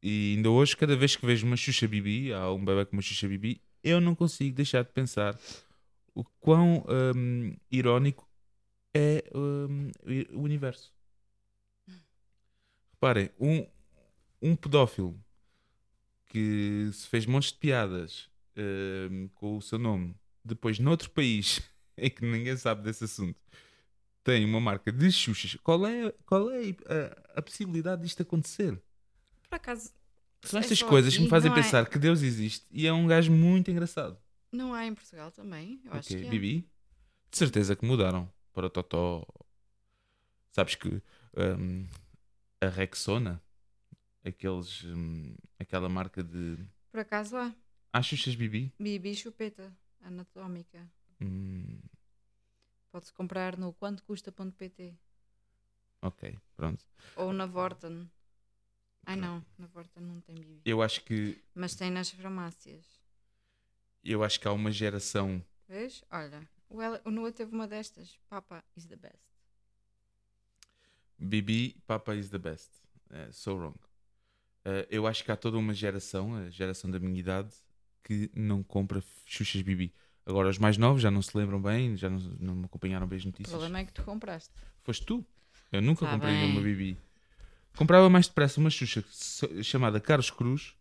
E 0.02 0.36
ainda 0.38 0.50
hoje, 0.50 0.78
cada 0.78 0.96
vez 0.96 1.16
que 1.16 1.26
vejo 1.26 1.46
uma 1.46 1.58
Xuxa 1.58 1.88
Bibi, 1.88 2.32
há 2.32 2.52
um 2.52 2.64
bebê 2.64 2.86
com 2.86 2.96
uma 2.96 3.02
Xuxa 3.02 3.28
Bibi, 3.28 3.62
eu 3.84 4.00
não 4.00 4.16
consigo 4.16 4.56
deixar 4.56 4.84
de 4.84 4.92
pensar 4.92 5.38
o 6.14 6.24
quão 6.40 6.86
ahm, 6.88 7.54
irónico 7.72 8.29
é 8.94 9.24
ahm, 9.34 9.92
o 10.34 10.42
universo. 10.42 10.94
Reparem, 12.94 13.30
um, 13.40 13.66
um 14.42 14.56
pedófilo 14.56 15.18
que 16.28 16.90
se 16.94 17.08
fez 17.08 17.26
montes 17.26 17.52
de 17.52 17.58
piadas 17.60 18.30
ahm, 18.56 19.28
com 19.36 19.58
o 19.58 19.62
seu 19.62 19.80
nome, 19.80 20.16
depois 20.44 20.80
noutro 20.80 21.10
país 21.12 21.62
em 21.98 22.10
que 22.10 22.26
ninguém 22.26 22.56
sabe 22.58 22.84
desse 22.84 23.04
assunto, 23.06 23.40
tem 24.24 24.46
uma 24.46 24.60
marca 24.60 24.92
de 24.92 25.12
Xuxas. 25.12 25.56
Qual 25.64 25.86
é, 25.88 26.12
qual 26.26 26.52
é 26.52 26.62
a, 27.36 27.40
a 27.40 27.42
possibilidade 27.42 28.02
disto 28.04 28.22
acontecer? 28.22 28.82
Por 29.50 29.56
acaso, 29.56 29.92
São 30.44 30.60
É 30.60 30.64
estas 30.64 30.80
só 30.80 30.88
coisas 30.88 31.16
que 31.16 31.22
me 31.24 31.30
fazem 31.30 31.52
é? 31.52 31.56
pensar 31.56 31.90
que 31.90 31.98
Deus 32.00 32.22
existe 32.22 32.66
e 32.72 32.86
é 32.86 32.94
um 32.94 33.08
gajo 33.08 33.32
muito 33.32 33.72
engraçado. 33.72 34.18
não 34.52 34.74
há 34.74 34.86
em 34.86 34.94
Portugal 34.94 35.32
também? 35.32 35.82
Eu 35.86 35.94
acho 35.94 36.10
Ok, 36.10 36.22
que 36.22 36.28
é. 36.28 36.30
Bibi? 36.30 36.70
De 37.32 37.38
certeza 37.38 37.76
que 37.76 37.86
mudaram 37.86 38.32
para 38.60 38.70
Totó. 38.70 39.26
Sabes 40.52 40.76
que 40.76 41.02
hum, 41.38 41.88
a 42.60 42.68
Rexona, 42.68 43.42
aqueles, 44.26 44.84
hum, 44.84 45.34
aquela 45.58 45.88
marca 45.88 46.22
de. 46.22 46.58
Por 46.92 47.00
acaso 47.00 47.38
há. 47.38 47.56
Ah, 47.94 48.02
Xuxas 48.02 48.36
Bibi? 48.36 48.74
Bibi 48.78 49.16
chupeta 49.16 49.74
anatómica. 50.02 50.92
Hum, 51.22 51.80
Pode-se 52.92 53.14
comprar 53.14 53.56
no 53.58 53.74
quantocusta.pt 53.74 54.94
ok, 56.02 56.38
pronto. 56.58 56.84
ou 57.16 57.32
na 57.32 57.46
Vorten. 57.46 58.12
Ai 59.06 59.16
não, 59.16 59.44
na 59.58 59.68
Vorten 59.68 60.04
não 60.04 60.20
tem 60.20 60.36
Bibi. 60.36 60.62
Eu 60.66 60.82
acho 60.82 61.02
que 61.06 61.42
Mas 61.56 61.76
tem 61.76 61.90
nas 61.90 62.10
farmácias. 62.10 63.00
eu 64.04 64.22
acho 64.22 64.38
que 64.40 64.48
há 64.50 64.52
uma 64.52 64.72
geração. 64.72 65.42
Vês? 65.68 66.04
Olha, 66.12 66.42
o, 66.70 66.82
Ela- 66.82 67.02
o 67.06 67.12
Noah 67.12 67.32
teve 67.32 67.54
uma 67.54 67.68
destas. 67.68 68.18
Papa 68.30 68.64
is 68.76 68.86
the 68.86 68.96
best. 68.96 69.18
Bibi, 71.18 71.76
Papa 71.86 72.16
is 72.16 72.30
the 72.30 72.38
best. 72.38 72.70
Eh, 73.12 73.30
so 73.32 73.56
wrong. 73.58 73.76
Eh, 74.66 74.88
eu 74.90 75.06
acho 75.08 75.24
que 75.24 75.32
há 75.32 75.36
toda 75.36 75.58
uma 75.58 75.74
geração, 75.74 76.36
a 76.36 76.50
geração 76.50 76.90
da 76.90 77.00
minha 77.00 77.20
idade, 77.20 77.54
que 78.04 78.32
não 78.34 78.64
compra 78.64 79.04
Xuxas 79.26 79.62
Bibi. 79.62 79.94
Agora, 80.26 80.48
os 80.50 80.58
mais 80.58 80.78
novos 80.78 81.02
já 81.02 81.10
não 81.12 81.22
se 81.22 81.36
lembram 81.36 81.62
bem, 81.62 81.98
já 81.98 82.10
não, 82.10 82.20
não 82.40 82.56
me 82.56 82.66
acompanharam 82.66 83.08
bem 83.08 83.18
as 83.18 83.24
O 83.24 83.28
notícias. 83.28 83.50
problema 83.50 83.80
é 83.80 83.86
que 83.86 83.92
tu 83.94 84.04
compraste. 84.04 84.54
Foste 84.84 85.06
tu. 85.06 85.26
Eu 85.72 85.82
nunca 85.82 86.06
Tá 86.06 86.12
comprei 86.14 86.34
bem. 86.34 86.52
uma 86.52 86.62
Bibi. 86.62 86.98
Comprava 87.76 88.10
mais 88.10 88.28
depressa 88.28 88.60
uma 88.60 88.70
Xuxa 88.70 89.04
chamada 89.64 90.00
Carlos 90.00 90.30
Cruz, 90.32 90.76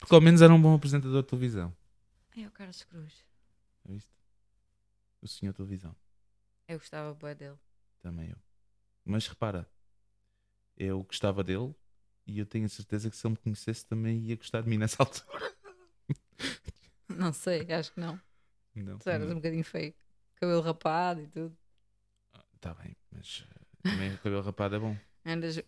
porque 0.00 0.14
ao 0.14 0.20
menos 0.20 0.40
era 0.42 0.52
um 0.52 0.60
bom 0.60 0.74
apresentador 0.74 1.22
de 1.22 1.28
televisão. 1.28 1.74
É 2.36 2.46
o 2.46 2.50
Carlos 2.50 2.82
Cruz. 2.84 3.12
Já 3.86 3.92
viste? 3.92 4.10
O 5.20 5.28
senhor 5.28 5.52
televisão. 5.52 5.94
Eu 6.68 6.78
gostava 6.78 7.14
boa 7.14 7.34
dele. 7.34 7.56
Também 8.00 8.30
eu. 8.30 8.36
Mas 9.04 9.26
repara, 9.26 9.68
eu 10.76 11.02
gostava 11.04 11.42
dele 11.44 11.74
e 12.26 12.38
eu 12.38 12.46
tenho 12.46 12.66
a 12.66 12.68
certeza 12.68 13.08
que 13.10 13.16
se 13.16 13.26
ele 13.26 13.32
me 13.32 13.38
conhecesse 13.38 13.86
também 13.86 14.18
ia 14.18 14.36
gostar 14.36 14.62
de 14.62 14.68
mim 14.68 14.78
nessa 14.78 15.02
altura. 15.02 15.54
Não 17.08 17.32
sei, 17.32 17.72
acho 17.72 17.92
que 17.92 18.00
não. 18.00 18.20
Não. 18.74 18.98
Tu 18.98 19.08
eras 19.08 19.30
um 19.30 19.36
bocadinho 19.36 19.64
feio. 19.64 19.94
Cabelo 20.36 20.60
rapado 20.60 21.22
e 21.22 21.26
tudo. 21.28 21.56
Tá 22.60 22.74
bem, 22.74 22.96
mas 23.10 23.44
eh, 23.48 23.90
também 23.90 24.12
o 24.14 24.18
cabelo 24.18 24.42
rapado 24.42 24.74
é 24.74 24.78
bom. 24.78 24.96
Andas. 25.24 25.62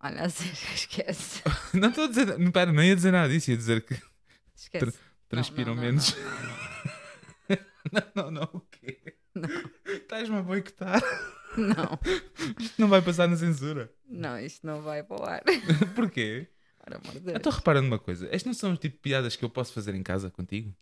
Olha, 0.00 0.22
a 0.22 0.28
sério, 0.28 0.74
esquece. 0.74 1.42
Não 1.72 1.88
estou 1.88 2.04
a 2.04 2.08
dizer, 2.08 2.38
não, 2.38 2.50
pera, 2.50 2.72
não 2.72 2.82
ia 2.82 2.94
dizer 2.94 3.12
nada 3.12 3.28
disso, 3.32 3.50
ia 3.50 3.56
dizer 3.56 3.84
que 3.84 3.94
Esquece. 4.54 4.98
transpiram 5.28 5.74
não, 5.74 5.76
não, 5.76 5.82
menos. 5.82 6.14
Não, 7.92 8.02
não, 8.24 8.30
não, 8.30 8.50
o 8.52 8.60
quê? 8.60 9.16
Estás-me 9.86 10.36
a 10.36 10.42
boicotar. 10.42 11.00
Não, 11.56 11.98
Isto 12.60 12.80
não 12.80 12.88
vai 12.88 13.00
passar 13.02 13.28
na 13.28 13.36
censura. 13.36 13.92
não, 14.06 14.38
isto 14.38 14.66
não 14.66 14.82
vai 14.82 15.02
para 15.02 15.20
o 15.20 15.24
ar. 15.24 15.42
Porquê? 15.94 16.48
Ora, 16.86 16.96
amor 16.98 17.12
de 17.12 17.18
Eu 17.18 17.22
Deus. 17.24 17.36
estou 17.36 17.52
reparando 17.52 17.86
uma 17.86 17.98
coisa. 17.98 18.26
Estas 18.26 18.44
não 18.46 18.54
são 18.54 18.72
o 18.72 18.76
tipo 18.76 18.96
de 18.96 19.00
piadas 19.02 19.36
que 19.36 19.44
eu 19.44 19.50
posso 19.50 19.72
fazer 19.72 19.94
em 19.94 20.02
casa 20.02 20.30
contigo? 20.30 20.74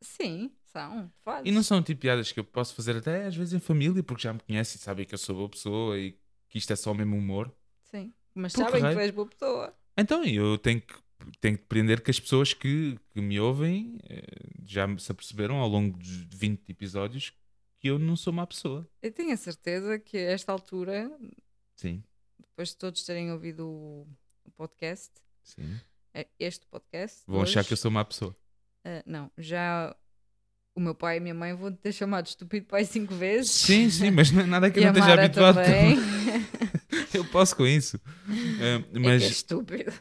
Sim, 0.00 0.52
são. 0.72 1.12
Fazes. 1.24 1.46
E 1.50 1.52
não 1.54 1.62
são 1.62 1.78
o 1.78 1.82
tipo 1.82 1.96
de 1.98 2.02
piadas 2.02 2.30
que 2.32 2.38
eu 2.40 2.44
posso 2.44 2.74
fazer 2.74 2.96
até 2.96 3.26
às 3.26 3.34
vezes 3.34 3.52
em 3.54 3.60
família, 3.60 4.02
porque 4.02 4.22
já 4.22 4.32
me 4.32 4.40
conhecem 4.40 4.78
e 4.78 4.82
sabem 4.82 5.04
que 5.04 5.14
eu 5.14 5.18
sou 5.18 5.34
boa 5.36 5.48
pessoa 5.48 5.98
e 5.98 6.12
que 6.48 6.58
isto 6.58 6.72
é 6.72 6.76
só 6.76 6.92
o 6.92 6.94
mesmo 6.94 7.16
humor. 7.16 7.52
Sim. 7.90 8.12
Mas 8.34 8.52
sabem 8.52 8.82
que 8.82 8.92
tu 8.92 8.98
és 9.00 9.10
boa 9.10 9.26
pessoa. 9.28 9.74
Então 9.96 10.24
eu 10.24 10.56
tenho 10.58 10.80
que, 10.80 10.94
tenho 11.40 11.56
que 11.58 11.64
aprender 11.64 12.00
que 12.00 12.10
as 12.10 12.18
pessoas 12.20 12.52
que, 12.54 12.98
que 13.10 13.20
me 13.20 13.38
ouvem 13.40 13.98
eh, 14.08 14.22
já 14.66 14.86
se 14.98 15.10
aperceberam 15.12 15.56
ao 15.56 15.68
longo 15.68 15.96
dos 15.98 16.08
20 16.32 16.68
episódios 16.70 17.32
que 17.80 17.88
eu 17.88 17.98
não 17.98 18.16
sou 18.16 18.32
má 18.32 18.46
pessoa. 18.46 18.88
Eu 19.02 19.12
tenho 19.12 19.32
a 19.32 19.36
certeza 19.36 19.98
que 19.98 20.16
a 20.16 20.30
esta 20.32 20.50
altura, 20.52 21.10
Sim, 21.76 22.02
depois 22.38 22.70
de 22.70 22.76
todos 22.76 23.02
terem 23.04 23.30
ouvido 23.30 23.66
o, 23.68 24.06
o 24.44 24.50
podcast, 24.56 25.10
sim. 25.44 25.78
eh, 26.14 26.26
este 26.38 26.66
podcast. 26.66 27.22
Vão 27.26 27.42
achar 27.42 27.64
que 27.64 27.72
eu 27.72 27.76
sou 27.76 27.90
má 27.90 28.04
pessoa. 28.04 28.36
eh, 28.84 29.02
não, 29.06 29.30
já 29.38 29.94
o 30.74 30.80
meu 30.80 30.94
pai 30.94 31.16
e 31.16 31.18
a 31.18 31.20
minha 31.20 31.34
mãe 31.34 31.54
vão 31.54 31.72
te 31.72 31.78
ter 31.78 31.92
chamado 31.92 32.24
de 32.24 32.30
estúpido 32.30 32.66
pai 32.66 32.84
cinco 32.84 33.14
vezes. 33.14 33.50
Sim, 33.50 33.90
sim, 33.90 34.10
mas 34.12 34.30
é 34.36 34.44
nada 34.46 34.70
que 34.70 34.78
eu 34.80 34.84
não 34.84 34.92
esteja 34.92 35.14
habituado. 35.14 35.56
também. 35.56 35.96
Eu 37.14 37.24
posso 37.24 37.56
com 37.56 37.66
isso. 37.66 37.98
É 38.60 38.82
que 38.82 38.98
mas 38.98 39.22
é 39.22 39.26
estúpido. 39.26 39.92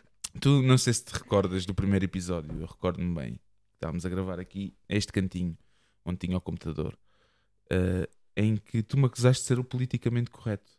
Tu 0.42 0.62
não 0.62 0.78
sei 0.78 0.94
se 0.94 1.06
te 1.06 1.14
recordas 1.14 1.66
do 1.66 1.74
primeiro 1.74 2.06
episódio, 2.06 2.52
eu 2.60 2.68
recordo-me 2.68 3.14
bem. 3.16 3.40
Estávamos 3.76 4.06
a 4.06 4.10
gravar 4.10 4.40
aqui 4.40 4.76
este 4.88 5.12
cantinho 5.12 5.58
onde 6.06 6.20
tinha 6.20 6.38
o 6.38 6.42
computador, 6.42 6.98
eh, 7.70 8.08
em 8.36 8.56
que 8.58 8.82
tu 8.84 8.98
me 8.98 9.06
acusaste 9.06 9.42
de 9.44 9.48
ser 9.48 9.60
o 9.60 9.64
politicamente 9.64 10.30
correto. 10.30 10.72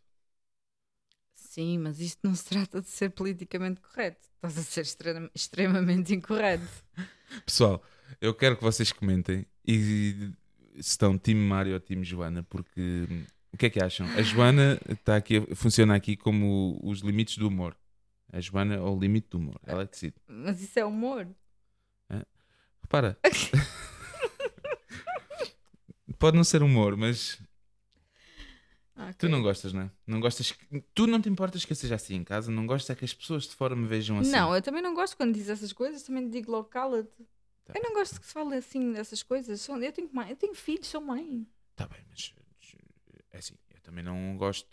Sim, 1.34 1.78
mas 1.78 1.98
isto 2.00 2.20
não 2.22 2.34
se 2.34 2.44
trata 2.44 2.80
de 2.80 2.88
ser 2.88 3.10
politicamente 3.10 3.80
correto. 3.80 4.26
Estás 4.36 4.58
a 4.58 4.62
ser 4.62 4.80
extrema- 4.82 5.30
extremamente 5.34 6.14
incorreto. 6.14 6.66
Pessoal, 7.44 7.82
eu 8.20 8.34
quero 8.34 8.56
que 8.56 8.62
vocês 8.62 8.92
comentem 8.92 9.44
e 9.66 10.32
se 10.74 10.80
estão 10.80 11.18
time 11.18 11.40
Mário 11.40 11.74
ou 11.74 11.80
time 11.80 12.04
Joana, 12.04 12.42
porque 12.44 13.06
hum, 13.10 13.24
o 13.52 13.56
que 13.56 13.66
é 13.66 13.70
que 13.70 13.82
acham? 13.82 14.06
A 14.16 14.22
Joana 14.22 14.80
está 14.88 15.16
aqui, 15.16 15.40
funciona 15.54 15.94
aqui 15.94 16.16
como 16.16 16.78
os 16.82 17.00
limites 17.00 17.36
do 17.38 17.48
humor. 17.48 17.76
A 18.32 18.40
Joana 18.40 18.74
é 18.74 18.80
o 18.80 18.98
limite 18.98 19.28
do 19.30 19.38
humor, 19.38 19.60
ela 19.64 19.86
decide. 19.86 20.16
Mas 20.26 20.60
isso 20.62 20.78
é 20.78 20.84
humor. 20.84 21.26
Repara. 22.82 23.18
Pode 26.18 26.36
não 26.36 26.44
ser 26.44 26.62
humor, 26.62 26.96
mas 26.96 27.40
Ah, 28.96 29.12
Tu 29.12 29.28
não 29.28 29.42
gostas, 29.42 29.72
não 29.72 29.82
é? 29.82 29.90
Não 30.06 30.20
gostas 30.20 30.50
que... 30.50 30.80
Tu 30.94 31.06
não 31.06 31.20
te 31.20 31.28
importas 31.28 31.64
que 31.64 31.72
eu 31.72 31.76
seja 31.76 31.94
assim 31.94 32.16
em 32.16 32.24
casa, 32.24 32.50
não 32.50 32.66
gostas 32.66 32.96
é 32.96 32.98
que 32.98 33.04
as 33.04 33.14
pessoas 33.14 33.44
de 33.44 33.54
fora 33.54 33.76
me 33.76 33.86
vejam 33.86 34.18
assim. 34.18 34.30
Não, 34.30 34.54
eu 34.54 34.62
também 34.62 34.82
não 34.82 34.94
gosto 34.94 35.16
quando 35.16 35.34
diz 35.34 35.48
essas 35.48 35.72
coisas, 35.72 36.02
também 36.02 36.28
digo 36.28 36.50
logo 36.50 36.68
cala-te. 36.68 37.26
Tá. 37.64 37.74
Eu 37.76 37.82
não 37.82 37.92
gosto 37.92 38.20
que 38.20 38.26
se 38.26 38.32
fale 38.32 38.56
assim 38.56 38.92
dessas 38.92 39.22
coisas. 39.22 39.66
Eu 39.68 39.92
tenho, 39.92 40.10
mãe, 40.12 40.30
eu 40.30 40.36
tenho 40.36 40.54
filhos, 40.54 40.88
sou 40.88 41.00
mãe. 41.00 41.46
Tá 41.76 41.86
bem, 41.86 42.00
mas 42.08 42.34
é 43.30 43.38
assim, 43.38 43.54
eu 43.72 43.80
também 43.82 44.02
não 44.02 44.36
gosto. 44.36 44.68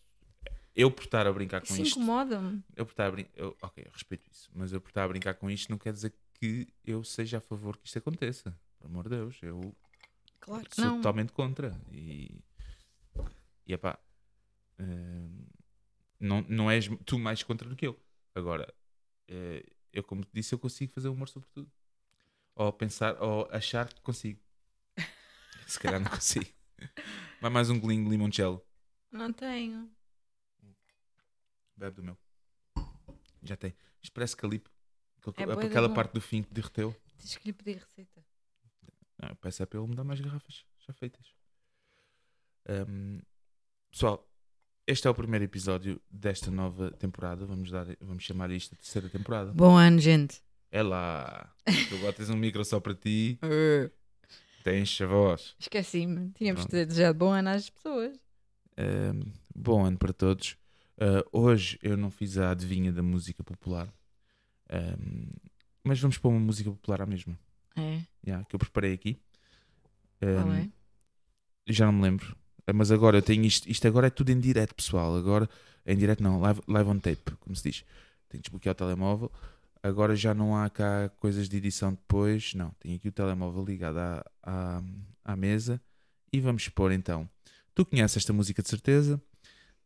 Eu 0.76 0.92
por 0.92 1.04
estar 1.06 1.26
a 1.26 1.32
brincar 1.32 1.62
com 1.62 1.74
Isso 1.74 1.82
isto. 1.82 1.98
incomoda-me. 2.00 2.64
Eu 2.76 2.86
por 2.86 2.92
estar 2.92 3.08
a 3.08 3.12
brincar. 3.12 3.32
Ok, 3.62 3.84
eu 3.86 3.92
respeito 3.92 4.30
isso, 4.30 4.50
mas 4.54 4.74
eu 4.74 4.82
por 4.82 4.90
estar 4.90 5.04
a 5.04 5.08
brincar 5.08 5.34
com 5.36 5.50
isto 5.50 5.70
não 5.70 5.78
quer 5.78 5.94
dizer 5.94 6.14
que 6.34 6.68
eu 6.84 7.04
seja 7.04 7.38
a 7.38 7.42
favor 7.42 7.78
que 7.78 7.88
isto 7.88 7.98
aconteça. 7.98 8.58
Por 8.80 8.88
amor 8.88 9.04
de 9.06 9.12
Deus, 9.16 9.38
eu 9.42 9.74
Claro 10.42 10.68
sou 10.74 10.84
não. 10.86 10.96
totalmente 10.98 11.32
contra. 11.32 11.80
E. 11.92 12.40
E 13.66 13.74
epá. 13.74 13.98
hum, 14.80 15.46
Não, 16.20 16.42
não 16.50 16.70
és 16.72 16.90
tu 17.06 17.18
mais 17.18 17.42
contra 17.42 17.68
do 17.70 17.76
que 17.76 17.88
eu. 17.88 17.98
Agora, 18.34 18.72
eh, 19.28 19.66
eu, 19.94 20.04
como 20.04 20.24
te 20.26 20.32
disse, 20.34 20.54
eu 20.54 20.60
consigo 20.60 20.92
fazer 20.94 21.08
humor 21.10 21.30
sobre 21.30 21.48
tudo. 21.50 21.72
Ou 22.56 22.72
pensar, 22.74 23.22
ou 23.22 23.48
achar 23.52 23.92
que 23.94 24.02
consigo. 24.02 24.40
Se 25.68 25.80
calhar 25.80 26.00
não 26.02 26.10
consigo. 26.12 26.46
Vai 27.42 27.50
mais 27.50 27.70
um 27.70 27.80
golinho 27.80 28.04
de 28.04 28.10
limoncello. 28.12 28.62
Não 29.12 29.32
tenho. 29.32 29.90
Bebe 31.76 31.96
do 31.98 32.04
meu. 32.04 32.18
Já 33.44 33.56
tem. 33.56 33.76
Isto 34.02 34.14
parece 34.14 34.36
calipo. 34.36 34.70
É 35.38 35.44
aquela 35.66 35.94
parte 35.94 36.14
do 36.14 36.22
fim 36.22 36.44
que 36.44 36.54
derreteu. 36.54 36.96
Tens 37.18 37.38
que 37.38 37.48
lhe 37.48 37.54
pedir 37.54 37.78
receita. 37.78 38.24
Não, 39.22 39.30
eu 39.30 39.36
peço 39.36 39.64
é 39.64 39.66
para 39.66 39.80
ele 39.80 39.90
me 39.90 39.96
dar 39.96 40.04
mais 40.04 40.20
garrafas 40.20 40.66
já 40.86 40.94
feitas. 40.94 41.34
Ahm, 42.68 43.20
pessoal, 43.92 44.28
este 44.86 45.08
é 45.08 45.10
o 45.10 45.16
primeiro 45.16 45.46
episódio 45.46 46.02
desta 46.10 46.52
nova 46.52 46.92
temporada. 46.92 47.46
Vamos, 47.46 47.72
dar, 47.72 47.88
vamos 48.02 48.24
chamar 48.24 48.52
isto 48.52 48.72
de 48.72 48.82
terceira 48.82 49.10
temporada. 49.10 49.52
Bom 49.54 49.76
ano, 49.76 50.00
gente. 50.00 50.42
É 50.72 50.84
lá. 50.84 51.52
Tu 51.90 51.96
agora 51.96 52.14
tens 52.14 52.30
um 52.30 52.38
micro 52.38 52.64
só 52.64 52.80
para 52.80 52.94
ti. 52.94 53.40
Tens 54.64 55.00
a 55.02 55.06
voz. 55.06 55.56
Esqueci-me. 55.60 56.32
Tínhamos 56.32 56.64
de 56.64 56.70
Pronto. 56.70 56.88
desejado 56.88 57.18
bom 57.18 57.32
ano 57.32 57.50
às 57.50 57.70
pessoas. 57.70 58.20
Ahm, 58.78 59.32
bom 59.56 59.86
ano 59.86 59.98
para 59.98 60.14
todos. 60.14 60.58
Ah, 61.00 61.24
hoje 61.32 61.78
eu 61.82 61.98
não 61.98 62.10
fiz 62.10 62.38
a 62.38 62.52
adivinha 62.52 62.92
da 62.92 63.04
música 63.04 63.44
popular. 63.44 63.92
Ahm, 64.70 65.30
mas 65.84 66.00
vamos 66.00 66.18
pôr 66.18 66.30
uma 66.30 66.40
música 66.40 66.70
popular 66.72 67.02
à 67.02 67.06
mesma. 67.06 67.38
É. 67.76 68.02
Yeah, 68.26 68.46
que 68.46 68.56
eu 68.56 68.60
preparei 68.60 68.94
aqui. 68.94 69.20
Qual 70.20 70.48
Ahm, 70.48 70.54
é? 70.56 70.70
Já 71.68 71.86
não 71.86 71.94
me 71.94 72.02
lembro. 72.04 72.36
Ah, 72.66 72.74
Mas 72.74 72.92
agora 72.92 73.18
eu 73.18 73.22
tenho 73.22 73.44
isto. 73.46 73.70
Isto 73.70 73.88
agora 73.88 74.08
é 74.08 74.10
tudo 74.10 74.32
em 74.32 74.40
direto, 74.40 74.74
pessoal. 74.74 75.16
Agora, 75.16 75.50
em 75.86 75.96
direto 75.98 76.24
não, 76.24 76.40
live, 76.40 76.62
live 76.68 76.90
on 76.90 77.00
tape, 77.00 77.32
como 77.40 77.56
se 77.56 77.64
diz. 77.70 77.84
Tenho 78.30 78.42
que 78.42 78.50
desbloquear 78.50 78.74
o 78.74 78.78
telemóvel. 78.78 79.32
Agora 79.84 80.16
já 80.16 80.34
não 80.34 80.56
há 80.58 80.68
cá 80.70 81.10
coisas 81.20 81.48
de 81.48 81.58
edição 81.58 81.92
depois. 81.92 82.54
Não, 82.56 82.72
tenho 82.80 82.96
aqui 82.96 83.08
o 83.08 83.12
telemóvel 83.12 83.64
ligado 83.64 83.98
à, 84.00 84.26
à, 84.42 84.82
à 85.24 85.36
mesa. 85.36 85.80
E 86.34 86.40
vamos 86.40 86.68
pôr 86.70 86.92
então. 86.92 87.30
Tu 87.76 87.86
conheces 87.86 88.18
esta 88.18 88.34
música 88.34 88.64
de 88.64 88.70
certeza. 88.70 89.22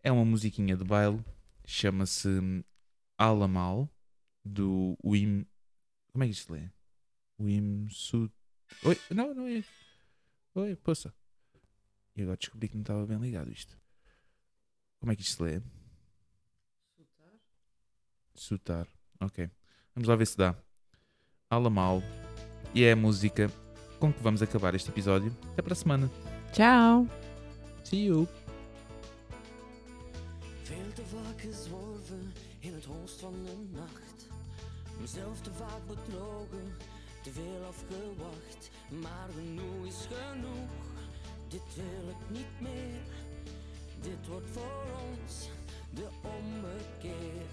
É 0.03 0.11
uma 0.11 0.25
musiquinha 0.25 0.75
de 0.75 0.83
baile. 0.83 1.23
Chama-se 1.65 2.27
hum, 2.27 2.63
Alamal. 3.17 3.89
Do 4.43 4.97
Wim. 5.03 5.45
Como 6.11 6.23
é 6.23 6.27
que 6.27 6.33
isto 6.33 6.47
se 6.47 6.51
lê? 6.51 6.69
Wim 7.39 7.87
Su. 7.89 8.31
Oi, 8.83 8.97
não, 9.11 9.33
não 9.33 9.47
é. 9.47 9.63
Oi, 10.55 10.75
poça. 10.75 11.13
E 12.15 12.21
agora 12.21 12.37
descobri 12.37 12.67
que 12.67 12.75
não 12.75 12.81
estava 12.81 13.05
bem 13.05 13.17
ligado 13.17 13.51
isto. 13.51 13.77
Como 14.99 15.11
é 15.11 15.15
que 15.15 15.21
isto 15.21 15.37
se 15.37 15.43
lê? 15.43 15.61
Sutar. 18.33 18.87
Ok. 19.19 19.49
Vamos 19.93 20.07
lá 20.07 20.15
ver 20.15 20.25
se 20.25 20.37
dá. 20.37 20.55
Alamal. 21.49 22.01
E 22.73 22.83
é 22.83 22.93
a 22.93 22.95
música 22.95 23.49
com 23.99 24.13
que 24.13 24.23
vamos 24.23 24.41
acabar 24.41 24.75
este 24.75 24.89
episódio. 24.89 25.35
Até 25.51 25.61
para 25.61 25.73
a 25.73 25.75
semana. 25.75 26.09
Tchau. 26.53 27.07
See 27.83 28.05
you. 28.05 28.27
Gezworven 31.39 32.33
in 32.59 32.73
het 32.73 32.85
holst 32.85 33.19
van 33.19 33.33
de 33.45 33.77
nacht. 33.77 34.27
Mezelf 34.99 35.41
te 35.41 35.51
vaak 35.53 35.87
bedrogen, 35.87 36.75
te 37.23 37.31
veel 37.31 37.63
afgewacht. 37.67 38.71
Maar 38.89 39.29
genoeg 39.35 39.85
is 39.85 40.07
genoeg, 40.11 40.71
dit 41.47 41.75
wil 41.75 42.09
ik 42.09 42.29
niet 42.29 42.59
meer. 42.59 43.01
Dit 44.01 44.27
wordt 44.27 44.49
voor 44.51 44.83
ons 45.09 45.49
de 45.89 46.07
ommekeer. 46.21 47.47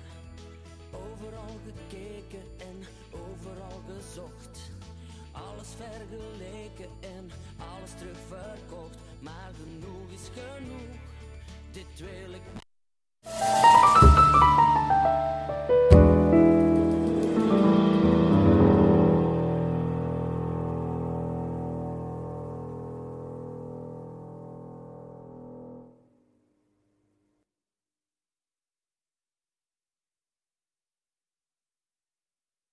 Overal 0.90 1.56
gekeken 1.66 2.44
en 2.58 2.78
overal 3.10 3.82
gezocht. 3.86 4.70
Alles 5.32 5.68
vergeleken 5.76 6.90
en 7.00 7.30
alles 7.56 7.90
terugverkocht. 7.98 8.96
Maar 9.20 9.50
genoeg 9.60 10.10
is 10.10 10.28
genoeg, 10.34 10.96
dit 11.70 11.98
wil 11.98 12.32
ik 12.32 12.64